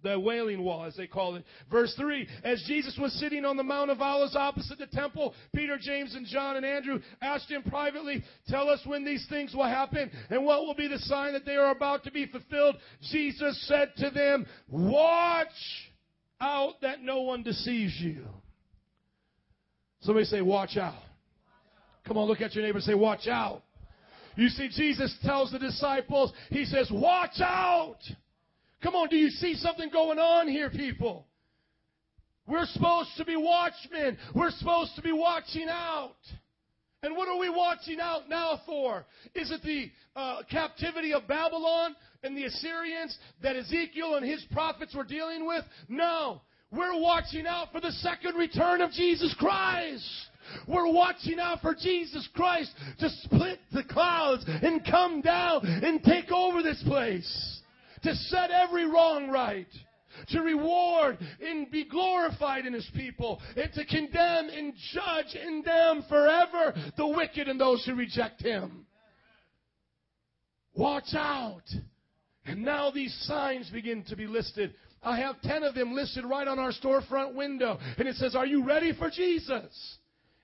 the 0.03 0.19
wailing 0.19 0.63
wall, 0.63 0.85
as 0.85 0.97
they 0.97 1.07
call 1.07 1.37
it. 1.37 1.45
Verse 1.71 1.95
3 1.99 2.29
As 2.45 2.63
Jesus 2.67 2.97
was 3.01 3.13
sitting 3.15 3.45
on 3.45 3.57
the 3.57 3.63
Mount 3.63 3.91
of 3.91 4.01
Olives 4.01 4.37
opposite 4.37 4.79
the 4.79 4.87
temple, 4.87 5.35
Peter, 5.55 5.79
James, 5.81 6.15
and 6.15 6.27
John 6.27 6.57
and 6.57 6.65
Andrew 6.65 7.01
asked 7.21 7.51
him 7.51 7.63
privately, 7.63 8.23
Tell 8.49 8.69
us 8.69 8.81
when 8.85 9.05
these 9.05 9.27
things 9.29 9.55
will 9.55 9.69
happen 9.69 10.11
and 10.31 10.45
what 10.45 10.63
will 10.63 10.75
be 10.75 10.89
the 10.89 10.99
sign 11.01 11.33
that 11.33 11.45
they 11.45 11.57
are 11.57 11.71
about 11.71 12.05
to 12.05 12.13
be 12.13 12.27
fulfilled. 12.27 12.77
Jesus 13.11 13.67
said 13.67 13.93
to 13.97 14.11
them, 14.11 14.47
Watch 14.69 15.49
out 16.41 16.81
that 16.83 17.03
no 17.03 17.23
one 17.23 17.43
deceives 17.43 17.97
you. 18.01 18.25
Somebody 20.01 20.27
say, 20.27 20.41
Watch 20.41 20.77
out. 20.77 21.03
Come 22.07 22.17
on, 22.17 22.29
look 22.29 22.41
at 22.41 22.55
your 22.55 22.65
neighbor 22.65 22.79
and 22.79 22.85
say, 22.85 22.95
Watch 22.95 23.27
out. 23.27 23.63
You 24.37 24.49
see, 24.49 24.69
Jesus 24.69 25.17
tells 25.25 25.51
the 25.51 25.59
disciples, 25.59 26.33
He 26.51 26.65
says, 26.65 26.89
Watch 26.93 27.41
out. 27.41 27.99
Come 28.83 28.95
on, 28.95 29.09
do 29.09 29.17
you 29.17 29.31
see 29.31 29.55
something 29.55 29.91
going 29.91 30.19
on 30.19 30.49
here, 30.49 30.71
people? 30.71 31.27
We're 32.47 32.67
supposed 32.67 33.11
to 33.17 33.25
be 33.25 33.37
watchmen. 33.37 34.17
We're 34.35 34.53
supposed 34.53 34.95
to 34.97 35.03
be 35.03 35.13
watching 35.13 35.69
out. 35.69 36.17
And 37.03 37.17
what 37.17 37.29
are 37.29 37.39
we 37.39 37.51
watching 37.51 38.01
out 38.01 38.29
now 38.29 38.61
for? 38.67 39.05
Is 39.35 39.51
it 39.51 39.63
the 39.63 39.91
uh, 40.17 40.43
captivity 40.51 41.13
of 41.13 41.29
Babylon? 41.29 41.95
and 42.23 42.37
the 42.37 42.45
Assyrians 42.45 43.17
that 43.43 43.57
Ezekiel 43.57 44.17
and 44.17 44.27
his 44.27 44.45
prophets 44.53 44.95
were 44.95 45.05
dealing 45.05 45.47
with? 45.47 45.65
No. 45.89 46.41
We're 46.71 47.01
watching 47.01 47.47
out 47.47 47.73
for 47.73 47.81
the 47.81 47.93
second 47.93 48.35
return 48.35 48.81
of 48.81 48.91
Jesus 48.91 49.35
Christ. 49.39 50.07
We're 50.67 50.93
watching 50.93 51.39
out 51.39 51.61
for 51.61 51.75
Jesus 51.75 52.29
Christ 52.35 52.71
to 53.01 53.09
split 53.23 53.61
the 53.73 53.85
clouds 53.85 54.45
and 54.47 54.85
come 54.85 55.21
down 55.21 55.65
and 55.65 56.03
take 56.03 56.31
over 56.31 56.63
this 56.63 56.83
place. 56.87 57.58
To 58.03 58.15
set 58.15 58.51
every 58.51 58.87
wrong 58.87 59.31
right. 59.31 59.69
To 60.29 60.41
reward 60.41 61.19
and 61.41 61.71
be 61.71 61.85
glorified 61.85 62.67
in 62.67 62.73
His 62.73 62.89
people. 62.95 63.41
And 63.57 63.73
to 63.75 63.85
condemn 63.85 64.49
and 64.49 64.73
judge 64.93 65.37
and 65.41 65.65
damn 65.65 66.03
forever 66.05 66.75
the 66.97 67.07
wicked 67.07 67.49
and 67.49 67.61
those 67.61 67.85
who 67.85 67.95
reject 67.95 68.43
Him. 68.43 68.87
Watch 70.75 71.15
out. 71.15 71.65
And 72.47 72.63
now 72.63 72.91
these 72.91 73.15
signs 73.27 73.69
begin 73.71 74.05
to 74.05 74.17
be 74.17 74.27
listed. 74.27 74.75
I 75.03 75.19
have 75.21 75.41
10 75.43 75.63
of 75.63 75.75
them 75.75 75.93
listed 75.93 76.25
right 76.25 76.49
on 76.49 76.59
our 76.59 76.73
storefront 76.73 77.35
window. 77.35 77.79
And 77.99 78.09
it 78.09 78.17
says, 78.17 78.35
Are 78.35 78.47
you 78.47 78.65
ready 78.65 78.93
for 78.97 79.11
Jesus? 79.11 79.99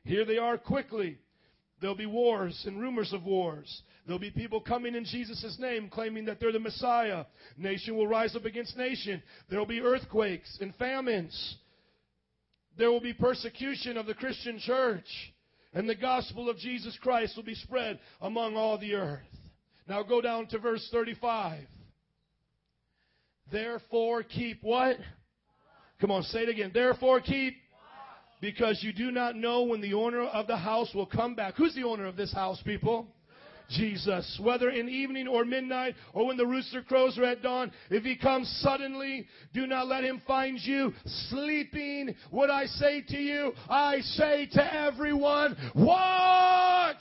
Here 0.04 0.24
they 0.24 0.38
are 0.38 0.58
quickly. 0.58 1.18
There'll 1.84 1.94
be 1.94 2.06
wars 2.06 2.64
and 2.66 2.80
rumors 2.80 3.12
of 3.12 3.26
wars. 3.26 3.82
There'll 4.06 4.18
be 4.18 4.30
people 4.30 4.58
coming 4.58 4.94
in 4.94 5.04
Jesus' 5.04 5.58
name 5.60 5.90
claiming 5.90 6.24
that 6.24 6.40
they're 6.40 6.50
the 6.50 6.58
Messiah. 6.58 7.26
Nation 7.58 7.94
will 7.94 8.06
rise 8.06 8.34
up 8.34 8.46
against 8.46 8.74
nation. 8.78 9.22
There'll 9.50 9.66
be 9.66 9.82
earthquakes 9.82 10.56
and 10.62 10.74
famines. 10.76 11.56
There 12.78 12.90
will 12.90 13.02
be 13.02 13.12
persecution 13.12 13.98
of 13.98 14.06
the 14.06 14.14
Christian 14.14 14.58
church. 14.60 15.04
And 15.74 15.86
the 15.86 15.94
gospel 15.94 16.48
of 16.48 16.56
Jesus 16.56 16.96
Christ 17.02 17.36
will 17.36 17.44
be 17.44 17.54
spread 17.54 17.98
among 18.22 18.56
all 18.56 18.78
the 18.78 18.94
earth. 18.94 19.20
Now 19.86 20.02
go 20.02 20.22
down 20.22 20.46
to 20.46 20.58
verse 20.58 20.88
35. 20.90 21.66
Therefore 23.52 24.22
keep 24.22 24.62
what? 24.62 24.96
Come 26.00 26.12
on, 26.12 26.22
say 26.22 26.44
it 26.44 26.48
again. 26.48 26.70
Therefore 26.72 27.20
keep 27.20 27.58
because 28.44 28.82
you 28.82 28.92
do 28.92 29.10
not 29.10 29.36
know 29.36 29.62
when 29.62 29.80
the 29.80 29.94
owner 29.94 30.20
of 30.20 30.46
the 30.46 30.56
house 30.56 30.90
will 30.94 31.06
come 31.06 31.34
back. 31.34 31.54
Who's 31.56 31.74
the 31.74 31.82
owner 31.82 32.04
of 32.04 32.14
this 32.14 32.30
house, 32.30 32.60
people? 32.62 33.06
Jesus. 33.70 34.38
Whether 34.42 34.68
in 34.68 34.86
evening 34.86 35.26
or 35.26 35.46
midnight 35.46 35.94
or 36.12 36.26
when 36.26 36.36
the 36.36 36.44
rooster 36.44 36.82
crows 36.82 37.16
or 37.16 37.24
at 37.24 37.40
dawn, 37.40 37.72
if 37.88 38.04
he 38.04 38.16
comes 38.16 38.46
suddenly, 38.60 39.26
do 39.54 39.66
not 39.66 39.86
let 39.86 40.04
him 40.04 40.20
find 40.26 40.58
you 40.60 40.92
sleeping. 41.30 42.14
What 42.30 42.50
I 42.50 42.66
say 42.66 43.02
to 43.08 43.16
you, 43.16 43.54
I 43.66 44.00
say 44.00 44.46
to 44.52 44.74
everyone, 44.74 45.56
watch! 45.74 46.96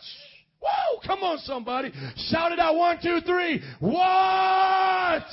Whoa! 0.62 1.02
Come 1.06 1.24
on, 1.24 1.40
somebody. 1.40 1.92
Shout 2.30 2.54
it 2.54 2.60
out. 2.60 2.78
One, 2.78 3.00
two, 3.04 3.20
three. 3.20 3.62
Watch! 3.82 5.24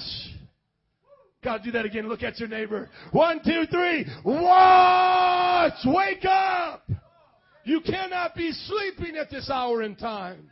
God, 1.42 1.62
do 1.64 1.70
that 1.72 1.86
again. 1.86 2.08
Look 2.08 2.22
at 2.22 2.38
your 2.38 2.48
neighbor. 2.48 2.90
One, 3.12 3.40
two, 3.44 3.64
three. 3.70 4.06
Watch! 4.24 5.78
Wake 5.86 6.24
up! 6.24 6.88
You 7.64 7.80
cannot 7.80 8.34
be 8.34 8.52
sleeping 8.52 9.16
at 9.16 9.30
this 9.30 9.48
hour 9.48 9.82
and 9.82 9.98
time. 9.98 10.50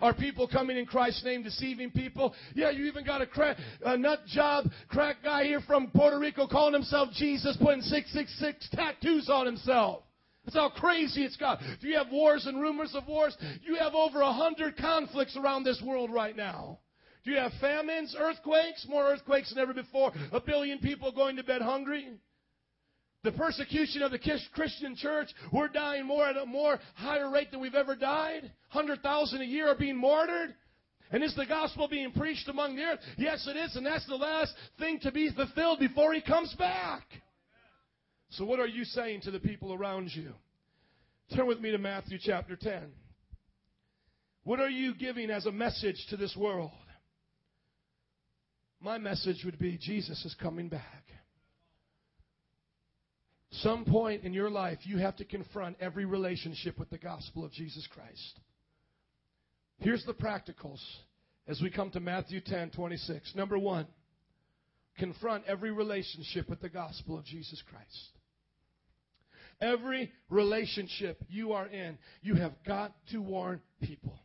Are 0.00 0.12
people 0.12 0.46
coming 0.46 0.76
in 0.76 0.84
Christ's 0.84 1.24
name 1.24 1.42
deceiving 1.42 1.90
people? 1.90 2.34
Yeah, 2.54 2.70
you 2.70 2.84
even 2.84 3.06
got 3.06 3.22
a, 3.22 3.26
crack, 3.26 3.56
a 3.84 3.96
nut 3.96 4.26
job 4.26 4.66
crack 4.88 5.16
guy 5.24 5.44
here 5.44 5.60
from 5.60 5.90
Puerto 5.92 6.18
Rico 6.18 6.46
calling 6.46 6.74
himself 6.74 7.10
Jesus, 7.14 7.56
putting 7.56 7.80
666 7.80 8.68
tattoos 8.72 9.30
on 9.30 9.46
himself. 9.46 10.02
That's 10.44 10.56
how 10.56 10.68
crazy 10.68 11.24
it's 11.24 11.36
got. 11.36 11.60
Do 11.80 11.88
you 11.88 11.96
have 11.96 12.10
wars 12.10 12.44
and 12.46 12.60
rumors 12.60 12.94
of 12.94 13.06
wars? 13.06 13.34
You 13.62 13.76
have 13.76 13.94
over 13.94 14.20
a 14.20 14.32
hundred 14.32 14.76
conflicts 14.76 15.38
around 15.38 15.64
this 15.64 15.82
world 15.82 16.12
right 16.12 16.36
now. 16.36 16.80
Do 17.24 17.30
you 17.30 17.38
have 17.38 17.52
famines, 17.60 18.14
earthquakes, 18.18 18.86
more 18.88 19.04
earthquakes 19.04 19.50
than 19.50 19.58
ever 19.58 19.72
before? 19.72 20.12
A 20.32 20.40
billion 20.40 20.78
people 20.78 21.10
going 21.10 21.36
to 21.36 21.42
bed 21.42 21.62
hungry? 21.62 22.08
The 23.22 23.32
persecution 23.32 24.02
of 24.02 24.10
the 24.10 24.18
Christian 24.52 24.94
church, 24.94 25.28
we're 25.50 25.68
dying 25.68 26.04
more 26.04 26.26
at 26.26 26.36
a 26.36 26.44
more 26.44 26.78
higher 26.94 27.30
rate 27.30 27.50
than 27.50 27.60
we've 27.60 27.74
ever 27.74 27.96
died. 27.96 28.42
100,000 28.72 29.40
a 29.40 29.44
year 29.44 29.68
are 29.68 29.74
being 29.74 29.96
martyred. 29.96 30.54
And 31.10 31.24
is 31.24 31.34
the 31.34 31.46
gospel 31.46 31.88
being 31.88 32.12
preached 32.12 32.48
among 32.48 32.76
the 32.76 32.82
earth? 32.82 33.00
Yes, 33.16 33.46
it 33.48 33.56
is, 33.56 33.76
and 33.76 33.86
that's 33.86 34.06
the 34.06 34.16
last 34.16 34.52
thing 34.78 35.00
to 35.00 35.10
be 35.10 35.30
fulfilled 35.30 35.78
before 35.78 36.12
he 36.12 36.20
comes 36.20 36.52
back. 36.58 37.04
So, 38.30 38.44
what 38.44 38.60
are 38.60 38.66
you 38.66 38.84
saying 38.84 39.22
to 39.22 39.30
the 39.30 39.38
people 39.38 39.72
around 39.72 40.10
you? 40.12 40.32
Turn 41.34 41.46
with 41.46 41.60
me 41.60 41.70
to 41.70 41.78
Matthew 41.78 42.18
chapter 42.20 42.56
10. 42.56 42.92
What 44.42 44.60
are 44.60 44.68
you 44.68 44.94
giving 44.94 45.30
as 45.30 45.46
a 45.46 45.52
message 45.52 46.06
to 46.10 46.18
this 46.18 46.36
world? 46.36 46.72
My 48.84 48.98
message 48.98 49.46
would 49.46 49.58
be 49.58 49.78
Jesus 49.80 50.22
is 50.26 50.36
coming 50.42 50.68
back. 50.68 51.04
Some 53.62 53.86
point 53.86 54.24
in 54.24 54.34
your 54.34 54.50
life, 54.50 54.76
you 54.82 54.98
have 54.98 55.16
to 55.16 55.24
confront 55.24 55.78
every 55.80 56.04
relationship 56.04 56.78
with 56.78 56.90
the 56.90 56.98
gospel 56.98 57.46
of 57.46 57.52
Jesus 57.52 57.88
Christ. 57.94 58.40
Here's 59.78 60.04
the 60.04 60.12
practicals 60.12 60.82
as 61.48 61.62
we 61.62 61.70
come 61.70 61.90
to 61.92 62.00
Matthew 62.00 62.42
10 62.42 62.72
26. 62.72 63.34
Number 63.34 63.58
one, 63.58 63.86
confront 64.98 65.44
every 65.46 65.70
relationship 65.70 66.50
with 66.50 66.60
the 66.60 66.68
gospel 66.68 67.16
of 67.18 67.24
Jesus 67.24 67.62
Christ. 67.70 68.10
Every 69.62 70.12
relationship 70.28 71.24
you 71.30 71.54
are 71.54 71.68
in, 71.68 71.96
you 72.20 72.34
have 72.34 72.52
got 72.66 72.92
to 73.12 73.22
warn 73.22 73.62
people. 73.80 74.18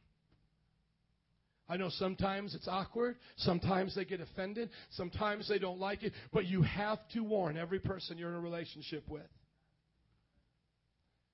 I 1.70 1.78
know 1.78 1.90
sometimes 1.90 2.56
it's 2.56 2.68
awkward. 2.68 3.18
Sometimes 3.38 3.94
they 3.96 4.04
get 4.04 4.20
offended. 4.20 4.72
Sometimes 4.92 5.48
they 5.48 5.60
don't 5.60 5.80
like 5.80 6.02
it. 6.02 6.14
But 6.34 6.46
you 6.48 6.64
have 6.64 6.98
to 7.14 7.24
warn 7.24 7.58
every 7.58 7.80
person 7.80 8.18
you're 8.18 8.30
in 8.30 8.36
a 8.36 8.42
relationship 8.42 9.04
with. 9.08 9.22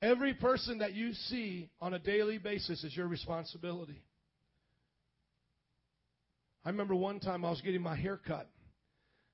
Every 0.02 0.34
person 0.34 0.80
that 0.80 0.94
you 0.94 1.14
see 1.14 1.70
on 1.80 1.94
a 1.94 2.00
daily 2.00 2.38
basis 2.38 2.84
is 2.84 2.96
your 2.96 3.08
responsibility. 3.08 4.04
I 6.66 6.70
remember 6.70 6.96
one 6.96 7.20
time 7.20 7.46
I 7.46 7.50
was 7.50 7.62
getting 7.62 7.82
my 7.82 7.96
hair 7.96 8.18
cut. 8.18 8.50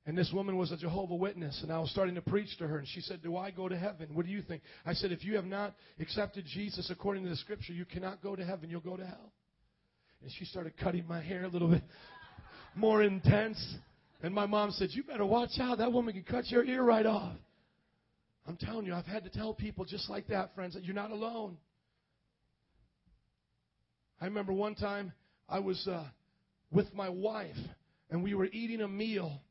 And 0.05 0.17
this 0.17 0.31
woman 0.33 0.57
was 0.57 0.71
a 0.71 0.77
Jehovah 0.77 1.15
Witness, 1.15 1.59
and 1.61 1.71
I 1.71 1.79
was 1.79 1.91
starting 1.91 2.15
to 2.15 2.21
preach 2.21 2.57
to 2.57 2.67
her, 2.67 2.79
and 2.79 2.87
she 2.87 3.01
said, 3.01 3.21
Do 3.21 3.37
I 3.37 3.51
go 3.51 3.69
to 3.69 3.77
heaven? 3.77 4.09
What 4.13 4.25
do 4.25 4.31
you 4.31 4.41
think? 4.41 4.63
I 4.83 4.93
said, 4.93 5.11
If 5.11 5.23
you 5.23 5.35
have 5.35 5.45
not 5.45 5.75
accepted 5.99 6.45
Jesus 6.45 6.89
according 6.89 7.23
to 7.23 7.29
the 7.29 7.35
scripture, 7.35 7.73
you 7.73 7.85
cannot 7.85 8.21
go 8.21 8.35
to 8.35 8.43
heaven, 8.43 8.69
you'll 8.69 8.81
go 8.81 8.97
to 8.97 9.05
hell. 9.05 9.31
And 10.21 10.31
she 10.38 10.45
started 10.45 10.73
cutting 10.77 11.07
my 11.07 11.21
hair 11.21 11.43
a 11.43 11.47
little 11.47 11.69
bit 11.69 11.84
more 12.75 13.03
intense. 13.03 13.75
And 14.21 14.34
my 14.34 14.45
mom 14.45 14.71
said, 14.71 14.89
You 14.91 15.03
better 15.03 15.25
watch 15.25 15.51
out. 15.60 15.79
That 15.79 15.91
woman 15.91 16.13
can 16.13 16.23
cut 16.23 16.47
your 16.49 16.63
ear 16.63 16.84
right 16.84 17.05
off. 17.05 17.36
I'm 18.47 18.57
telling 18.57 18.86
you, 18.86 18.93
I've 18.93 19.05
had 19.05 19.23
to 19.23 19.29
tell 19.29 19.53
people 19.53 19.86
just 19.86 20.10
like 20.10 20.27
that, 20.27 20.55
friends, 20.55 20.73
that 20.73 20.84
you're 20.84 20.95
not 20.95 21.12
alone. 21.12 21.57
I 24.19 24.25
remember 24.25 24.53
one 24.53 24.75
time 24.75 25.13
I 25.49 25.60
was 25.60 25.88
uh, 25.88 26.05
with 26.71 26.93
my 26.93 27.10
wife, 27.10 27.55
and 28.10 28.23
we 28.23 28.34
were 28.34 28.45
eating 28.45 28.81
a 28.81 28.88
meal, 28.88 29.41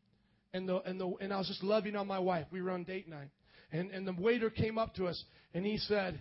and 0.53 0.69
the 0.69 0.81
and 0.83 1.01
the 1.01 1.09
and 1.21 1.33
I 1.33 1.39
was 1.39 1.49
just 1.49 1.63
loving 1.63 1.97
on 1.97 2.07
my 2.07 2.19
wife. 2.19 2.47
We 2.51 2.63
were 2.63 2.71
on 2.71 2.85
date 2.85 3.09
night, 3.09 3.31
and 3.73 3.91
and 3.91 4.07
the 4.07 4.13
waiter 4.13 4.51
came 4.51 4.79
up 4.79 4.95
to 4.95 5.07
us, 5.07 5.23
and 5.55 5.67
he 5.67 5.77
said, 5.79 6.21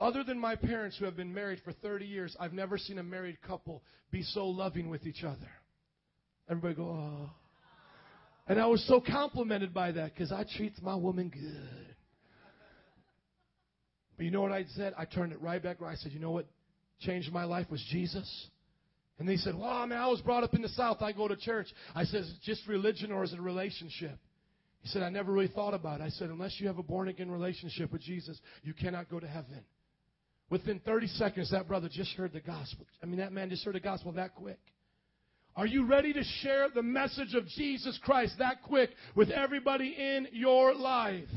other 0.00 0.22
than 0.22 0.38
my 0.38 0.56
parents 0.56 0.96
who 0.98 1.04
have 1.04 1.16
been 1.16 1.32
married 1.32 1.60
for 1.64 1.72
30 1.72 2.04
years, 2.04 2.36
I've 2.38 2.52
never 2.52 2.76
seen 2.76 2.98
a 2.98 3.02
married 3.02 3.40
couple 3.42 3.82
be 4.10 4.22
so 4.22 4.46
loving 4.46 4.90
with 4.90 5.06
each 5.06 5.24
other. 5.24 5.50
Everybody 6.48 6.74
go, 6.74 6.84
oh. 6.84 7.30
And 8.46 8.60
I 8.60 8.66
was 8.66 8.86
so 8.86 9.00
complimented 9.00 9.74
by 9.74 9.92
that 9.92 10.14
because 10.14 10.30
I 10.30 10.44
treat 10.56 10.80
my 10.82 10.94
woman 10.94 11.30
good. 11.30 11.96
But 14.16 14.24
you 14.24 14.30
know 14.30 14.42
what 14.42 14.52
I 14.52 14.64
said? 14.76 14.94
I 14.96 15.04
turned 15.04 15.32
it 15.32 15.40
right 15.40 15.62
back 15.62 15.80
around. 15.80 15.92
I 15.92 15.96
said, 15.96 16.12
you 16.12 16.20
know 16.20 16.30
what 16.30 16.46
changed 17.00 17.32
my 17.32 17.44
life 17.44 17.70
was 17.70 17.84
Jesus. 17.90 18.48
And 19.18 19.28
they 19.28 19.36
said, 19.36 19.54
well, 19.56 19.70
I 19.70 19.86
mean, 19.86 19.98
I 19.98 20.08
was 20.08 20.20
brought 20.20 20.44
up 20.44 20.54
in 20.54 20.62
the 20.62 20.68
South. 20.70 20.98
I 21.00 21.12
go 21.12 21.26
to 21.26 21.36
church. 21.36 21.66
I 21.94 22.04
said, 22.04 22.20
is 22.20 22.28
it 22.28 22.42
just 22.42 22.66
religion 22.68 23.12
or 23.12 23.24
is 23.24 23.32
it 23.32 23.38
a 23.38 23.42
relationship? 23.42 24.18
He 24.80 24.88
said, 24.88 25.02
I 25.02 25.08
never 25.08 25.32
really 25.32 25.48
thought 25.48 25.74
about 25.74 26.00
it. 26.00 26.04
I 26.04 26.10
said, 26.10 26.28
unless 26.30 26.60
you 26.60 26.68
have 26.68 26.78
a 26.78 26.82
born 26.82 27.08
again 27.08 27.30
relationship 27.30 27.92
with 27.92 28.02
Jesus, 28.02 28.38
you 28.62 28.72
cannot 28.74 29.10
go 29.10 29.18
to 29.18 29.26
heaven. 29.26 29.64
Within 30.48 30.78
30 30.80 31.08
seconds, 31.08 31.50
that 31.50 31.66
brother 31.66 31.88
just 31.90 32.12
heard 32.14 32.32
the 32.32 32.40
gospel. 32.40 32.86
I 33.02 33.06
mean, 33.06 33.18
that 33.18 33.32
man 33.32 33.50
just 33.50 33.64
heard 33.64 33.74
the 33.74 33.80
gospel 33.80 34.12
that 34.12 34.34
quick. 34.34 34.60
Are 35.56 35.66
you 35.66 35.86
ready 35.86 36.12
to 36.12 36.22
share 36.42 36.68
the 36.72 36.82
message 36.82 37.34
of 37.34 37.46
Jesus 37.48 37.98
Christ 38.02 38.36
that 38.38 38.62
quick 38.62 38.90
with 39.14 39.30
everybody 39.30 39.96
in 39.98 40.28
your 40.32 40.74
life? 40.74 41.28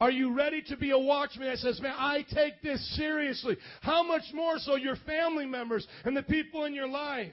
Are 0.00 0.10
you 0.10 0.34
ready 0.34 0.62
to 0.68 0.76
be 0.76 0.92
a 0.92 0.98
watchman 0.98 1.48
that 1.48 1.58
says, 1.58 1.80
man, 1.80 1.94
I 1.96 2.24
take 2.32 2.62
this 2.62 2.96
seriously? 2.96 3.56
How 3.80 4.02
much 4.02 4.22
more 4.32 4.58
so 4.58 4.76
your 4.76 4.96
family 5.06 5.46
members 5.46 5.86
and 6.04 6.16
the 6.16 6.22
people 6.22 6.64
in 6.64 6.74
your 6.74 6.88
life? 6.88 7.32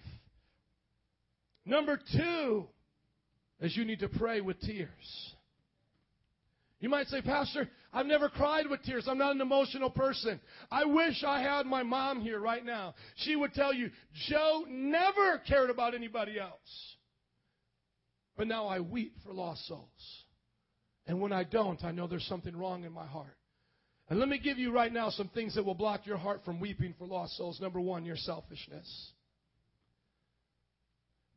Number 1.65 1.99
two 2.15 2.67
is 3.61 3.75
you 3.75 3.85
need 3.85 3.99
to 3.99 4.09
pray 4.09 4.41
with 4.41 4.59
tears. 4.61 5.33
You 6.79 6.89
might 6.89 7.07
say, 7.07 7.21
Pastor, 7.21 7.69
I've 7.97 8.05
never 8.05 8.29
cried 8.29 8.67
with 8.69 8.83
tears. 8.83 9.07
I'm 9.07 9.17
not 9.17 9.33
an 9.33 9.41
emotional 9.41 9.89
person. 9.89 10.39
I 10.69 10.85
wish 10.85 11.23
I 11.25 11.41
had 11.41 11.65
my 11.65 11.81
mom 11.81 12.21
here 12.21 12.39
right 12.39 12.63
now. 12.63 12.93
She 13.15 13.35
would 13.35 13.55
tell 13.55 13.73
you, 13.73 13.89
Joe 14.29 14.65
never 14.69 15.39
cared 15.47 15.71
about 15.71 15.95
anybody 15.95 16.39
else. 16.39 16.95
But 18.37 18.45
now 18.45 18.67
I 18.67 18.81
weep 18.81 19.15
for 19.25 19.33
lost 19.33 19.65
souls. 19.67 19.89
And 21.07 21.19
when 21.19 21.33
I 21.33 21.43
don't, 21.43 21.83
I 21.83 21.89
know 21.89 22.05
there's 22.05 22.27
something 22.27 22.55
wrong 22.55 22.83
in 22.83 22.91
my 22.91 23.07
heart. 23.07 23.35
And 24.09 24.19
let 24.19 24.29
me 24.29 24.37
give 24.37 24.59
you 24.59 24.71
right 24.71 24.93
now 24.93 25.09
some 25.09 25.29
things 25.29 25.55
that 25.55 25.65
will 25.65 25.73
block 25.73 26.05
your 26.05 26.17
heart 26.17 26.45
from 26.45 26.59
weeping 26.59 26.93
for 26.99 27.07
lost 27.07 27.35
souls. 27.35 27.59
Number 27.59 27.81
one, 27.81 28.05
your 28.05 28.15
selfishness. 28.15 29.11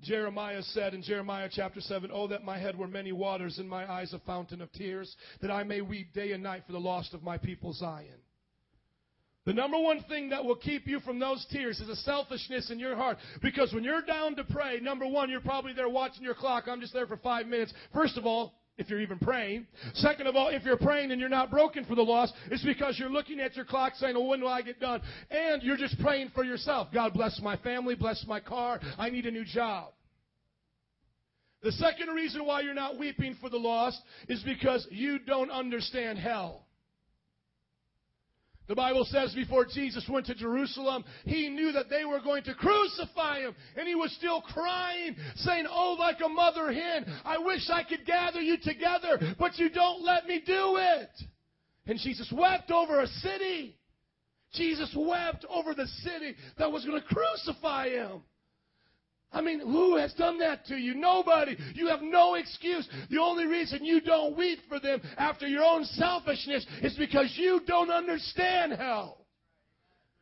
Jeremiah 0.03 0.63
said 0.63 0.95
in 0.95 1.03
Jeremiah 1.03 1.49
chapter 1.51 1.81
7, 1.81 2.11
Oh, 2.13 2.27
that 2.29 2.45
my 2.45 2.59
head 2.59 2.77
were 2.77 2.89
many 2.89 3.13
waters 3.13 3.59
and 3.59 3.69
my 3.69 3.91
eyes 3.91 4.13
a 4.13 4.19
fountain 4.21 4.61
of 4.63 4.73
tears, 4.73 5.15
that 5.41 5.51
I 5.51 5.63
may 5.63 5.81
weep 5.81 6.13
day 6.15 6.33
and 6.33 6.43
night 6.43 6.63
for 6.67 6.73
the 6.73 6.81
lost 6.81 7.15
of 7.15 7.23
my 7.23 7.37
people 7.39 7.73
Zion. 7.73 8.21
The 9.47 9.55
number 9.55 9.79
one 9.79 10.03
thing 10.05 10.31
that 10.31 10.45
will 10.45 10.57
keep 10.57 10.87
you 10.87 11.01
from 11.01 11.19
those 11.19 11.47
tears 11.51 11.81
is 11.81 11.89
a 11.89 11.97
selfishness 11.97 12.71
in 12.71 12.79
your 12.79 12.95
heart. 12.95 13.17
Because 13.43 13.73
when 13.73 13.85
you're 13.85 14.03
down 14.03 14.37
to 14.37 14.45
pray, 14.45 14.81
number 14.81 15.07
one, 15.07 15.31
you're 15.31 15.41
probably 15.41 15.73
there 15.73 15.89
watching 15.89 16.23
your 16.23 16.35
clock. 16.35 16.65
I'm 16.69 16.81
just 16.81 16.93
there 16.93 17.07
for 17.07 17.17
five 17.17 17.47
minutes. 17.47 17.73
First 17.93 18.19
of 18.19 18.27
all, 18.27 18.60
if 18.81 18.89
you're 18.89 19.01
even 19.01 19.19
praying. 19.19 19.67
Second 19.95 20.27
of 20.27 20.35
all, 20.35 20.49
if 20.49 20.65
you're 20.65 20.79
praying 20.79 21.13
and 21.13 21.21
you're 21.21 21.29
not 21.29 21.51
broken 21.51 21.85
for 21.85 21.95
the 21.95 22.03
loss, 22.03 22.33
it's 22.51 22.65
because 22.65 22.99
you're 22.99 23.11
looking 23.11 23.39
at 23.39 23.55
your 23.55 23.67
clock 23.67 23.93
saying, 23.97 24.15
oh, 24.17 24.25
when 24.25 24.41
will 24.41 24.49
I 24.49 24.63
get 24.63 24.81
done? 24.81 25.03
And 25.31 25.63
you're 25.63 25.77
just 25.77 26.01
praying 26.01 26.33
for 26.35 26.45
yourself. 26.45 26.89
God 26.93 27.13
bless 27.13 27.39
my 27.43 27.57
family, 27.59 27.95
bless 27.95 28.25
my 28.27 28.41
car. 28.41 28.81
I 28.99 29.11
need 29.11 29.27
a 29.27 29.31
new 29.31 29.45
job. 29.45 29.93
The 31.63 31.73
second 31.73 32.09
reason 32.09 32.47
why 32.47 32.63
you're 32.63 32.73
not 32.73 32.99
weeping 32.99 33.37
for 33.39 33.51
the 33.51 33.59
lost 33.59 34.01
is 34.29 34.43
because 34.43 34.87
you 34.91 35.19
don't 35.19 35.51
understand 35.51 36.19
hell. 36.19 36.65
The 38.71 38.77
Bible 38.77 39.05
says 39.05 39.35
before 39.35 39.65
Jesus 39.65 40.09
went 40.09 40.27
to 40.27 40.35
Jerusalem, 40.37 41.05
he 41.25 41.49
knew 41.49 41.73
that 41.73 41.91
they 41.91 42.05
were 42.05 42.21
going 42.21 42.45
to 42.45 42.55
crucify 42.55 43.41
him. 43.41 43.53
And 43.77 43.89
he 43.89 43.97
was 43.97 44.13
still 44.13 44.43
crying, 44.43 45.17
saying, 45.35 45.67
Oh, 45.69 45.97
like 45.99 46.19
a 46.25 46.29
mother 46.29 46.73
hen, 46.73 47.05
I 47.25 47.39
wish 47.39 47.69
I 47.69 47.83
could 47.83 48.07
gather 48.07 48.41
you 48.41 48.59
together, 48.63 49.35
but 49.41 49.59
you 49.59 49.71
don't 49.71 50.05
let 50.05 50.29
me 50.29 50.41
do 50.47 50.77
it. 50.79 51.11
And 51.87 51.99
Jesus 51.99 52.33
wept 52.33 52.71
over 52.71 53.01
a 53.01 53.09
city. 53.09 53.77
Jesus 54.53 54.95
wept 54.97 55.45
over 55.51 55.75
the 55.75 55.89
city 56.05 56.37
that 56.57 56.71
was 56.71 56.85
going 56.85 57.03
to 57.03 57.09
crucify 57.09 57.89
him. 57.89 58.23
I 59.33 59.41
mean, 59.41 59.61
who 59.61 59.97
has 59.97 60.13
done 60.15 60.39
that 60.41 60.67
to 60.67 60.77
you? 60.77 60.95
Nobody. 60.95 61.57
You 61.75 61.87
have 61.89 62.03
no 62.03 62.35
excuse. 62.35 62.89
The 63.11 63.21
only 63.21 63.47
reason 63.47 63.85
you 63.85 64.01
don't 64.01 64.37
weep 64.37 64.59
for 64.69 64.81
them 64.81 65.01
after 65.17 65.47
your 65.47 65.63
own 65.63 65.85
selfishness 65.85 66.67
is 66.83 66.97
because 66.97 67.33
you 67.37 67.61
don't 67.67 67.91
understand 67.91 68.73
hell. 68.73 69.19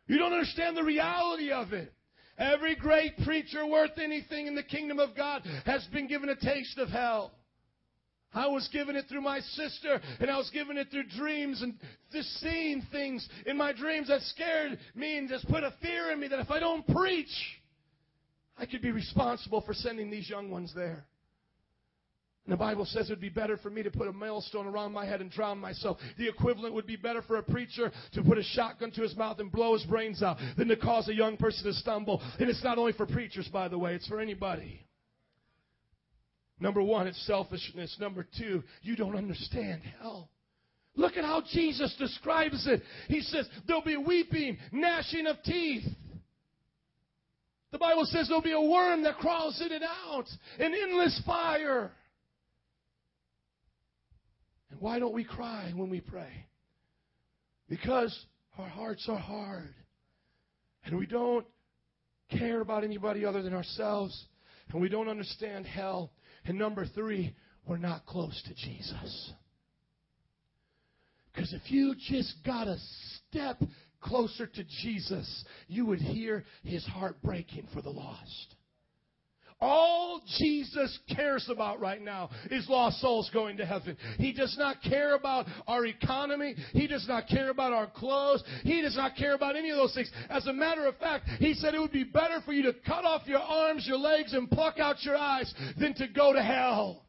You 0.07 0.19
don't 0.19 0.33
understand 0.33 0.77
the 0.77 0.85
reality 0.85 1.51
of 1.51 1.73
it. 1.73 1.93
Every 2.39 2.77
great 2.77 3.17
preacher 3.25 3.67
worth 3.67 3.99
anything 3.99 4.47
in 4.47 4.55
the 4.55 4.63
kingdom 4.63 4.99
of 4.99 5.17
God 5.17 5.43
has 5.65 5.85
been 5.93 6.07
given 6.07 6.29
a 6.29 6.37
taste 6.37 6.79
of 6.79 6.89
hell. 6.89 7.33
I 8.33 8.47
was 8.47 8.69
given 8.69 8.95
it 8.95 9.07
through 9.09 9.23
my 9.23 9.41
sister, 9.41 10.01
and 10.21 10.31
I 10.31 10.37
was 10.37 10.51
given 10.51 10.77
it 10.77 10.89
through 10.91 11.05
dreams 11.17 11.63
and 11.63 11.75
just 12.13 12.29
seeing 12.41 12.83
things 12.93 13.27
in 13.47 13.57
my 13.57 13.73
dreams 13.73 14.09
that 14.09 14.21
scared 14.21 14.79
me 14.95 15.17
and 15.17 15.29
just 15.29 15.49
put 15.49 15.65
a 15.65 15.73
fear 15.81 16.11
in 16.13 16.21
me 16.21 16.29
that 16.29 16.39
if 16.39 16.51
I 16.51 16.61
don't 16.61 16.87
preach, 16.87 17.58
I 18.59 18.67
could 18.67 18.83
be 18.83 18.91
responsible 18.91 19.61
for 19.61 19.73
sending 19.73 20.11
these 20.11 20.29
young 20.29 20.51
ones 20.51 20.73
there. 20.75 21.05
And 22.45 22.55
the 22.55 22.57
Bible 22.57 22.87
says 22.87 23.11
it 23.11 23.13
would 23.13 23.21
be 23.21 23.29
better 23.29 23.59
for 23.59 23.69
me 23.69 23.83
to 23.83 23.91
put 23.91 24.09
a 24.09 24.13
millstone 24.13 24.67
around 24.67 24.93
my 24.93 25.05
head 25.05 25.21
and 25.21 25.31
drown 25.31 25.59
myself. 25.59 25.99
The 26.17 26.29
equivalent 26.29 26.75
would 26.75 26.87
be 26.87 26.97
better 26.97 27.21
for 27.21 27.37
a 27.37 27.43
preacher 27.43 27.93
to 28.15 28.23
put 28.23 28.39
a 28.39 28.43
shotgun 28.43 28.91
to 28.93 29.03
his 29.03 29.15
mouth 29.15 29.39
and 29.39 29.53
blow 29.53 29.75
his 29.75 29.85
brains 29.85 30.23
out 30.23 30.39
than 30.57 30.69
to 30.69 30.77
cause 30.77 31.09
a 31.09 31.15
young 31.15 31.37
person 31.37 31.65
to 31.65 31.75
stumble. 31.75 32.23
And 32.41 32.49
it's 32.49 32.65
not 32.65 32.79
only 32.79 32.95
for 32.95 33.05
preachers, 33.05 33.47
by 33.53 33.69
the 33.69 33.77
way, 33.77 33.95
it's 33.95 34.09
for 34.09 34.19
anybody. 34.19 34.81
Number 36.59 36.83
one, 36.83 37.07
it's 37.07 37.27
selfishness. 37.27 37.95
Number 38.01 38.27
two, 38.39 38.65
you 38.83 38.97
don't 38.97 39.15
understand 39.15 39.83
hell. 40.01 40.31
Look 40.97 41.19
at 41.19 41.25
how 41.25 41.43
Jesus 41.53 41.95
describes 41.99 42.67
it. 42.67 42.83
He 43.09 43.21
says, 43.21 43.47
There'll 43.67 43.83
be 43.83 43.99
weeping, 43.99 44.57
gnashing 44.73 45.27
of 45.27 45.37
teeth. 45.45 45.85
The 47.71 47.79
Bible 47.79 48.05
says 48.07 48.29
there'll 48.29 48.43
be 48.43 48.53
a 48.53 48.61
worm 48.61 49.03
that 49.03 49.19
crawls 49.19 49.61
in 49.61 49.73
and 49.73 49.85
out, 49.85 50.27
an 50.59 50.75
endless 50.75 51.21
fire. 51.27 51.91
And 54.71 54.81
why 54.81 54.99
don't 54.99 55.13
we 55.13 55.25
cry 55.25 55.73
when 55.75 55.91
we 55.91 56.01
pray? 56.01 56.47
Because 57.69 58.19
our 58.57 58.69
hearts 58.69 59.07
are 59.09 59.19
hard. 59.19 59.75
And 60.85 60.99
we 60.99 61.07
don't 61.07 61.47
care 62.31 62.61
about 62.61 62.85
anybody 62.85 63.25
other 63.25 63.43
than 63.43 63.53
ourselves. 63.53 64.27
And 64.73 64.81
we 64.81 64.89
don't 64.89 65.09
understand 65.09 65.67
hell. 65.67 66.13
And 66.47 66.59
number 66.59 66.87
three, 66.87 67.35
we're 67.67 67.77
not 67.77 68.07
close 68.07 68.43
to 68.47 68.55
Jesus. 68.55 69.33
Because 71.33 71.53
if 71.53 71.71
you 71.71 71.95
just 72.09 72.35
got 72.45 72.67
a 72.67 72.77
step 73.29 73.63
closer 74.01 74.47
to 74.47 74.65
Jesus, 74.83 75.45
you 75.67 75.87
would 75.87 76.01
hear 76.01 76.45
his 76.65 76.85
heart 76.87 77.17
breaking 77.23 77.67
for 77.73 77.83
the 77.83 77.91
lost. 77.91 78.55
All 79.61 80.21
Jesus 80.39 80.97
cares 81.17 81.49
about 81.51 81.81
right 81.81 82.01
now 82.01 82.31
is 82.49 82.69
lost 82.69 83.01
souls 83.01 83.29
going 83.35 83.57
to 83.57 83.67
heaven. 83.67 83.97
He 84.17 84.33
does 84.33 84.57
not 84.57 84.81
care 84.83 85.17
about 85.17 85.47
our 85.67 85.85
economy. 85.85 86.55
He 86.73 86.87
does 86.87 87.09
not 87.09 87.27
care 87.27 87.51
about 87.51 87.73
our 87.73 87.89
clothes. 87.89 88.45
He 88.63 88.81
does 88.83 88.97
not 88.97 89.17
care 89.17 89.35
about 89.35 89.57
any 89.57 89.71
of 89.71 89.77
those 89.77 89.95
things. 89.95 90.13
As 90.31 90.47
a 90.47 90.53
matter 90.53 90.87
of 90.87 90.97
fact, 90.99 91.29
He 91.41 91.55
said 91.55 91.75
it 91.75 91.81
would 91.81 91.91
be 91.91 92.05
better 92.05 92.41
for 92.45 92.53
you 92.53 92.63
to 92.65 92.73
cut 92.87 93.05
off 93.05 93.27
your 93.27 93.41
arms, 93.41 93.85
your 93.85 93.99
legs, 93.99 94.33
and 94.33 94.49
pluck 94.49 94.79
out 94.79 95.03
your 95.03 95.17
eyes 95.17 95.53
than 95.77 95.93
to 95.95 96.07
go 96.07 96.33
to 96.33 96.43
hell. 96.43 97.08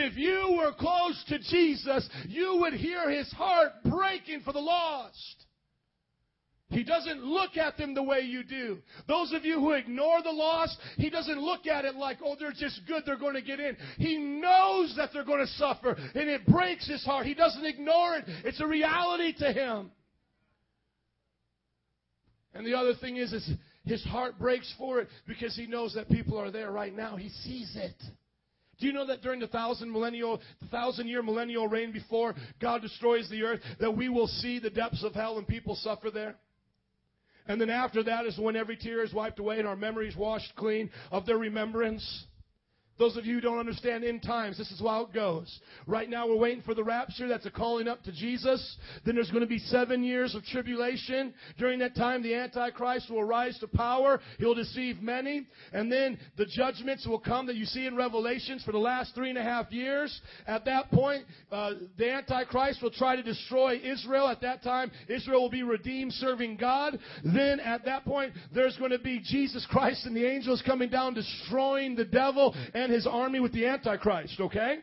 If 0.00 0.16
you 0.16 0.56
were 0.56 0.72
close 0.72 1.22
to 1.28 1.38
Jesus, 1.38 2.08
you 2.28 2.58
would 2.60 2.74
hear 2.74 3.10
his 3.10 3.30
heart 3.32 3.72
breaking 3.84 4.42
for 4.44 4.52
the 4.52 4.60
lost. 4.60 5.44
He 6.70 6.84
doesn't 6.84 7.24
look 7.24 7.56
at 7.56 7.78
them 7.78 7.94
the 7.94 8.02
way 8.02 8.20
you 8.20 8.44
do. 8.44 8.78
Those 9.08 9.32
of 9.32 9.44
you 9.44 9.54
who 9.54 9.72
ignore 9.72 10.22
the 10.22 10.30
lost, 10.30 10.76
he 10.96 11.08
doesn't 11.08 11.40
look 11.40 11.66
at 11.66 11.84
it 11.84 11.96
like, 11.96 12.18
oh, 12.22 12.36
they're 12.38 12.52
just 12.52 12.82
good, 12.86 13.02
they're 13.06 13.18
going 13.18 13.34
to 13.34 13.42
get 13.42 13.58
in. 13.58 13.76
He 13.96 14.18
knows 14.18 14.94
that 14.96 15.10
they're 15.12 15.24
going 15.24 15.44
to 15.44 15.52
suffer, 15.54 15.96
and 16.14 16.28
it 16.28 16.46
breaks 16.46 16.86
his 16.86 17.04
heart. 17.04 17.26
He 17.26 17.34
doesn't 17.34 17.64
ignore 17.64 18.16
it. 18.16 18.24
It's 18.44 18.60
a 18.60 18.66
reality 18.66 19.32
to 19.38 19.52
him. 19.52 19.90
And 22.52 22.66
the 22.66 22.74
other 22.74 22.94
thing 22.94 23.16
is, 23.16 23.32
is 23.32 23.50
his 23.84 24.04
heart 24.04 24.38
breaks 24.38 24.72
for 24.76 25.00
it 25.00 25.08
because 25.26 25.56
he 25.56 25.66
knows 25.66 25.94
that 25.94 26.10
people 26.10 26.38
are 26.38 26.50
there 26.50 26.70
right 26.70 26.94
now. 26.94 27.16
He 27.16 27.30
sees 27.30 27.76
it. 27.76 27.96
Do 28.78 28.86
you 28.86 28.92
know 28.92 29.06
that 29.06 29.22
during 29.22 29.40
the 29.40 29.48
thousand 29.48 29.90
millennial, 29.90 30.40
the 30.60 30.68
thousand 30.68 31.08
year 31.08 31.22
millennial 31.22 31.66
reign 31.66 31.92
before 31.92 32.34
God 32.60 32.82
destroys 32.82 33.28
the 33.28 33.42
earth, 33.42 33.60
that 33.80 33.96
we 33.96 34.08
will 34.08 34.28
see 34.28 34.58
the 34.58 34.70
depths 34.70 35.02
of 35.02 35.14
hell 35.14 35.38
and 35.38 35.46
people 35.46 35.74
suffer 35.76 36.10
there? 36.10 36.36
And 37.46 37.60
then 37.60 37.70
after 37.70 38.02
that 38.04 38.26
is 38.26 38.38
when 38.38 38.56
every 38.56 38.76
tear 38.76 39.02
is 39.02 39.12
wiped 39.12 39.38
away 39.38 39.58
and 39.58 39.66
our 39.66 39.74
memories 39.74 40.14
washed 40.14 40.54
clean 40.54 40.90
of 41.10 41.24
their 41.26 41.38
remembrance. 41.38 42.24
Those 42.98 43.16
of 43.16 43.24
you 43.24 43.36
who 43.36 43.40
don't 43.40 43.58
understand 43.58 44.04
end 44.04 44.22
times, 44.22 44.58
this 44.58 44.70
is 44.70 44.80
how 44.80 45.04
it 45.04 45.12
goes. 45.12 45.60
Right 45.86 46.10
now 46.10 46.26
we're 46.26 46.36
waiting 46.36 46.62
for 46.62 46.74
the 46.74 46.84
rapture. 46.84 47.28
That's 47.28 47.46
a 47.46 47.50
calling 47.50 47.88
up 47.88 48.02
to 48.04 48.12
Jesus. 48.12 48.76
Then 49.04 49.14
there's 49.14 49.30
going 49.30 49.42
to 49.42 49.48
be 49.48 49.58
seven 49.58 50.02
years 50.02 50.34
of 50.34 50.44
tribulation. 50.44 51.32
During 51.58 51.78
that 51.80 51.94
time, 51.94 52.22
the 52.22 52.34
Antichrist 52.34 53.10
will 53.10 53.24
rise 53.24 53.58
to 53.60 53.68
power. 53.68 54.20
He'll 54.38 54.54
deceive 54.54 55.00
many. 55.00 55.46
And 55.72 55.90
then 55.90 56.18
the 56.36 56.46
judgments 56.46 57.06
will 57.06 57.20
come 57.20 57.46
that 57.46 57.56
you 57.56 57.64
see 57.64 57.86
in 57.86 57.96
Revelations 57.96 58.64
for 58.64 58.72
the 58.72 58.78
last 58.78 59.14
three 59.14 59.28
and 59.28 59.38
a 59.38 59.42
half 59.42 59.70
years. 59.70 60.20
At 60.46 60.64
that 60.64 60.90
point, 60.90 61.24
uh, 61.52 61.74
the 61.96 62.10
Antichrist 62.10 62.82
will 62.82 62.90
try 62.90 63.16
to 63.16 63.22
destroy 63.22 63.80
Israel. 63.82 64.28
At 64.28 64.40
that 64.42 64.62
time, 64.62 64.90
Israel 65.08 65.42
will 65.42 65.50
be 65.50 65.62
redeemed 65.62 66.12
serving 66.14 66.56
God. 66.56 66.98
Then 67.24 67.60
at 67.60 67.84
that 67.84 68.04
point, 68.04 68.32
there's 68.54 68.76
going 68.76 68.90
to 68.90 68.98
be 68.98 69.20
Jesus 69.20 69.66
Christ 69.70 70.06
and 70.06 70.16
the 70.16 70.26
angels 70.26 70.62
coming 70.66 70.90
down 70.90 71.14
destroying 71.14 71.94
the 71.94 72.04
devil 72.04 72.54
and 72.74 72.87
his 72.90 73.06
army 73.06 73.40
with 73.40 73.52
the 73.52 73.66
Antichrist, 73.66 74.40
okay? 74.40 74.78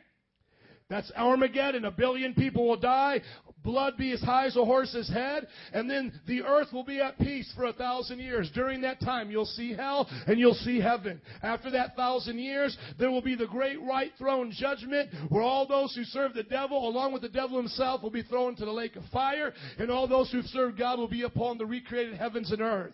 That's 0.88 1.12
Armageddon. 1.16 1.86
A 1.86 1.92
billion 1.92 2.36
people 2.36 2.68
will 2.68 2.78
die. 2.78 3.22
Blood 3.64 3.98
be 3.98 4.12
as 4.12 4.22
high 4.22 4.46
as 4.46 4.56
a 4.56 4.64
horse's 4.64 5.10
head. 5.10 5.48
And 5.74 5.90
then 5.90 6.14
the 6.28 6.44
earth 6.44 6.68
will 6.72 6.84
be 6.84 7.02
at 7.02 7.18
peace 7.18 7.52
for 7.56 7.66
a 7.66 7.74
thousand 7.74 8.20
years. 8.20 8.52
During 8.54 8.82
that 8.82 9.00
time, 9.00 9.32
you'll 9.32 9.46
see 9.46 9.74
hell 9.74 10.08
and 10.28 10.38
you'll 10.38 10.54
see 10.54 10.80
heaven. 10.80 11.20
After 11.42 11.72
that 11.72 11.96
thousand 11.96 12.38
years, 12.38 12.78
there 13.00 13.10
will 13.10 13.24
be 13.24 13.34
the 13.34 13.48
great 13.48 13.82
white 13.82 14.12
throne 14.20 14.52
judgment 14.56 15.10
where 15.30 15.42
all 15.42 15.68
those 15.68 15.96
who 15.96 16.04
serve 16.04 16.36
the 16.36 16.44
devil, 16.44 16.88
along 16.88 17.14
with 17.14 17.24
the 17.24 17.30
devil 17.30 17.58
himself, 17.58 18.04
will 18.04 18.12
be 18.12 18.22
thrown 18.22 18.52
into 18.52 18.66
the 18.66 18.72
lake 18.72 18.96
of 18.96 19.04
fire. 19.12 19.54
And 19.80 19.90
all 19.90 20.08
those 20.08 20.32
who 20.32 20.44
serve 20.44 20.78
God 20.78 21.00
will 21.00 21.08
be 21.08 21.24
upon 21.24 21.58
the 21.58 21.66
recreated 21.66 22.16
heavens 22.16 22.52
and 22.52 22.62
earth. 22.62 22.94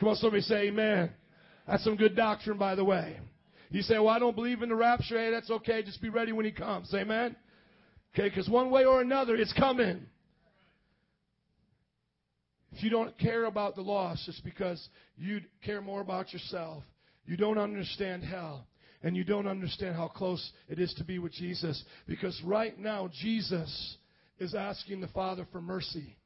Come 0.00 0.08
on, 0.08 0.16
somebody 0.16 0.42
say 0.42 0.68
amen. 0.68 1.10
That's 1.68 1.84
some 1.84 1.94
good 1.94 2.16
doctrine, 2.16 2.58
by 2.58 2.74
the 2.74 2.84
way. 2.84 3.18
You 3.70 3.82
say, 3.82 3.98
well, 3.98 4.08
I 4.08 4.18
don't 4.18 4.34
believe 4.34 4.62
in 4.62 4.70
the 4.70 4.74
rapture. 4.74 5.18
Hey, 5.18 5.30
that's 5.30 5.50
okay. 5.50 5.82
Just 5.82 6.00
be 6.00 6.08
ready 6.08 6.32
when 6.32 6.44
he 6.46 6.52
comes. 6.52 6.92
Amen? 6.94 7.36
Okay, 8.14 8.28
because 8.28 8.48
one 8.48 8.70
way 8.70 8.84
or 8.84 9.00
another, 9.00 9.36
it's 9.36 9.52
coming. 9.52 10.06
If 12.72 12.82
you 12.82 12.90
don't 12.90 13.16
care 13.18 13.44
about 13.44 13.74
the 13.74 13.82
loss, 13.82 14.24
it's 14.28 14.40
because 14.40 14.88
you 15.16 15.40
care 15.64 15.80
more 15.80 16.00
about 16.00 16.32
yourself. 16.32 16.82
You 17.26 17.36
don't 17.36 17.58
understand 17.58 18.24
hell. 18.24 18.66
and 19.02 19.16
you 19.16 19.24
don't 19.24 19.46
understand 19.46 19.94
how 19.94 20.08
close 20.08 20.50
it 20.68 20.78
is 20.78 20.92
to 20.94 21.04
be 21.04 21.18
with 21.18 21.32
Jesus. 21.32 21.82
Because 22.06 22.40
right 22.44 22.78
now, 22.78 23.08
Jesus 23.20 23.96
is 24.38 24.54
asking 24.54 25.00
the 25.00 25.08
Father 25.08 25.46
for 25.52 25.60
mercy. 25.60 26.16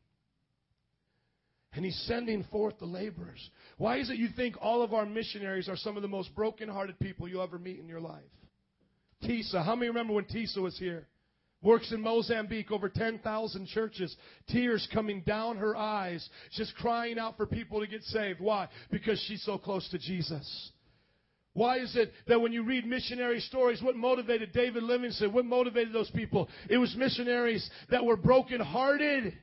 And 1.74 1.84
he's 1.84 2.00
sending 2.06 2.44
forth 2.44 2.78
the 2.78 2.84
laborers. 2.84 3.50
Why 3.78 3.98
is 3.98 4.10
it 4.10 4.18
you 4.18 4.28
think 4.36 4.56
all 4.60 4.82
of 4.82 4.92
our 4.92 5.06
missionaries 5.06 5.68
are 5.68 5.76
some 5.76 5.96
of 5.96 6.02
the 6.02 6.08
most 6.08 6.34
broken-hearted 6.34 6.98
people 6.98 7.28
you'll 7.28 7.42
ever 7.42 7.58
meet 7.58 7.78
in 7.78 7.88
your 7.88 8.00
life? 8.00 8.22
Tisa, 9.24 9.64
how 9.64 9.74
many 9.74 9.88
remember 9.88 10.12
when 10.12 10.24
Tisa 10.24 10.58
was 10.58 10.76
here? 10.78 11.06
Works 11.62 11.92
in 11.92 12.00
Mozambique, 12.00 12.72
over 12.72 12.88
10,000 12.88 13.68
churches, 13.68 14.14
tears 14.48 14.86
coming 14.92 15.22
down 15.24 15.56
her 15.58 15.76
eyes, 15.76 16.28
just 16.52 16.74
crying 16.74 17.18
out 17.18 17.36
for 17.36 17.46
people 17.46 17.80
to 17.80 17.86
get 17.86 18.02
saved. 18.02 18.40
Why? 18.40 18.68
Because 18.90 19.24
she's 19.28 19.44
so 19.44 19.58
close 19.58 19.88
to 19.90 19.98
Jesus. 19.98 20.72
Why 21.54 21.78
is 21.78 21.94
it 21.96 22.12
that 22.26 22.40
when 22.40 22.52
you 22.52 22.64
read 22.64 22.84
missionary 22.84 23.40
stories, 23.40 23.80
what 23.80 23.94
motivated 23.94 24.52
David 24.52 24.82
Livingstone? 24.82 25.32
What 25.32 25.44
motivated 25.44 25.92
those 25.92 26.10
people? 26.10 26.48
It 26.68 26.78
was 26.78 26.96
missionaries 26.96 27.68
that 27.90 28.04
were 28.04 28.16
brokenhearted. 28.16 29.34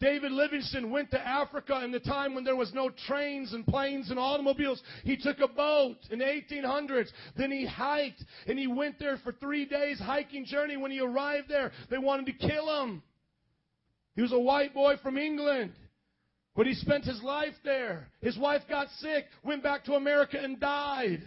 David 0.00 0.32
Livingstone 0.32 0.90
went 0.90 1.10
to 1.10 1.20
Africa 1.20 1.82
in 1.84 1.92
the 1.92 2.00
time 2.00 2.34
when 2.34 2.42
there 2.42 2.56
was 2.56 2.72
no 2.72 2.90
trains 3.06 3.52
and 3.52 3.66
planes 3.66 4.10
and 4.10 4.18
automobiles. 4.18 4.82
He 5.04 5.16
took 5.16 5.40
a 5.40 5.48
boat 5.48 5.98
in 6.10 6.18
the 6.20 6.24
1800s. 6.24 7.08
Then 7.36 7.50
he 7.50 7.66
hiked 7.66 8.24
and 8.46 8.58
he 8.58 8.66
went 8.66 8.98
there 8.98 9.18
for 9.18 9.32
three 9.32 9.66
days 9.66 9.98
hiking 9.98 10.46
journey. 10.46 10.78
When 10.78 10.90
he 10.90 11.00
arrived 11.00 11.48
there, 11.48 11.70
they 11.90 11.98
wanted 11.98 12.26
to 12.26 12.48
kill 12.48 12.82
him. 12.82 13.02
He 14.16 14.22
was 14.22 14.32
a 14.32 14.38
white 14.38 14.72
boy 14.72 14.94
from 15.02 15.18
England. 15.18 15.72
But 16.56 16.66
he 16.66 16.74
spent 16.74 17.04
his 17.04 17.22
life 17.22 17.54
there. 17.62 18.08
His 18.22 18.38
wife 18.38 18.62
got 18.68 18.88
sick, 18.98 19.26
went 19.44 19.62
back 19.62 19.84
to 19.84 19.94
America 19.94 20.38
and 20.42 20.58
died. 20.58 21.22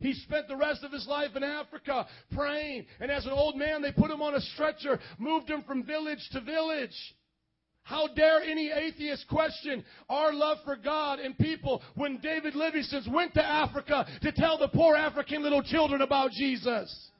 He 0.00 0.12
spent 0.12 0.46
the 0.48 0.56
rest 0.56 0.84
of 0.84 0.92
his 0.92 1.06
life 1.08 1.34
in 1.34 1.42
Africa 1.42 2.06
praying. 2.34 2.86
And 3.00 3.10
as 3.10 3.24
an 3.24 3.32
old 3.32 3.56
man, 3.56 3.82
they 3.82 3.90
put 3.90 4.10
him 4.10 4.22
on 4.22 4.34
a 4.34 4.40
stretcher, 4.40 5.00
moved 5.18 5.50
him 5.50 5.64
from 5.64 5.82
village 5.82 6.28
to 6.32 6.40
village. 6.40 6.94
How 7.88 8.06
dare 8.06 8.42
any 8.42 8.70
atheist 8.70 9.26
question 9.28 9.82
our 10.10 10.34
love 10.34 10.58
for 10.62 10.76
God 10.76 11.20
and 11.20 11.36
people 11.38 11.80
when 11.94 12.18
David 12.18 12.54
Livingstone 12.54 13.10
went 13.10 13.32
to 13.32 13.42
Africa 13.42 14.06
to 14.20 14.30
tell 14.30 14.58
the 14.58 14.68
poor 14.68 14.94
African 14.94 15.42
little 15.42 15.62
children 15.62 16.02
about 16.02 16.32
Jesus? 16.32 17.10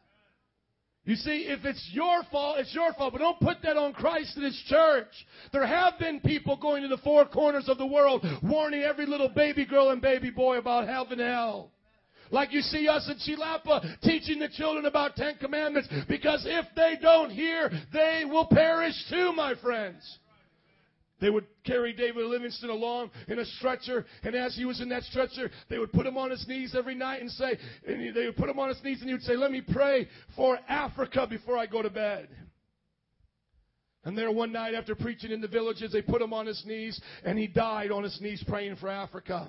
You 1.04 1.16
see, 1.16 1.46
if 1.48 1.64
it's 1.64 1.88
your 1.94 2.22
fault, 2.30 2.58
it's 2.58 2.74
your 2.74 2.92
fault. 2.92 3.14
But 3.14 3.20
don't 3.20 3.40
put 3.40 3.62
that 3.62 3.78
on 3.78 3.94
Christ 3.94 4.36
and 4.36 4.44
His 4.44 4.62
church. 4.66 5.08
There 5.54 5.66
have 5.66 5.94
been 5.98 6.20
people 6.20 6.58
going 6.58 6.82
to 6.82 6.88
the 6.88 6.98
four 6.98 7.24
corners 7.24 7.66
of 7.70 7.78
the 7.78 7.86
world 7.86 8.22
warning 8.42 8.82
every 8.82 9.06
little 9.06 9.30
baby 9.30 9.64
girl 9.64 9.88
and 9.88 10.02
baby 10.02 10.28
boy 10.28 10.58
about 10.58 10.86
heaven 10.86 11.18
and 11.18 11.30
hell. 11.30 11.70
Like 12.30 12.52
you 12.52 12.60
see 12.60 12.88
us 12.88 13.10
in 13.10 13.16
Chilapa 13.16 14.02
teaching 14.02 14.38
the 14.38 14.50
children 14.50 14.84
about 14.84 15.16
Ten 15.16 15.36
Commandments 15.40 15.88
because 16.10 16.44
if 16.46 16.66
they 16.76 16.96
don't 17.00 17.30
hear, 17.30 17.70
they 17.90 18.24
will 18.26 18.48
perish 18.48 19.02
too, 19.08 19.32
my 19.32 19.54
friends. 19.62 20.18
They 21.20 21.30
would 21.30 21.46
carry 21.64 21.92
David 21.92 22.24
Livingstone 22.26 22.70
along 22.70 23.10
in 23.26 23.38
a 23.38 23.44
stretcher, 23.44 24.06
and 24.22 24.34
as 24.34 24.54
he 24.54 24.64
was 24.64 24.80
in 24.80 24.88
that 24.90 25.02
stretcher, 25.04 25.50
they 25.68 25.78
would 25.78 25.92
put 25.92 26.06
him 26.06 26.16
on 26.16 26.30
his 26.30 26.46
knees 26.46 26.74
every 26.76 26.94
night 26.94 27.20
and 27.20 27.30
say, 27.30 27.58
and 27.86 28.14
they 28.14 28.26
would 28.26 28.36
put 28.36 28.48
him 28.48 28.58
on 28.58 28.68
his 28.68 28.82
knees 28.84 29.00
and 29.00 29.08
he 29.08 29.14
would 29.14 29.22
say, 29.22 29.36
Let 29.36 29.50
me 29.50 29.60
pray 29.60 30.08
for 30.36 30.58
Africa 30.68 31.26
before 31.28 31.58
I 31.58 31.66
go 31.66 31.82
to 31.82 31.90
bed. 31.90 32.28
And 34.04 34.16
there 34.16 34.30
one 34.30 34.52
night 34.52 34.74
after 34.74 34.94
preaching 34.94 35.32
in 35.32 35.40
the 35.40 35.48
villages, 35.48 35.92
they 35.92 36.02
put 36.02 36.22
him 36.22 36.32
on 36.32 36.46
his 36.46 36.62
knees, 36.64 37.00
and 37.24 37.38
he 37.38 37.46
died 37.46 37.90
on 37.90 38.04
his 38.04 38.18
knees 38.20 38.42
praying 38.46 38.76
for 38.76 38.88
Africa. 38.88 39.48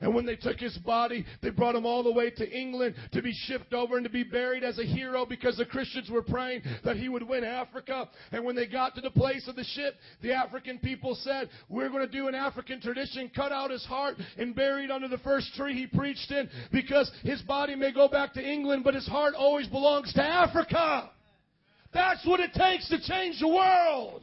And 0.00 0.14
when 0.14 0.24
they 0.24 0.36
took 0.36 0.58
his 0.58 0.76
body, 0.78 1.26
they 1.42 1.50
brought 1.50 1.74
him 1.74 1.84
all 1.84 2.02
the 2.02 2.12
way 2.12 2.30
to 2.30 2.50
England 2.50 2.94
to 3.12 3.20
be 3.20 3.34
shipped 3.34 3.74
over 3.74 3.96
and 3.96 4.04
to 4.04 4.10
be 4.10 4.22
buried 4.22 4.64
as 4.64 4.78
a 4.78 4.84
hero 4.84 5.26
because 5.26 5.58
the 5.58 5.66
Christians 5.66 6.08
were 6.08 6.22
praying 6.22 6.62
that 6.84 6.96
he 6.96 7.08
would 7.08 7.28
win 7.28 7.44
Africa. 7.44 8.08
And 8.32 8.44
when 8.44 8.56
they 8.56 8.66
got 8.66 8.94
to 8.94 9.02
the 9.02 9.10
place 9.10 9.46
of 9.46 9.56
the 9.56 9.64
ship, 9.64 9.96
the 10.22 10.32
African 10.32 10.78
people 10.78 11.14
said, 11.16 11.50
We're 11.68 11.90
going 11.90 12.06
to 12.06 12.12
do 12.12 12.28
an 12.28 12.34
African 12.34 12.80
tradition, 12.80 13.30
cut 13.34 13.52
out 13.52 13.70
his 13.70 13.84
heart 13.84 14.16
and 14.38 14.54
buried 14.54 14.90
under 14.90 15.08
the 15.08 15.18
first 15.18 15.54
tree 15.54 15.74
he 15.74 15.86
preached 15.86 16.30
in 16.30 16.48
because 16.72 17.10
his 17.22 17.42
body 17.42 17.74
may 17.74 17.92
go 17.92 18.08
back 18.08 18.32
to 18.34 18.42
England, 18.42 18.84
but 18.84 18.94
his 18.94 19.06
heart 19.06 19.34
always 19.34 19.68
belongs 19.68 20.12
to 20.14 20.22
Africa. 20.22 21.10
That's 21.92 22.24
what 22.26 22.40
it 22.40 22.54
takes 22.54 22.88
to 22.88 23.00
change 23.02 23.40
the 23.40 23.48
world. 23.48 24.22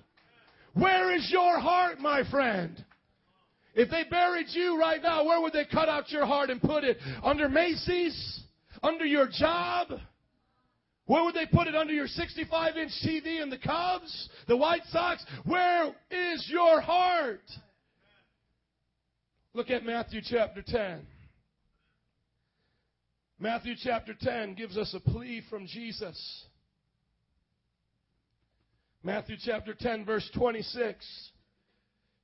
Where 0.73 1.15
is 1.15 1.29
your 1.31 1.59
heart, 1.59 1.99
my 1.99 2.23
friend? 2.29 2.83
If 3.77 3.91
they 3.91 4.05
buried 4.09 4.47
you 4.49 4.79
right 4.79 5.01
now, 5.03 5.23
where 5.23 5.39
would 5.39 5.53
they 5.53 5.63
cut 5.63 5.87
out 5.87 6.11
your 6.11 6.25
heart 6.25 6.49
and 6.49 6.59
put 6.59 6.83
it? 6.83 6.97
Under 7.23 7.47
Macy's? 7.47 8.41
Under 8.81 9.05
your 9.05 9.29
job? 9.31 9.89
Where 11.05 11.23
would 11.23 11.35
they 11.35 11.45
put 11.45 11.67
it? 11.67 11.75
Under 11.75 11.93
your 11.93 12.07
65 12.07 12.75
inch 12.75 12.91
TV 13.05 13.39
and 13.39 13.51
the 13.51 13.59
Cubs? 13.59 14.29
The 14.47 14.57
White 14.57 14.81
Sox? 14.89 15.23
Where 15.45 15.95
is 16.09 16.49
your 16.49 16.81
heart? 16.81 17.43
Look 19.53 19.69
at 19.69 19.85
Matthew 19.85 20.21
chapter 20.27 20.63
10. 20.65 21.05
Matthew 23.39 23.75
chapter 23.79 24.15
10 24.19 24.55
gives 24.55 24.75
us 24.75 24.95
a 24.95 24.99
plea 24.99 25.43
from 25.51 25.67
Jesus. 25.67 26.45
Matthew 29.03 29.35
chapter 29.39 29.75
10, 29.75 30.03
verse 30.03 30.27
26 30.33 31.31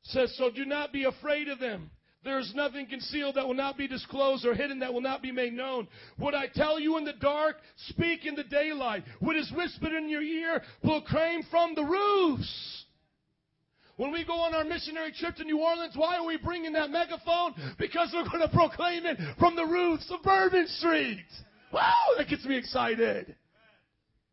says, 0.04 0.34
So 0.38 0.50
do 0.50 0.66
not 0.66 0.94
be 0.94 1.06
afraid 1.06 1.48
of 1.48 1.60
them. 1.60 1.90
There 2.24 2.40
is 2.40 2.54
nothing 2.56 2.88
concealed 2.88 3.36
that 3.36 3.46
will 3.46 3.54
not 3.54 3.78
be 3.78 3.88
disclosed 3.88 4.46
or 4.46 4.54
hidden 4.54 4.80
that 4.80 4.94
will 4.94 5.02
not 5.02 5.22
be 5.22 5.32
made 5.32 5.54
known. 5.54 5.90
What 6.18 6.34
I 6.34 6.48
tell 6.48 6.80
you 6.80 6.98
in 6.98 7.04
the 7.04 7.14
dark, 7.14 7.58
speak 7.90 8.26
in 8.26 8.36
the 8.36 8.46
daylight. 8.46 9.04
What 9.20 9.36
is 9.36 9.52
whispered 9.52 9.92
in 9.92 10.10
your 10.10 10.22
ear, 10.22 10.62
proclaim 10.82 11.44
from 11.52 11.76
the 11.76 11.84
roofs. 11.84 12.86
When 13.98 14.12
we 14.12 14.26
go 14.26 14.34
on 14.34 14.56
our 14.56 14.64
missionary 14.64 15.12
trip 15.12 15.36
to 15.36 15.44
New 15.44 15.60
Orleans, 15.60 15.96
why 15.96 16.18
are 16.18 16.26
we 16.26 16.38
bringing 16.38 16.74
that 16.74 16.90
megaphone? 16.90 17.54
Because 17.78 18.12
we're 18.14 18.24
going 18.24 18.40
to 18.40 18.56
proclaim 18.56 19.06
it 19.06 19.18
from 19.38 19.56
the 19.56 19.66
roofs 19.66 20.10
of 20.10 20.24
Bourbon 20.24 20.68
Street. 20.68 21.26
Wow, 21.72 21.94
that 22.18 22.28
gets 22.28 22.46
me 22.46 22.58
excited. 22.58 23.36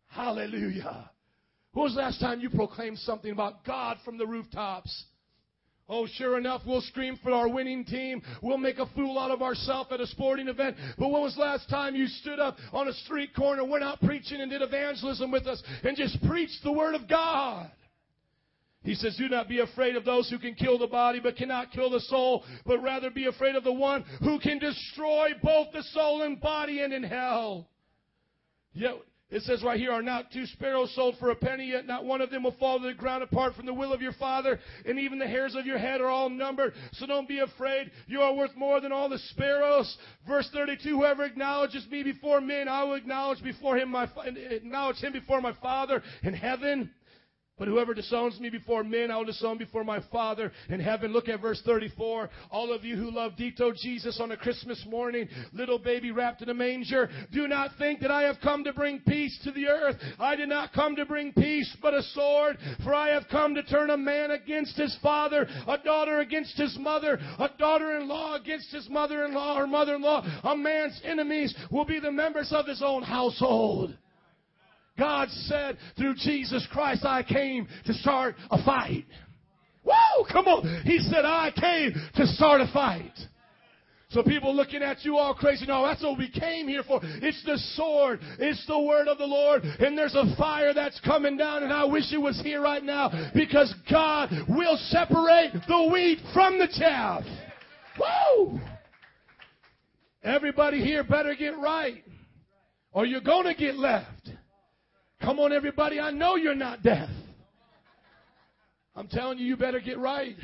Hallelujah. 0.07 1.11
When 1.73 1.85
was 1.85 1.95
the 1.95 2.01
last 2.01 2.21
time 2.21 2.41
you 2.41 2.51
proclaimed 2.51 2.99
something 2.99 3.31
about 3.31 3.65
God 3.65 3.99
from 4.05 4.17
the 4.17 4.27
rooftops? 4.27 5.05
Oh, 5.93 6.07
sure 6.07 6.39
enough, 6.39 6.63
we'll 6.65 6.83
scream 6.83 7.19
for 7.21 7.33
our 7.33 7.49
winning 7.49 7.85
team. 7.85 8.23
We'll 8.43 8.59
make 8.59 8.79
a 8.79 8.87
fool 8.95 9.19
out 9.19 9.33
of 9.33 9.43
ourselves 9.43 9.91
at 9.91 10.01
a 10.01 10.07
sporting 10.07 10.47
event. 10.47 10.77
But 10.97 11.09
when 11.09 11.21
was 11.21 11.37
last 11.37 11.69
time 11.69 11.97
you 11.97 12.07
stood 12.07 12.39
up 12.39 12.57
on 12.73 12.87
a 12.87 12.93
street 12.93 13.35
corner, 13.35 13.65
went 13.65 13.83
out 13.83 14.01
preaching 14.01 14.41
and 14.41 14.49
did 14.49 14.63
evangelism 14.63 15.33
with 15.33 15.49
us 15.49 15.61
and 15.83 15.97
just 15.97 16.23
preached 16.29 16.63
the 16.63 16.71
Word 16.71 16.95
of 16.95 17.09
God? 17.09 17.73
He 18.85 18.95
says, 18.95 19.17
Do 19.17 19.29
not 19.29 19.49
be 19.49 19.59
afraid 19.59 19.97
of 19.97 20.05
those 20.05 20.31
who 20.31 20.39
can 20.39 20.55
kill 20.55 20.79
the 20.79 20.87
body 20.87 21.19
but 21.21 21.37
cannot 21.37 21.73
kill 21.73 21.91
the 21.91 22.01
soul, 22.01 22.45
but 22.65 22.81
rather 22.81 23.11
be 23.11 23.27
afraid 23.27 23.57
of 23.57 23.65
the 23.65 23.73
one 23.73 24.05
who 24.21 24.39
can 24.39 24.61
destroy 24.61 25.31
both 25.43 25.73
the 25.73 25.83
soul 25.93 26.23
and 26.23 26.41
body 26.41 26.83
and 26.83 26.93
in 26.93 27.03
hell. 27.03 27.69
Yet 28.73 28.95
it 29.31 29.43
says 29.43 29.63
right 29.63 29.79
here, 29.79 29.93
are 29.93 30.03
not 30.03 30.33
two 30.33 30.47
sparrows 30.47 30.95
sold 30.95 31.17
for 31.19 31.31
a 31.31 31.37
penny, 31.37 31.71
yet 31.71 31.87
not 31.87 32.05
one 32.05 32.21
of 32.21 32.31
them 32.31 32.43
will 32.43 32.57
fall 32.59 32.79
to 32.79 32.87
the 32.87 32.95
ground 32.95 33.23
apart 33.23 33.55
from 33.55 33.67
the 33.67 33.75
will 33.75 33.93
of 33.93 34.03
your 34.03 34.13
Father, 34.13 34.59
and 34.85 34.99
even 34.99 35.19
the 35.19 35.27
hairs 35.27 35.55
of 35.55 35.67
your 35.67 35.79
head 35.79 36.01
are 36.01 36.09
all 36.09 36.29
numbered. 36.29 36.73
So 36.93 37.07
don't 37.07 37.29
be 37.29 37.41
afraid. 37.41 37.91
You 38.07 38.23
are 38.23 38.35
worth 38.35 38.55
more 38.57 38.81
than 38.81 38.93
all 38.93 39.09
the 39.09 39.19
sparrows. 39.19 39.97
Verse 40.27 40.49
32, 40.53 40.97
whoever 40.97 41.25
acknowledges 41.25 41.87
me 41.91 42.03
before 42.03 42.41
men, 42.41 42.69
I 42.69 42.85
will 42.85 42.95
acknowledge 42.95 43.43
before 43.43 43.77
him 43.77 43.91
my, 43.91 44.09
acknowledge 44.25 44.99
him 44.99 45.13
before 45.13 45.41
my 45.41 45.55
Father 45.61 46.03
in 46.23 46.35
heaven. 46.35 46.91
But 47.61 47.69
whoever 47.69 47.93
disowns 47.93 48.41
me 48.41 48.49
before 48.49 48.83
men, 48.83 49.11
I 49.11 49.19
will 49.19 49.27
disown 49.27 49.59
before 49.59 49.85
my 49.85 50.01
Father 50.11 50.51
in 50.71 50.81
heaven. 50.81 51.13
Look 51.13 51.29
at 51.29 51.43
verse 51.43 51.61
34. 51.67 52.31
All 52.51 52.73
of 52.73 52.87
you 52.87 52.97
who 52.97 53.11
love 53.11 53.33
Dito 53.39 53.77
Jesus 53.77 54.19
on 54.19 54.33
a 54.33 54.37
Christmas 54.39 54.83
morning, 54.89 55.29
little 55.53 55.79
baby 55.79 56.11
wrapped 56.11 56.41
in 56.41 56.49
a 56.49 56.55
manger, 56.55 57.11
do 57.31 57.47
not 57.47 57.73
think 57.77 58.01
that 58.01 58.11
I 58.11 58.23
have 58.23 58.41
come 58.43 58.65
to 58.65 58.73
bring 58.73 59.01
peace 59.01 59.39
to 59.45 59.53
the 59.53 59.69
earth. 59.69 59.97
I 60.19 60.37
did 60.37 60.49
not 60.49 60.73
come 60.73 60.97
to 60.97 61.05
bring 61.05 61.35
peace, 61.35 61.77
but 61.83 61.93
a 61.93 62.03
sword. 62.03 62.57
For 62.83 62.95
I 62.95 63.11
have 63.11 63.25
come 63.31 63.55
to 63.55 63.63
turn 63.63 63.91
a 63.91 63.97
man 63.99 64.31
against 64.31 64.79
his 64.79 64.97
father, 65.03 65.47
a 65.69 65.77
daughter 65.77 66.21
against 66.21 66.57
his 66.57 66.79
mother, 66.81 67.19
a 67.39 67.51
daughter-in-law 67.59 68.37
against 68.37 68.73
his 68.73 68.89
mother-in-law 68.89 69.59
or 69.59 69.67
mother-in-law. 69.67 70.41
A 70.45 70.57
man's 70.57 70.99
enemies 71.05 71.55
will 71.71 71.85
be 71.85 72.01
the 72.01 72.11
members 72.11 72.53
of 72.53 72.67
his 72.67 72.81
own 72.83 73.03
household. 73.03 73.95
God 75.01 75.29
said 75.31 75.79
through 75.97 76.15
Jesus 76.17 76.67
Christ, 76.71 77.05
I 77.05 77.23
came 77.23 77.67
to 77.87 77.95
start 77.95 78.37
a 78.51 78.63
fight. 78.63 79.07
Whoa, 79.83 80.25
come 80.31 80.47
on. 80.47 80.83
He 80.85 80.99
said, 80.99 81.25
I 81.25 81.51
came 81.59 81.95
to 82.17 82.27
start 82.27 82.61
a 82.61 82.71
fight. 82.73 83.15
So 84.11 84.23
people 84.25 84.55
looking 84.55 84.83
at 84.83 85.05
you 85.05 85.17
all 85.17 85.35
crazy. 85.35 85.67
No, 85.67 85.87
that's 85.87 86.03
what 86.03 86.19
we 86.19 86.29
came 86.29 86.67
here 86.69 86.83
for. 86.83 87.01
It's 87.03 87.43
the 87.45 87.57
sword. 87.77 88.21
It's 88.39 88.67
the 88.67 88.79
word 88.79 89.09
of 89.09 89.19
the 89.19 89.27
Lord. 89.27 89.63
And 89.63 89.97
there's 89.97 90.17
a 90.17 90.37
fire 90.37 90.75
that's 90.75 91.01
coming 91.01 91.37
down 91.37 91.63
and 91.63 91.73
I 91.73 91.85
wish 91.85 92.13
it 92.13 92.19
was 92.21 92.41
here 92.43 92.61
right 92.61 92.83
now 92.83 93.31
because 93.35 93.73
God 93.91 94.31
will 94.49 94.77
separate 94.89 95.53
the 95.67 95.91
wheat 95.93 96.19
from 96.35 96.59
the 96.59 96.69
chaff. 96.77 97.23
Woo! 97.99 98.61
Everybody 100.23 100.85
here 100.85 101.03
better 101.03 101.35
get 101.35 101.57
right, 101.57 102.05
or 102.93 103.07
you're 103.07 103.23
going 103.23 103.45
to 103.45 103.55
get 103.55 103.77
left. 103.77 104.30
Come 105.23 105.39
on, 105.39 105.53
everybody. 105.53 106.01
I 106.01 106.11
know 106.11 106.37
you're 106.37 106.55
not 106.55 106.83
deaf. 106.83 107.09
I'm 108.97 109.09
telling 109.09 109.39
you, 109.39 109.47
you 109.47 109.57
better 109.57 109.81
get 109.81 109.99
right. 109.99 110.37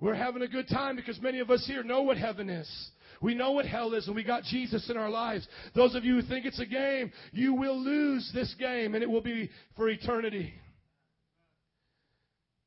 We're 0.00 0.14
having 0.14 0.42
a 0.42 0.48
good 0.48 0.68
time 0.68 0.96
because 0.96 1.20
many 1.20 1.40
of 1.40 1.50
us 1.50 1.64
here 1.66 1.82
know 1.82 2.02
what 2.02 2.16
heaven 2.16 2.48
is. 2.48 2.90
We 3.20 3.34
know 3.34 3.50
what 3.50 3.66
hell 3.66 3.92
is, 3.92 4.06
and 4.06 4.16
we 4.16 4.24
got 4.24 4.44
Jesus 4.44 4.88
in 4.88 4.96
our 4.96 5.10
lives. 5.10 5.46
Those 5.74 5.94
of 5.94 6.04
you 6.04 6.14
who 6.14 6.22
think 6.22 6.46
it's 6.46 6.60
a 6.60 6.66
game, 6.66 7.12
you 7.32 7.52
will 7.52 7.78
lose 7.78 8.30
this 8.32 8.54
game, 8.58 8.94
and 8.94 9.02
it 9.02 9.10
will 9.10 9.20
be 9.20 9.50
for 9.76 9.90
eternity. 9.90 10.54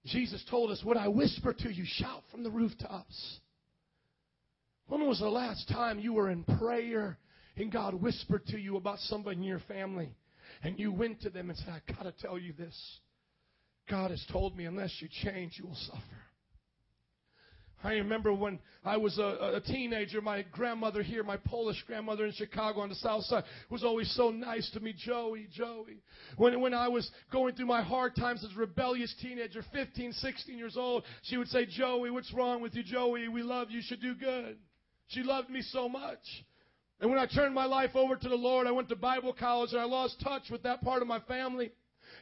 Jesus 0.06 0.44
told 0.50 0.70
us, 0.70 0.82
What 0.84 0.98
I 0.98 1.08
whisper 1.08 1.54
to 1.54 1.74
you, 1.74 1.86
shout 1.88 2.22
from 2.30 2.44
the 2.44 2.52
rooftops. 2.52 3.40
When 4.88 5.08
was 5.08 5.20
the 5.20 5.30
last 5.30 5.70
time 5.70 6.00
you 6.00 6.14
were 6.14 6.30
in 6.30 6.44
prayer 6.44 7.18
and 7.56 7.72
God 7.72 7.94
whispered 7.96 8.46
to 8.48 8.60
you 8.60 8.76
about 8.76 9.00
somebody 9.00 9.38
in 9.38 9.44
your 9.44 9.62
family? 9.62 10.14
And 10.64 10.80
you 10.80 10.92
went 10.92 11.22
to 11.22 11.30
them 11.30 11.50
and 11.50 11.60
said, 11.60 11.70
I 11.70 11.92
got 11.92 12.04
to 12.04 12.14
tell 12.26 12.40
you 12.40 12.54
this. 12.54 13.00
God 13.90 14.12
has 14.12 14.26
told 14.32 14.56
me, 14.56 14.66
unless 14.66 14.96
you 15.02 15.10
change, 15.24 15.56
you 15.58 15.68
will 15.68 15.76
suffer. 15.76 16.00
I 17.84 17.96
remember 17.96 18.34
when 18.34 18.60
I 18.86 18.96
was 18.96 19.18
a, 19.18 19.56
a, 19.56 19.62
teenager, 19.62 20.22
my 20.22 20.46
grandmother 20.54 21.04
here, 21.04 21.22
my 21.22 21.36
Polish 21.36 21.84
grandmother 21.86 22.26
in 22.26 22.32
Chicago 22.32 22.80
on 22.80 22.88
the 22.88 22.96
south 22.96 23.26
side, 23.26 23.44
was 23.70 23.84
always 23.84 24.10
so 24.16 24.30
nice 24.30 24.70
to 24.72 24.80
me, 24.80 24.94
Joey, 24.98 25.48
Joey. 25.52 26.02
When, 26.38 26.62
when 26.62 26.74
I 26.74 26.88
was 26.88 27.10
going 27.30 27.56
through 27.56 27.66
my 27.66 27.82
hard 27.82 28.16
times 28.16 28.42
as 28.46 28.56
a 28.56 28.60
rebellious 28.60 29.14
teenager, 29.22 29.66
15, 29.74 30.14
16 30.14 30.58
years 30.58 30.78
old, 30.78 31.04
she 31.24 31.36
would 31.36 31.50
say, 31.50 31.66
Joey, 31.66 32.10
what's 32.10 32.34
wrong 32.34 32.62
with 32.62 32.74
you, 32.74 32.84
Joey? 32.84 33.28
We 33.28 33.44
love 33.44 33.70
you, 33.70 33.78
you 33.78 33.84
should 33.86 34.02
do 34.02 34.16
good. 34.16 34.58
She 35.08 35.22
loved 35.22 35.50
me 35.50 35.62
so 35.62 35.90
much. 35.90 36.20
And 37.00 37.10
when 37.10 37.20
I 37.20 37.26
turned 37.26 37.54
my 37.54 37.66
life 37.66 37.96
over 37.96 38.16
to 38.16 38.30
the 38.30 38.36
Lord, 38.36 38.68
I 38.68 38.72
went 38.72 38.90
to 38.90 38.96
Bible 38.96 39.34
college 39.34 39.72
and 39.72 39.82
I 39.82 39.86
lost 39.86 40.22
touch 40.22 40.44
with 40.50 40.64
that 40.64 40.82
part 40.82 41.02
of 41.02 41.08
my 41.08 41.20
family. 41.22 41.72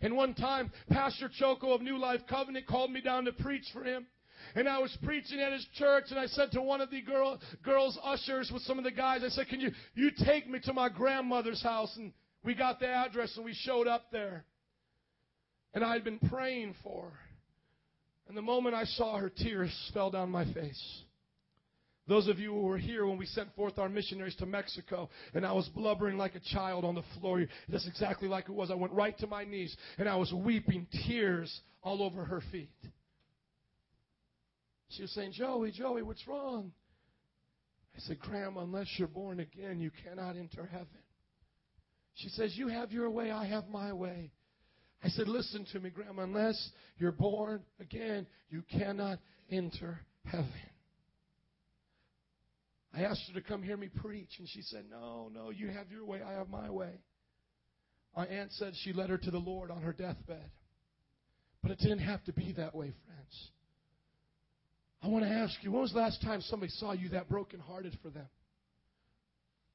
And 0.02 0.16
one 0.16 0.34
time, 0.34 0.72
Pastor 0.90 1.30
Choco 1.38 1.74
of 1.74 1.82
New 1.82 1.98
Life 1.98 2.22
Covenant 2.30 2.66
called 2.66 2.92
me 2.92 3.02
down 3.02 3.26
to 3.26 3.32
preach 3.32 3.66
for 3.74 3.84
him. 3.84 4.08
And 4.56 4.68
I 4.68 4.80
was 4.80 4.98
preaching 5.04 5.40
at 5.40 5.54
his 5.54 5.66
church, 5.76 6.06
and 6.10 6.20
I 6.20 6.26
said 6.26 6.52
to 6.54 6.62
one 6.62 6.82
of 6.82 6.90
the 6.90 7.02
girl, 7.02 7.40
girls' 7.64 7.98
ushers 8.04 8.50
with 8.52 8.64
some 8.64 8.78
of 8.78 8.84
the 8.84 8.92
guys, 8.92 9.22
I 9.24 9.30
said, 9.30 9.48
Can 9.48 9.62
you, 9.62 9.72
you 9.94 10.12
take 10.26 10.50
me 10.50 10.60
to 10.64 10.74
my 10.74 10.90
grandmother's 10.90 11.62
house? 11.62 11.96
And 11.96 12.12
we 12.44 12.56
got 12.56 12.80
the 12.80 12.88
address, 12.88 13.36
and 13.36 13.46
we 13.46 13.54
showed 13.54 13.88
up 13.88 14.12
there. 14.12 14.46
And 15.74 15.84
I 15.84 15.94
had 15.94 16.04
been 16.04 16.20
praying 16.20 16.76
for 16.84 17.04
her. 17.12 17.20
And 18.28 18.36
the 18.36 18.42
moment 18.42 18.76
I 18.76 18.86
saw 18.86 19.18
her, 19.18 19.30
tears 19.30 19.72
fell 19.94 20.10
down 20.10 20.32
my 20.32 20.52
face. 20.54 21.04
Those 22.08 22.28
of 22.28 22.40
you 22.40 22.52
who 22.52 22.62
were 22.62 22.78
here 22.78 23.06
when 23.06 23.18
we 23.18 23.26
sent 23.28 23.54
forth 23.56 23.78
our 23.78 23.88
missionaries 23.88 24.36
to 24.38 24.46
Mexico, 24.46 25.10
and 25.34 25.46
I 25.46 25.52
was 25.52 25.70
blubbering 25.70 26.18
like 26.18 26.36
a 26.36 26.40
child 26.40 26.84
on 26.84 26.96
the 26.96 27.04
floor, 27.20 27.46
that's 27.70 27.88
exactly 27.88 28.28
like 28.28 28.50
it 28.50 28.54
was. 28.54 28.72
I 28.72 28.76
went 28.76 28.94
right 28.94 29.18
to 29.20 29.28
my 29.28 29.44
knees, 29.44 29.76
and 29.98 30.10
I 30.10 30.16
was 30.16 30.34
weeping 30.34 30.88
tears 31.08 31.62
all 31.84 32.02
over 32.02 32.26
her 32.26 32.42
feet. 32.52 32.70
She 34.90 35.04
was 35.04 35.12
saying, 35.12 35.34
Joey, 35.34 35.72
Joey, 35.72 36.02
what's 36.02 36.28
wrong? 36.28 36.72
I 37.96 38.00
said, 38.00 38.20
Grandma, 38.20 38.62
unless 38.62 38.88
you're 38.98 39.08
born 39.08 39.40
again, 39.40 39.80
you 39.80 39.92
cannot 40.04 40.36
enter 40.36 40.66
heaven. 40.66 40.88
She 42.16 42.30
says, 42.30 42.54
You 42.56 42.68
have 42.68 42.92
your 42.92 43.10
way, 43.10 43.32
I 43.32 43.46
have 43.46 43.68
my 43.70 43.94
way. 43.94 44.32
I 45.04 45.10
said, 45.10 45.28
Listen 45.28 45.66
to 45.72 45.80
me, 45.80 45.90
Grandma, 45.92 46.24
unless 46.24 46.72
you're 46.98 47.12
born 47.12 47.62
again, 47.80 48.28
you 48.50 48.64
cannot 48.70 49.20
enter 49.50 50.00
heaven. 50.26 50.52
I 52.94 53.04
asked 53.04 53.24
her 53.28 53.40
to 53.40 53.48
come 53.48 53.64
hear 53.64 53.78
me 53.78 53.88
preach, 53.88 54.30
and 54.40 54.48
she 54.50 54.62
said, 54.62 54.86
No, 54.90 55.30
no, 55.34 55.50
you 55.50 55.70
have 55.70 55.92
your 55.92 56.06
way, 56.06 56.22
I 56.22 56.34
have 56.34 56.50
my 56.50 56.70
way. 56.70 56.92
My 58.16 58.26
aunt 58.26 58.52
said 58.54 58.74
she 58.84 58.92
led 58.92 59.10
her 59.10 59.18
to 59.18 59.32
the 59.32 59.38
Lord 59.38 59.72
on 59.72 59.82
her 59.82 59.94
deathbed. 59.94 60.52
But 61.62 61.72
it 61.72 61.80
didn't 61.80 62.00
have 62.00 62.24
to 62.26 62.34
be 62.34 62.54
that 62.58 62.76
way, 62.76 62.92
friends. 63.06 63.50
I 65.04 65.08
want 65.08 65.24
to 65.24 65.32
ask 65.32 65.54
you, 65.62 65.72
when 65.72 65.82
was 65.82 65.94
the 65.94 66.00
last 66.00 66.22
time 66.22 66.42
somebody 66.42 66.72
saw 66.76 66.92
you 66.92 67.10
that 67.10 67.30
brokenhearted 67.30 67.98
for 68.04 68.10
them? 68.10 68.28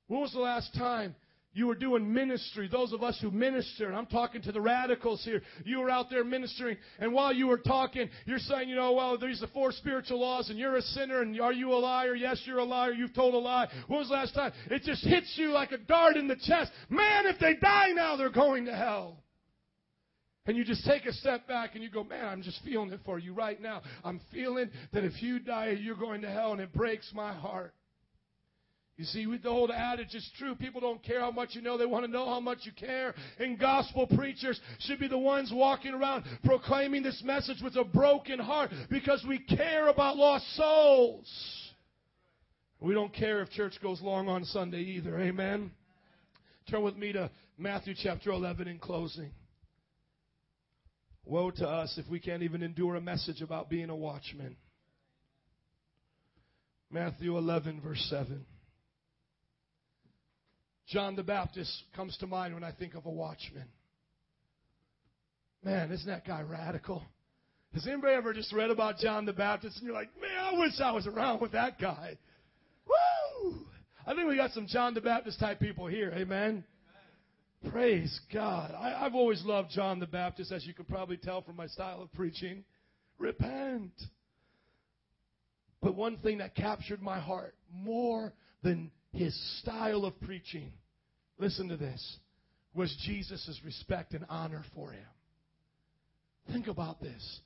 When 0.09 0.21
was 0.21 0.33
the 0.33 0.41
last 0.41 0.75
time 0.75 1.14
you 1.57 1.67
were 1.67 1.75
doing 1.75 2.13
ministry? 2.13 2.69
Those 2.71 2.93
of 2.93 3.03
us 3.03 3.19
who 3.21 3.31
minister, 3.31 3.87
and 3.87 3.97
I'm 3.97 4.05
talking 4.05 4.43
to 4.43 4.53
the 4.53 4.61
radicals 4.61 5.25
here, 5.25 5.41
you 5.65 5.81
were 5.81 5.89
out 5.89 6.11
there 6.11 6.23
ministering, 6.23 6.77
and 6.99 7.15
while 7.15 7.33
you 7.33 7.47
were 7.47 7.57
talking, 7.57 8.11
you're 8.27 8.39
saying, 8.39 8.69
you 8.69 8.77
know, 8.77 8.93
well, 8.93 9.17
there's 9.17 9.41
the 9.41 9.47
four 9.49 9.73
spiritual 9.73 10.21
laws, 10.21 10.51
and 10.51 10.59
you're 10.59 10.77
a 10.77 10.83
sinner, 10.83 11.23
and 11.23 11.41
are 11.41 11.55
you 11.55 11.73
a 11.73 11.81
liar? 11.81 12.15
Yes, 12.15 12.43
you're 12.45 12.59
a 12.59 12.65
liar. 12.65 12.93
You've 12.93 13.15
told 13.15 13.33
a 13.33 13.39
lie. 13.39 13.69
When 13.87 13.99
was 13.99 14.09
the 14.09 14.15
last 14.15 14.35
time? 14.35 14.53
It 14.71 14.83
just 14.83 15.03
hits 15.03 15.33
you 15.37 15.49
like 15.49 15.73
a 15.73 15.79
dart 15.79 16.19
in 16.19 16.29
the 16.29 16.37
chest. 16.37 16.71
Man, 16.91 17.25
if 17.25 17.39
they 17.41 17.55
die 17.55 17.93
now, 17.95 18.17
they're 18.17 18.29
going 18.29 18.67
to 18.67 18.77
hell. 18.77 19.23
And 20.45 20.59
you 20.59 20.65
just 20.65 20.85
take 20.85 21.07
a 21.07 21.13
step 21.15 21.49
back 21.49 21.75
and 21.75 21.83
you 21.83 21.91
go, 21.91 22.05
man, 22.05 22.27
I'm 22.27 22.43
just 22.43 22.61
feeling 22.65 22.91
it 22.91 23.01
for 23.07 23.19
you 23.19 23.33
right 23.33 23.61
now. 23.61 23.81
I'm 24.05 24.21
feeling 24.31 24.71
that 24.93 25.05
if 25.05 25.23
you 25.23 25.39
die, 25.39 25.71
you're 25.71 25.97
going 25.97 26.21
to 26.21 26.31
hell, 26.31 26.53
and 26.53 26.61
it 26.61 26.73
breaks 26.75 27.11
my 27.15 27.33
heart. 27.33 27.73
You 28.97 29.05
see, 29.05 29.26
with 29.26 29.42
the 29.42 29.51
old 29.51 29.70
adage 29.70 30.14
is 30.14 30.28
true. 30.38 30.55
People 30.55 30.80
don't 30.80 31.03
care 31.03 31.20
how 31.20 31.30
much 31.30 31.51
you 31.53 31.61
know. 31.61 31.76
They 31.76 31.84
want 31.84 32.07
to 32.07 32.11
know 32.11 32.26
how 32.26 32.40
much 32.40 32.61
you 32.62 32.72
care. 32.72 33.14
And 33.38 33.59
gospel 33.59 34.07
preachers 34.07 34.59
should 34.80 34.99
be 34.99 35.07
the 35.07 35.18
ones 35.18 35.53
walking 35.55 35.92
around 35.92 36.24
proclaiming 36.44 37.03
this 37.03 37.22
message 37.22 37.61
with 37.62 37.76
a 37.76 37.84
broken 37.84 38.38
heart 38.38 38.70
because 38.88 39.22
we 39.28 39.38
care 39.38 39.88
about 39.88 40.16
lost 40.16 40.47
souls. 40.57 41.30
We 42.80 42.94
don't 42.94 43.12
care 43.12 43.42
if 43.42 43.51
church 43.51 43.74
goes 43.82 44.01
long 44.01 44.28
on 44.28 44.44
Sunday 44.44 44.80
either. 44.80 45.18
Amen. 45.20 45.72
Turn 46.70 46.82
with 46.82 46.97
me 46.97 47.12
to 47.12 47.30
Matthew 47.59 47.94
chapter 48.03 48.30
11 48.30 48.66
in 48.66 48.78
closing. 48.78 49.30
Woe 51.26 51.51
to 51.51 51.68
us 51.68 51.99
if 51.99 52.09
we 52.11 52.18
can't 52.18 52.42
even 52.42 52.62
endure 52.62 52.94
a 52.94 53.01
message 53.01 53.42
about 53.42 53.68
being 53.68 53.90
a 53.90 53.97
watchman. 53.97 54.57
Matthew 56.90 57.36
11, 57.36 57.80
verse 57.82 58.05
7. 58.09 58.47
John 60.89 61.16
the 61.16 61.22
Baptist 61.22 61.70
comes 61.95 62.16
to 62.18 62.26
mind 62.26 62.55
when 62.55 62.62
I 62.62 62.72
think 62.72 62.95
of 62.95 63.07
a 63.07 63.11
watchman. 63.11 63.66
Man, 65.64 65.91
isn't 65.91 66.07
that 66.07 66.26
guy 66.26 66.43
radical? 66.43 67.03
Has 67.74 67.87
anybody 67.87 68.14
ever 68.14 68.32
just 68.32 68.53
read 68.53 68.70
about 68.70 68.99
John 68.99 69.26
the 69.26 69.32
Baptist 69.32 69.78
and 69.78 69.87
you're 69.87 69.95
like, 69.95 70.11
man, 70.20 70.55
I 70.55 70.59
wish 70.59 70.80
I 70.80 70.93
was 70.93 71.07
around 71.07 71.41
with 71.41 71.53
that 71.53 71.80
guy? 71.80 72.16
Woo! 72.87 73.66
I 74.07 74.14
think 74.14 74.28
we 74.28 74.37
got 74.37 74.53
some 74.53 74.68
John 74.68 74.95
the 74.95 75.01
Baptist 75.01 75.41
type 75.41 75.59
people 75.59 75.87
here. 75.87 76.12
Amen. 76.14 76.64
Praise 77.70 78.20
God. 78.32 78.72
I, 78.78 78.91
have 79.01 79.16
always 79.16 79.45
loved 79.45 79.70
John 79.70 79.99
the 79.99 80.07
Baptist, 80.07 80.53
as 80.53 80.64
you 80.64 80.72
can 80.72 80.84
probably 80.84 81.16
tell 81.16 81.43
from 81.43 81.57
my 81.57 81.66
style 81.66 82.01
of 82.01 82.12
preaching. 82.12 82.62
Repent. 83.18 83.93
But 85.82 85.97
one 85.97 86.18
thing 86.18 86.39
that 86.39 86.55
captured 86.55 87.03
my 87.03 87.18
heart 87.18 87.55
more 87.72 88.32
than 88.62 88.91
his 89.13 89.35
style 89.61 90.05
of 90.05 90.21
preaching, 90.21 90.73
listen 91.39 91.69
to 91.69 91.77
this, 91.77 92.19
was 92.75 92.95
Jesus' 93.07 93.61
respect 93.65 94.13
and 94.13 94.27
honor 94.29 94.65
for 94.75 94.91
him. 94.91 95.07
Think 96.53 96.69
about 96.69 97.01
this. 97.01 97.41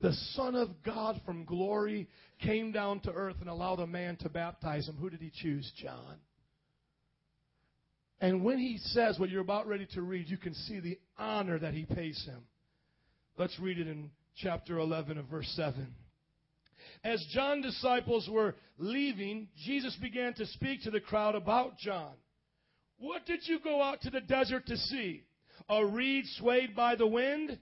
The 0.00 0.12
Son 0.34 0.56
of 0.56 0.68
God 0.84 1.20
from 1.24 1.44
glory 1.44 2.08
came 2.40 2.72
down 2.72 3.00
to 3.00 3.12
earth 3.12 3.36
and 3.40 3.48
allowed 3.48 3.78
a 3.78 3.86
man 3.86 4.16
to 4.16 4.28
baptize 4.28 4.88
him. 4.88 4.96
Who 4.96 5.10
did 5.10 5.20
he 5.20 5.30
choose? 5.30 5.70
John. 5.80 6.16
And 8.20 8.44
when 8.44 8.58
he 8.58 8.78
says 8.78 9.18
what 9.18 9.30
you're 9.30 9.42
about 9.42 9.68
ready 9.68 9.86
to 9.94 10.02
read, 10.02 10.28
you 10.28 10.36
can 10.36 10.54
see 10.54 10.80
the 10.80 10.98
honor 11.18 11.58
that 11.58 11.74
he 11.74 11.84
pays 11.84 12.22
him. 12.24 12.42
Let's 13.36 13.58
read 13.60 13.78
it 13.78 13.86
in 13.86 14.10
chapter 14.36 14.78
11 14.78 15.18
of 15.18 15.26
verse 15.26 15.52
7. 15.56 15.86
As 17.04 17.24
John's 17.32 17.64
disciples 17.64 18.28
were 18.30 18.54
leaving, 18.78 19.48
Jesus 19.64 19.96
began 20.00 20.34
to 20.34 20.46
speak 20.46 20.82
to 20.82 20.90
the 20.90 21.00
crowd 21.00 21.34
about 21.34 21.78
John. 21.78 22.12
What 22.98 23.26
did 23.26 23.40
you 23.44 23.58
go 23.58 23.82
out 23.82 24.00
to 24.02 24.10
the 24.10 24.20
desert 24.20 24.66
to 24.66 24.76
see? 24.76 25.24
A 25.68 25.84
reed 25.84 26.24
swayed 26.38 26.76
by 26.76 26.94
the 26.94 27.06
wind? 27.06 27.58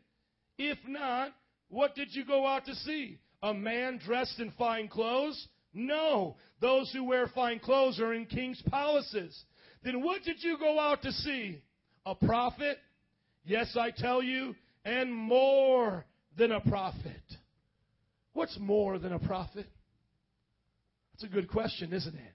If 0.58 0.78
not, 0.86 1.32
what 1.68 1.94
did 1.94 2.14
you 2.14 2.24
go 2.26 2.46
out 2.46 2.66
to 2.66 2.74
see? 2.74 3.18
A 3.42 3.54
man 3.54 3.98
dressed 4.04 4.38
in 4.38 4.52
fine 4.58 4.88
clothes? 4.88 5.48
No, 5.72 6.36
those 6.60 6.90
who 6.92 7.04
wear 7.04 7.28
fine 7.28 7.60
clothes 7.60 7.98
are 8.00 8.12
in 8.12 8.26
king's 8.26 8.60
palaces. 8.70 9.44
Then 9.82 10.02
what 10.02 10.22
did 10.22 10.42
you 10.42 10.58
go 10.58 10.78
out 10.78 11.00
to 11.02 11.12
see? 11.12 11.62
A 12.04 12.14
prophet? 12.14 12.78
Yes, 13.44 13.74
I 13.78 13.90
tell 13.90 14.22
you, 14.22 14.54
and 14.84 15.14
more 15.14 16.04
than 16.36 16.52
a 16.52 16.60
prophet. 16.60 17.22
What's 18.32 18.58
more 18.58 18.98
than 18.98 19.12
a 19.12 19.18
prophet? 19.18 19.66
That's 21.12 21.24
a 21.24 21.34
good 21.34 21.50
question, 21.50 21.92
isn't 21.92 22.14
it? 22.14 22.34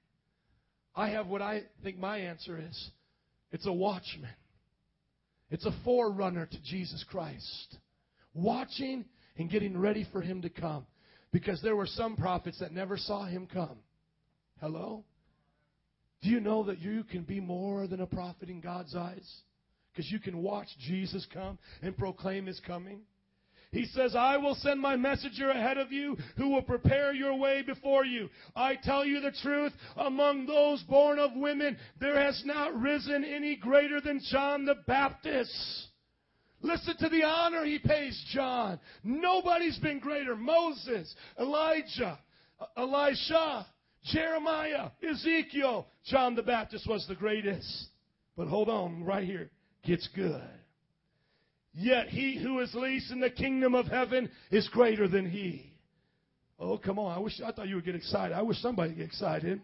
I 0.95 1.09
have 1.09 1.27
what 1.27 1.41
I 1.41 1.63
think 1.83 1.97
my 1.97 2.19
answer 2.19 2.57
is 2.57 2.89
it's 3.51 3.65
a 3.65 3.73
watchman, 3.73 4.29
it's 5.49 5.65
a 5.65 5.75
forerunner 5.83 6.45
to 6.45 6.61
Jesus 6.63 7.03
Christ. 7.09 7.77
Watching 8.33 9.05
and 9.37 9.49
getting 9.49 9.77
ready 9.77 10.05
for 10.11 10.21
him 10.21 10.41
to 10.41 10.49
come. 10.49 10.85
Because 11.31 11.61
there 11.61 11.75
were 11.75 11.87
some 11.87 12.15
prophets 12.15 12.59
that 12.59 12.71
never 12.71 12.97
saw 12.97 13.25
him 13.25 13.47
come. 13.51 13.77
Hello? 14.61 15.03
Do 16.21 16.29
you 16.29 16.39
know 16.39 16.63
that 16.63 16.79
you 16.79 17.03
can 17.03 17.23
be 17.23 17.39
more 17.39 17.87
than 17.87 18.01
a 18.01 18.07
prophet 18.07 18.49
in 18.49 18.61
God's 18.61 18.95
eyes? 18.95 19.29
Because 19.91 20.09
you 20.11 20.19
can 20.19 20.41
watch 20.41 20.67
Jesus 20.79 21.25
come 21.33 21.57
and 21.81 21.97
proclaim 21.97 22.45
his 22.45 22.59
coming. 22.65 23.01
He 23.76 23.86
says, 23.88 24.15
I 24.15 24.38
will 24.38 24.55
send 24.55 24.80
my 24.80 24.95
messenger 24.95 25.49
ahead 25.49 25.78
of 25.78 25.91
you 25.91 26.15
who 26.38 26.47
will 26.49 26.61
prepare 26.61 27.13
your 27.13 27.36
way 27.36 27.61
before 27.61 28.05
you. 28.05 28.30
I 28.55 28.76
tell 28.82 29.03
you 29.03 29.19
the 29.19 29.34
truth, 29.43 29.73
among 29.97 30.45
those 30.45 30.82
born 30.84 31.19
of 31.19 31.32
women, 31.36 31.76
there 31.99 32.17
has 32.17 32.41
not 32.45 32.73
risen 32.80 33.26
any 33.26 33.57
greater 33.57 33.99
than 33.99 34.21
John 34.32 34.63
the 34.63 34.76
Baptist. 34.88 35.51
Listen 36.61 36.95
to 36.99 37.09
the 37.09 37.23
honor 37.26 37.65
he 37.65 37.78
pays 37.78 38.17
John. 38.32 38.80
Nobody's 39.03 39.78
been 39.80 39.99
greater. 39.99 40.38
Moses, 40.38 41.13
Elijah, 41.38 42.17
Elisha, 42.78 43.67
Jeremiah, 44.05 44.91
Ezekiel. 45.03 45.88
John 46.05 46.34
the 46.34 46.43
Baptist 46.43 46.88
was 46.88 47.05
the 47.09 47.15
greatest. 47.15 47.88
But 48.38 48.47
hold 48.47 48.69
on, 48.69 49.03
right 49.03 49.26
here. 49.26 49.49
Gets 49.84 50.07
good. 50.15 50.41
Yet 51.76 52.07
he 52.07 52.41
who 52.41 52.59
is 52.59 52.73
least 52.73 53.11
in 53.11 53.19
the 53.19 53.30
kingdom 53.30 53.76
of 53.76 53.88
heaven 53.88 54.30
is 54.49 54.67
greater 54.69 55.07
than 55.07 55.30
he. 55.30 55.71
Oh, 56.57 56.78
come 56.78 56.97
on. 56.97 57.15
I 57.15 57.19
wish, 57.19 57.41
I 57.45 57.51
thought 57.51 57.67
you 57.67 57.76
would 57.76 57.86
get 57.86 57.95
excited. 57.95 58.34
I 58.36 58.41
wish 58.41 58.57
somebody 58.59 58.89
would 58.89 58.97
get 58.97 59.07
excited. 59.07 59.61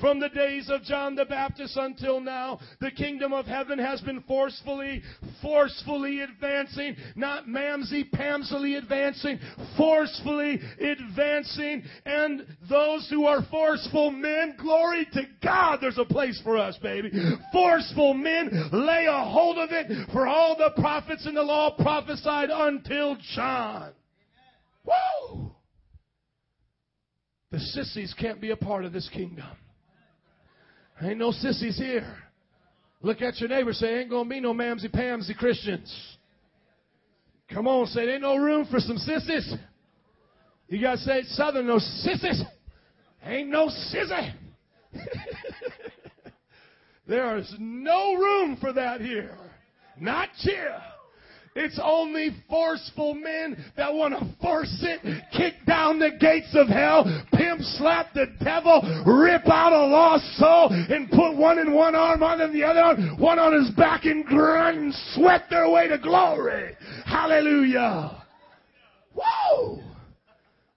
From 0.00 0.18
the 0.18 0.28
days 0.28 0.68
of 0.70 0.82
John 0.82 1.14
the 1.14 1.24
Baptist 1.24 1.76
until 1.76 2.20
now, 2.20 2.58
the 2.80 2.90
kingdom 2.90 3.32
of 3.32 3.46
heaven 3.46 3.78
has 3.78 4.00
been 4.00 4.22
forcefully, 4.22 5.02
forcefully 5.40 6.20
advancing, 6.20 6.96
not 7.14 7.46
mamsy 7.46 8.10
pamsily 8.10 8.76
advancing, 8.76 9.38
forcefully 9.76 10.60
advancing. 10.80 11.84
And 12.04 12.44
those 12.68 13.08
who 13.08 13.26
are 13.26 13.46
forceful 13.50 14.10
men, 14.10 14.56
glory 14.60 15.06
to 15.12 15.22
God, 15.40 15.78
there's 15.80 15.98
a 15.98 16.04
place 16.04 16.40
for 16.42 16.58
us, 16.58 16.76
baby. 16.82 17.12
Forceful 17.52 18.14
men 18.14 18.50
lay 18.72 19.06
a 19.06 19.24
hold 19.24 19.58
of 19.58 19.70
it 19.70 20.08
for 20.12 20.26
all 20.26 20.56
the 20.56 20.72
prophets 20.80 21.24
in 21.24 21.34
the 21.34 21.42
law 21.42 21.70
prophesied 21.76 22.50
until 22.50 23.16
John. 23.34 23.92
Whoa! 24.82 25.54
The 27.52 27.60
sissies 27.60 28.12
can't 28.18 28.40
be 28.40 28.50
a 28.50 28.56
part 28.56 28.84
of 28.84 28.92
this 28.92 29.08
kingdom. 29.08 29.46
Ain't 31.04 31.18
no 31.18 31.32
sissies 31.32 31.76
here. 31.76 32.16
Look 33.02 33.20
at 33.20 33.38
your 33.38 33.50
neighbor. 33.50 33.74
Say, 33.74 34.00
ain't 34.00 34.10
gonna 34.10 34.28
be 34.28 34.40
no 34.40 34.54
mamsy 34.54 34.90
pamsy 34.90 35.36
Christians. 35.36 36.16
Come 37.52 37.68
on, 37.68 37.86
say, 37.88 38.08
ain't 38.08 38.22
no 38.22 38.36
room 38.36 38.66
for 38.70 38.80
some 38.80 38.96
sissies. 38.96 39.54
You 40.68 40.80
gotta 40.80 40.98
say 40.98 41.24
southern, 41.24 41.66
no 41.66 41.78
sissies. 41.78 42.42
Ain't 43.22 43.50
no 43.50 43.66
sissy. 43.66 44.32
there 47.06 47.36
is 47.36 47.54
no 47.58 48.14
room 48.14 48.56
for 48.58 48.72
that 48.72 49.02
here. 49.02 49.36
Not 50.00 50.30
here. 50.36 50.80
It's 51.56 51.78
only 51.80 52.30
forceful 52.50 53.14
men 53.14 53.56
that 53.76 53.94
want 53.94 54.12
to 54.18 54.28
force 54.42 54.76
it, 54.82 55.22
kick 55.36 55.54
down 55.66 56.00
the 56.00 56.10
gates 56.18 56.52
of 56.54 56.66
hell, 56.66 57.04
pimp 57.32 57.60
slap 57.60 58.12
the 58.12 58.26
devil, 58.42 58.82
rip 59.06 59.48
out 59.48 59.72
a 59.72 59.86
lost 59.86 60.24
soul, 60.36 60.68
and 60.72 61.08
put 61.10 61.36
one 61.36 61.60
in 61.60 61.72
one 61.72 61.94
arm, 61.94 62.24
on 62.24 62.52
the 62.52 62.64
other 62.64 62.80
arm, 62.80 63.20
one 63.20 63.38
on 63.38 63.52
his 63.52 63.70
back, 63.76 64.04
and 64.04 64.24
grunt 64.24 64.78
and 64.78 64.94
sweat 65.14 65.44
their 65.48 65.70
way 65.70 65.86
to 65.86 65.98
glory. 65.98 66.76
Hallelujah. 67.04 68.24
Whoa! 69.12 69.78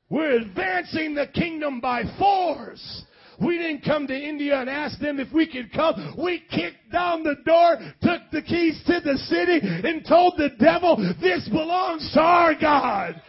We're 0.10 0.42
advancing 0.42 1.16
the 1.16 1.28
kingdom 1.28 1.82
by 1.82 2.04
force. 2.20 3.04
We 3.40 3.58
didn't 3.58 3.84
come 3.84 4.08
to 4.08 4.18
India 4.18 4.60
and 4.60 4.70
ask 4.70 5.00
them 5.00 5.20
if 5.20 5.32
we 5.32 5.46
could 5.48 5.72
come. 5.72 6.16
We 6.18 6.44
kicked 6.50 6.92
down 6.92 7.24
the 7.24 7.36
door, 7.46 7.78
took 8.02 8.22
the 8.32 8.42
keys 8.42 8.82
to 8.88 9.00
the 9.04 9.18
city, 9.18 9.60
and 9.62 10.06
told 10.06 10.34
the 10.38 10.50
devil, 10.60 10.98
this 11.22 11.48
belongs 11.50 12.12
to 12.14 12.20
our 12.20 12.56
God. 12.56 13.22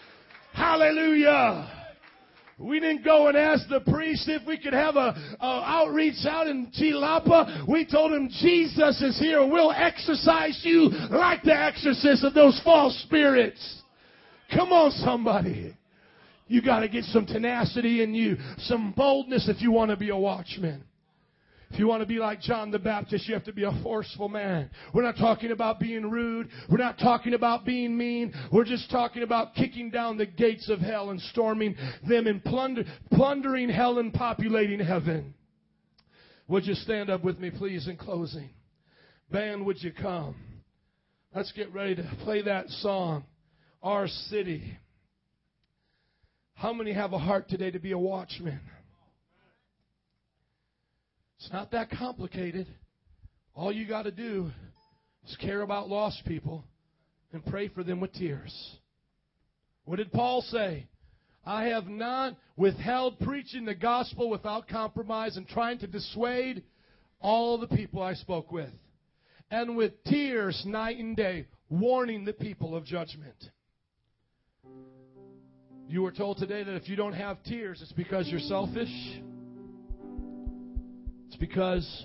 Hallelujah. 0.52 1.74
We 2.58 2.80
didn't 2.80 3.04
go 3.04 3.28
and 3.28 3.36
ask 3.36 3.68
the 3.68 3.80
priest 3.80 4.28
if 4.28 4.44
we 4.44 4.58
could 4.58 4.72
have 4.72 4.96
a, 4.96 5.14
a, 5.40 5.46
outreach 5.64 6.26
out 6.26 6.48
in 6.48 6.72
Chilapa. 6.72 7.68
We 7.68 7.86
told 7.86 8.12
him 8.12 8.28
Jesus 8.40 9.00
is 9.00 9.16
here. 9.20 9.46
We'll 9.46 9.70
exorcise 9.70 10.60
you 10.64 10.88
like 11.10 11.44
the 11.44 11.54
exorcist 11.54 12.24
of 12.24 12.34
those 12.34 12.60
false 12.64 12.98
spirits. 13.04 13.82
Come 14.52 14.72
on, 14.72 14.90
somebody. 14.90 15.77
You 16.48 16.62
got 16.62 16.80
to 16.80 16.88
get 16.88 17.04
some 17.04 17.26
tenacity 17.26 18.02
in 18.02 18.14
you, 18.14 18.36
some 18.58 18.92
boldness 18.96 19.48
if 19.48 19.62
you 19.62 19.70
want 19.70 19.90
to 19.90 19.96
be 19.96 20.08
a 20.08 20.16
watchman. 20.16 20.84
If 21.70 21.78
you 21.78 21.86
want 21.86 22.00
to 22.00 22.06
be 22.06 22.18
like 22.18 22.40
John 22.40 22.70
the 22.70 22.78
Baptist, 22.78 23.28
you 23.28 23.34
have 23.34 23.44
to 23.44 23.52
be 23.52 23.64
a 23.64 23.80
forceful 23.82 24.30
man. 24.30 24.70
We're 24.94 25.02
not 25.02 25.18
talking 25.18 25.50
about 25.50 25.78
being 25.78 26.10
rude. 26.10 26.48
We're 26.70 26.78
not 26.78 26.98
talking 26.98 27.34
about 27.34 27.66
being 27.66 27.96
mean. 27.96 28.32
We're 28.50 28.64
just 28.64 28.90
talking 28.90 29.22
about 29.22 29.54
kicking 29.54 29.90
down 29.90 30.16
the 30.16 30.24
gates 30.24 30.70
of 30.70 30.80
hell 30.80 31.10
and 31.10 31.20
storming 31.20 31.76
them 32.08 32.26
and 32.26 32.42
plunder, 32.42 32.84
plundering 33.12 33.68
hell 33.68 33.98
and 33.98 34.14
populating 34.14 34.80
heaven. 34.80 35.34
Would 36.48 36.66
you 36.66 36.74
stand 36.74 37.10
up 37.10 37.22
with 37.22 37.38
me, 37.38 37.50
please, 37.50 37.86
in 37.86 37.98
closing? 37.98 38.48
Band, 39.30 39.66
would 39.66 39.82
you 39.82 39.92
come? 39.92 40.36
Let's 41.34 41.52
get 41.52 41.72
ready 41.74 41.96
to 41.96 42.10
play 42.24 42.40
that 42.42 42.70
song, 42.70 43.24
Our 43.82 44.08
City. 44.08 44.78
How 46.58 46.72
many 46.72 46.92
have 46.92 47.12
a 47.12 47.18
heart 47.18 47.48
today 47.48 47.70
to 47.70 47.78
be 47.78 47.92
a 47.92 47.98
watchman? 47.98 48.58
It's 51.38 51.52
not 51.52 51.70
that 51.70 51.88
complicated. 51.88 52.66
All 53.54 53.70
you 53.70 53.86
got 53.86 54.02
to 54.02 54.10
do 54.10 54.50
is 55.24 55.36
care 55.36 55.62
about 55.62 55.88
lost 55.88 56.24
people 56.26 56.64
and 57.32 57.46
pray 57.46 57.68
for 57.68 57.84
them 57.84 58.00
with 58.00 58.12
tears. 58.12 58.52
What 59.84 59.98
did 59.98 60.10
Paul 60.10 60.42
say? 60.42 60.88
I 61.46 61.66
have 61.66 61.86
not 61.86 62.36
withheld 62.56 63.20
preaching 63.20 63.64
the 63.64 63.76
gospel 63.76 64.28
without 64.28 64.66
compromise 64.66 65.36
and 65.36 65.46
trying 65.46 65.78
to 65.78 65.86
dissuade 65.86 66.64
all 67.20 67.58
the 67.58 67.68
people 67.68 68.02
I 68.02 68.14
spoke 68.14 68.50
with. 68.50 68.70
And 69.48 69.76
with 69.76 69.92
tears 70.02 70.60
night 70.66 70.98
and 70.98 71.16
day, 71.16 71.46
warning 71.70 72.24
the 72.24 72.32
people 72.32 72.74
of 72.74 72.84
judgment. 72.84 73.36
You 75.88 76.02
were 76.02 76.12
told 76.12 76.36
today 76.36 76.62
that 76.62 76.74
if 76.74 76.86
you 76.86 76.96
don't 76.96 77.14
have 77.14 77.42
tears, 77.44 77.80
it's 77.80 77.92
because 77.92 78.28
you're 78.28 78.40
selfish. 78.40 78.92
It's 81.28 81.36
because 81.36 82.04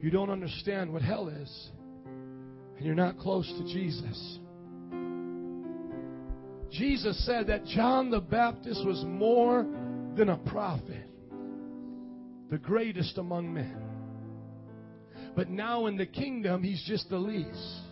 you 0.00 0.10
don't 0.10 0.30
understand 0.30 0.92
what 0.92 1.02
hell 1.02 1.28
is. 1.28 1.68
And 2.76 2.84
you're 2.84 2.96
not 2.96 3.18
close 3.18 3.46
to 3.46 3.64
Jesus. 3.72 4.38
Jesus 6.72 7.24
said 7.24 7.46
that 7.46 7.64
John 7.66 8.10
the 8.10 8.20
Baptist 8.20 8.84
was 8.84 9.04
more 9.06 9.64
than 10.16 10.30
a 10.30 10.36
prophet, 10.38 11.08
the 12.50 12.58
greatest 12.58 13.16
among 13.16 13.54
men. 13.54 13.80
But 15.36 15.50
now 15.50 15.86
in 15.86 15.96
the 15.96 16.06
kingdom, 16.06 16.64
he's 16.64 16.82
just 16.84 17.08
the 17.10 17.18
least. 17.18 17.85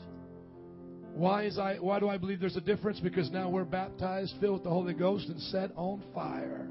Why 1.14 1.44
is 1.44 1.60
I 1.60 1.76
why 1.76 2.00
do 2.00 2.08
I 2.08 2.16
believe 2.16 2.40
there's 2.40 2.56
a 2.56 2.60
difference? 2.60 2.98
Because 2.98 3.30
now 3.30 3.48
we're 3.48 3.64
baptized, 3.64 4.34
filled 4.40 4.54
with 4.54 4.64
the 4.64 4.70
Holy 4.70 4.94
Ghost, 4.94 5.28
and 5.28 5.40
set 5.40 5.70
on 5.76 6.02
fire. 6.12 6.66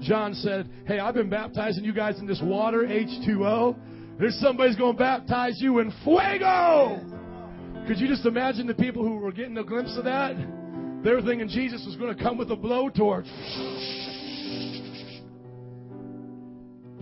John 0.00 0.32
said, 0.34 0.70
Hey, 0.86 0.98
I've 0.98 1.14
been 1.14 1.28
baptizing 1.28 1.84
you 1.84 1.92
guys 1.92 2.18
in 2.18 2.26
this 2.26 2.40
water, 2.42 2.78
H2O. 2.78 3.76
There's 4.18 4.38
somebody's 4.40 4.76
going 4.76 4.94
to 4.94 4.98
baptize 4.98 5.60
you 5.60 5.80
in 5.80 5.92
fuego. 6.02 6.98
Could 7.86 7.98
you 7.98 8.08
just 8.08 8.24
imagine 8.24 8.66
the 8.66 8.74
people 8.74 9.02
who 9.02 9.16
were 9.16 9.32
getting 9.32 9.58
a 9.58 9.64
glimpse 9.64 9.96
of 9.98 10.04
that? 10.04 10.34
They 11.04 11.10
were 11.10 11.20
thinking 11.20 11.48
Jesus 11.48 11.84
was 11.86 11.96
going 11.96 12.16
to 12.16 12.22
come 12.22 12.38
with 12.38 12.50
a 12.50 12.56
blowtorch. 12.56 13.28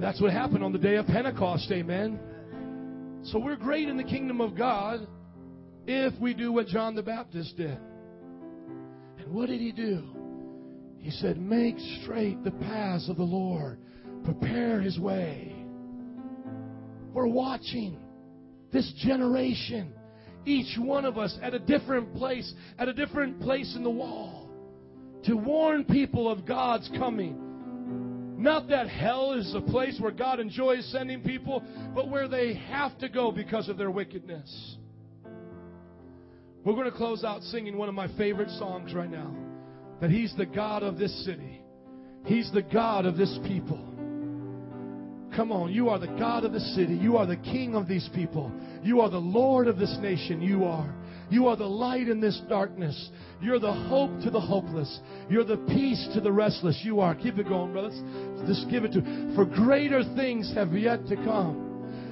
That's 0.00 0.20
what 0.20 0.32
happened 0.32 0.64
on 0.64 0.72
the 0.72 0.78
day 0.78 0.96
of 0.96 1.06
Pentecost, 1.06 1.70
amen. 1.70 2.18
So 3.24 3.38
we're 3.38 3.56
great 3.56 3.88
in 3.88 3.96
the 3.96 4.04
kingdom 4.04 4.40
of 4.40 4.56
God 4.56 5.06
if 5.90 6.18
we 6.20 6.34
do 6.34 6.52
what 6.52 6.68
John 6.68 6.94
the 6.94 7.02
Baptist 7.02 7.56
did. 7.56 7.78
And 9.18 9.32
what 9.32 9.48
did 9.48 9.60
he 9.60 9.72
do? 9.72 10.04
He 11.00 11.10
said, 11.10 11.40
Make 11.40 11.76
straight 12.02 12.42
the 12.44 12.52
paths 12.52 13.08
of 13.08 13.16
the 13.16 13.22
Lord, 13.22 13.78
prepare 14.24 14.80
his 14.80 14.98
way. 14.98 15.54
We're 17.12 17.26
watching 17.26 17.98
this 18.72 18.92
generation, 19.04 19.92
each 20.46 20.78
one 20.78 21.04
of 21.04 21.18
us 21.18 21.36
at 21.42 21.54
a 21.54 21.58
different 21.58 22.14
place, 22.14 22.52
at 22.78 22.88
a 22.88 22.92
different 22.92 23.40
place 23.40 23.74
in 23.74 23.82
the 23.82 23.90
wall, 23.90 24.48
to 25.24 25.34
warn 25.34 25.84
people 25.84 26.30
of 26.30 26.46
God's 26.46 26.88
coming. 26.96 28.36
Not 28.38 28.68
that 28.68 28.88
hell 28.88 29.32
is 29.32 29.54
a 29.54 29.60
place 29.60 29.98
where 30.00 30.12
God 30.12 30.40
enjoys 30.40 30.90
sending 30.92 31.20
people, 31.22 31.62
but 31.94 32.08
where 32.08 32.28
they 32.28 32.54
have 32.54 32.96
to 32.98 33.08
go 33.08 33.32
because 33.32 33.68
of 33.68 33.76
their 33.76 33.90
wickedness. 33.90 34.76
We're 36.64 36.74
going 36.74 36.90
to 36.90 36.96
close 36.96 37.24
out 37.24 37.42
singing 37.44 37.76
one 37.76 37.88
of 37.88 37.94
my 37.94 38.08
favorite 38.16 38.50
songs 38.50 38.92
right 38.94 39.10
now. 39.10 39.34
That 40.00 40.10
He's 40.10 40.34
the 40.36 40.46
God 40.46 40.82
of 40.82 40.98
this 40.98 41.24
city. 41.24 41.62
He's 42.24 42.50
the 42.52 42.62
God 42.62 43.06
of 43.06 43.16
this 43.16 43.38
people. 43.46 43.78
Come 45.36 45.52
on, 45.52 45.72
you 45.72 45.88
are 45.88 45.98
the 45.98 46.08
God 46.08 46.44
of 46.44 46.52
the 46.52 46.60
city. 46.60 46.94
You 46.94 47.16
are 47.16 47.26
the 47.26 47.36
king 47.36 47.74
of 47.74 47.86
these 47.86 48.08
people. 48.14 48.52
You 48.82 49.00
are 49.00 49.08
the 49.08 49.18
Lord 49.18 49.68
of 49.68 49.78
this 49.78 49.96
nation. 50.00 50.42
You 50.42 50.64
are. 50.64 50.94
You 51.30 51.46
are 51.46 51.56
the 51.56 51.64
light 51.64 52.08
in 52.08 52.20
this 52.20 52.40
darkness. 52.48 53.10
You're 53.40 53.60
the 53.60 53.72
hope 53.72 54.10
to 54.24 54.30
the 54.30 54.40
hopeless. 54.40 55.00
You're 55.28 55.44
the 55.44 55.64
peace 55.68 56.08
to 56.14 56.20
the 56.20 56.32
restless. 56.32 56.80
You 56.82 57.00
are. 57.00 57.14
Keep 57.14 57.38
it 57.38 57.48
going, 57.48 57.72
brothers. 57.72 57.98
Just 58.48 58.68
give 58.68 58.84
it 58.84 58.92
to. 58.92 59.32
For 59.36 59.44
greater 59.44 60.02
things 60.16 60.52
have 60.54 60.72
yet 60.72 61.06
to 61.06 61.16
come. 61.16 61.68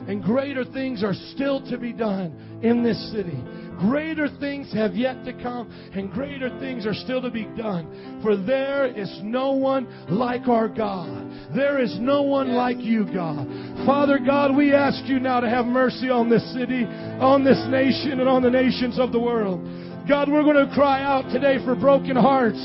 And 0.08 0.22
greater 0.22 0.64
things 0.64 1.02
are 1.02 1.14
still 1.34 1.60
to 1.68 1.76
be 1.76 1.92
done 1.92 2.60
in 2.62 2.84
this 2.84 3.12
city. 3.12 3.36
Greater 3.80 4.28
things 4.40 4.72
have 4.72 4.94
yet 4.94 5.24
to 5.24 5.32
come, 5.32 5.70
and 5.94 6.10
greater 6.10 6.50
things 6.58 6.84
are 6.84 6.94
still 6.94 7.22
to 7.22 7.30
be 7.30 7.44
done. 7.56 8.20
For 8.22 8.36
there 8.36 8.86
is 8.86 9.20
no 9.22 9.52
one 9.52 9.86
like 10.08 10.48
our 10.48 10.68
God. 10.68 11.54
There 11.54 11.80
is 11.80 11.96
no 12.00 12.22
one 12.22 12.48
like 12.48 12.78
you, 12.80 13.04
God. 13.04 13.46
Father 13.86 14.18
God, 14.18 14.56
we 14.56 14.74
ask 14.74 15.04
you 15.04 15.20
now 15.20 15.38
to 15.40 15.48
have 15.48 15.66
mercy 15.66 16.10
on 16.10 16.28
this 16.28 16.42
city, 16.52 16.84
on 16.84 17.44
this 17.44 17.62
nation, 17.68 18.18
and 18.18 18.28
on 18.28 18.42
the 18.42 18.50
nations 18.50 18.98
of 18.98 19.12
the 19.12 19.20
world. 19.20 19.60
God, 20.08 20.28
we're 20.28 20.42
going 20.42 20.66
to 20.66 20.74
cry 20.74 21.02
out 21.02 21.30
today 21.30 21.64
for 21.64 21.76
broken 21.76 22.16
hearts 22.16 22.58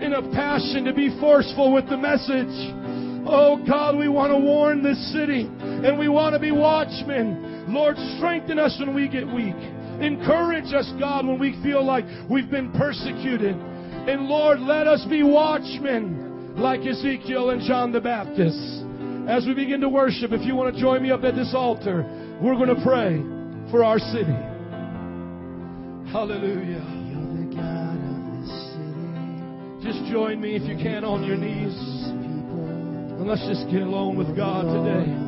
in 0.00 0.12
a 0.12 0.22
passion 0.32 0.84
to 0.84 0.94
be 0.94 1.18
forceful 1.18 1.72
with 1.72 1.88
the 1.88 1.96
message. 1.96 2.74
Oh 3.26 3.62
God, 3.66 3.96
we 3.96 4.08
want 4.08 4.30
to 4.32 4.38
warn 4.38 4.82
this 4.82 5.12
city 5.12 5.48
and 5.60 5.98
we 5.98 6.08
want 6.08 6.34
to 6.34 6.38
be 6.38 6.52
watchmen. 6.52 7.66
Lord, 7.68 7.96
strengthen 8.16 8.58
us 8.58 8.76
when 8.78 8.94
we 8.94 9.08
get 9.08 9.26
weak. 9.26 9.56
Encourage 10.00 10.72
us, 10.72 10.90
God, 10.98 11.26
when 11.26 11.38
we 11.38 11.60
feel 11.62 11.84
like 11.84 12.04
we've 12.28 12.50
been 12.50 12.72
persecuted. 12.72 13.54
And 13.54 14.26
Lord, 14.26 14.60
let 14.60 14.86
us 14.86 15.04
be 15.10 15.22
watchmen 15.22 16.56
like 16.56 16.80
Ezekiel 16.80 17.50
and 17.50 17.60
John 17.62 17.92
the 17.92 18.00
Baptist. 18.00 18.58
As 19.28 19.46
we 19.46 19.54
begin 19.54 19.80
to 19.82 19.88
worship, 19.88 20.32
if 20.32 20.42
you 20.42 20.56
want 20.56 20.74
to 20.74 20.80
join 20.80 21.02
me 21.02 21.10
up 21.10 21.22
at 21.24 21.34
this 21.34 21.52
altar, 21.54 22.02
we're 22.42 22.54
going 22.54 22.74
to 22.74 22.82
pray 22.82 23.20
for 23.70 23.84
our 23.84 23.98
city. 23.98 24.36
Hallelujah. 26.10 26.98
Just 29.82 30.04
join 30.10 30.40
me 30.40 30.56
if 30.56 30.62
you 30.62 30.76
can 30.76 31.04
on 31.04 31.24
your 31.24 31.36
knees. 31.36 31.74
And 32.10 33.26
let's 33.28 33.46
just 33.46 33.70
get 33.70 33.82
alone 33.82 34.16
with 34.16 34.34
God 34.36 34.64
today. 34.64 35.19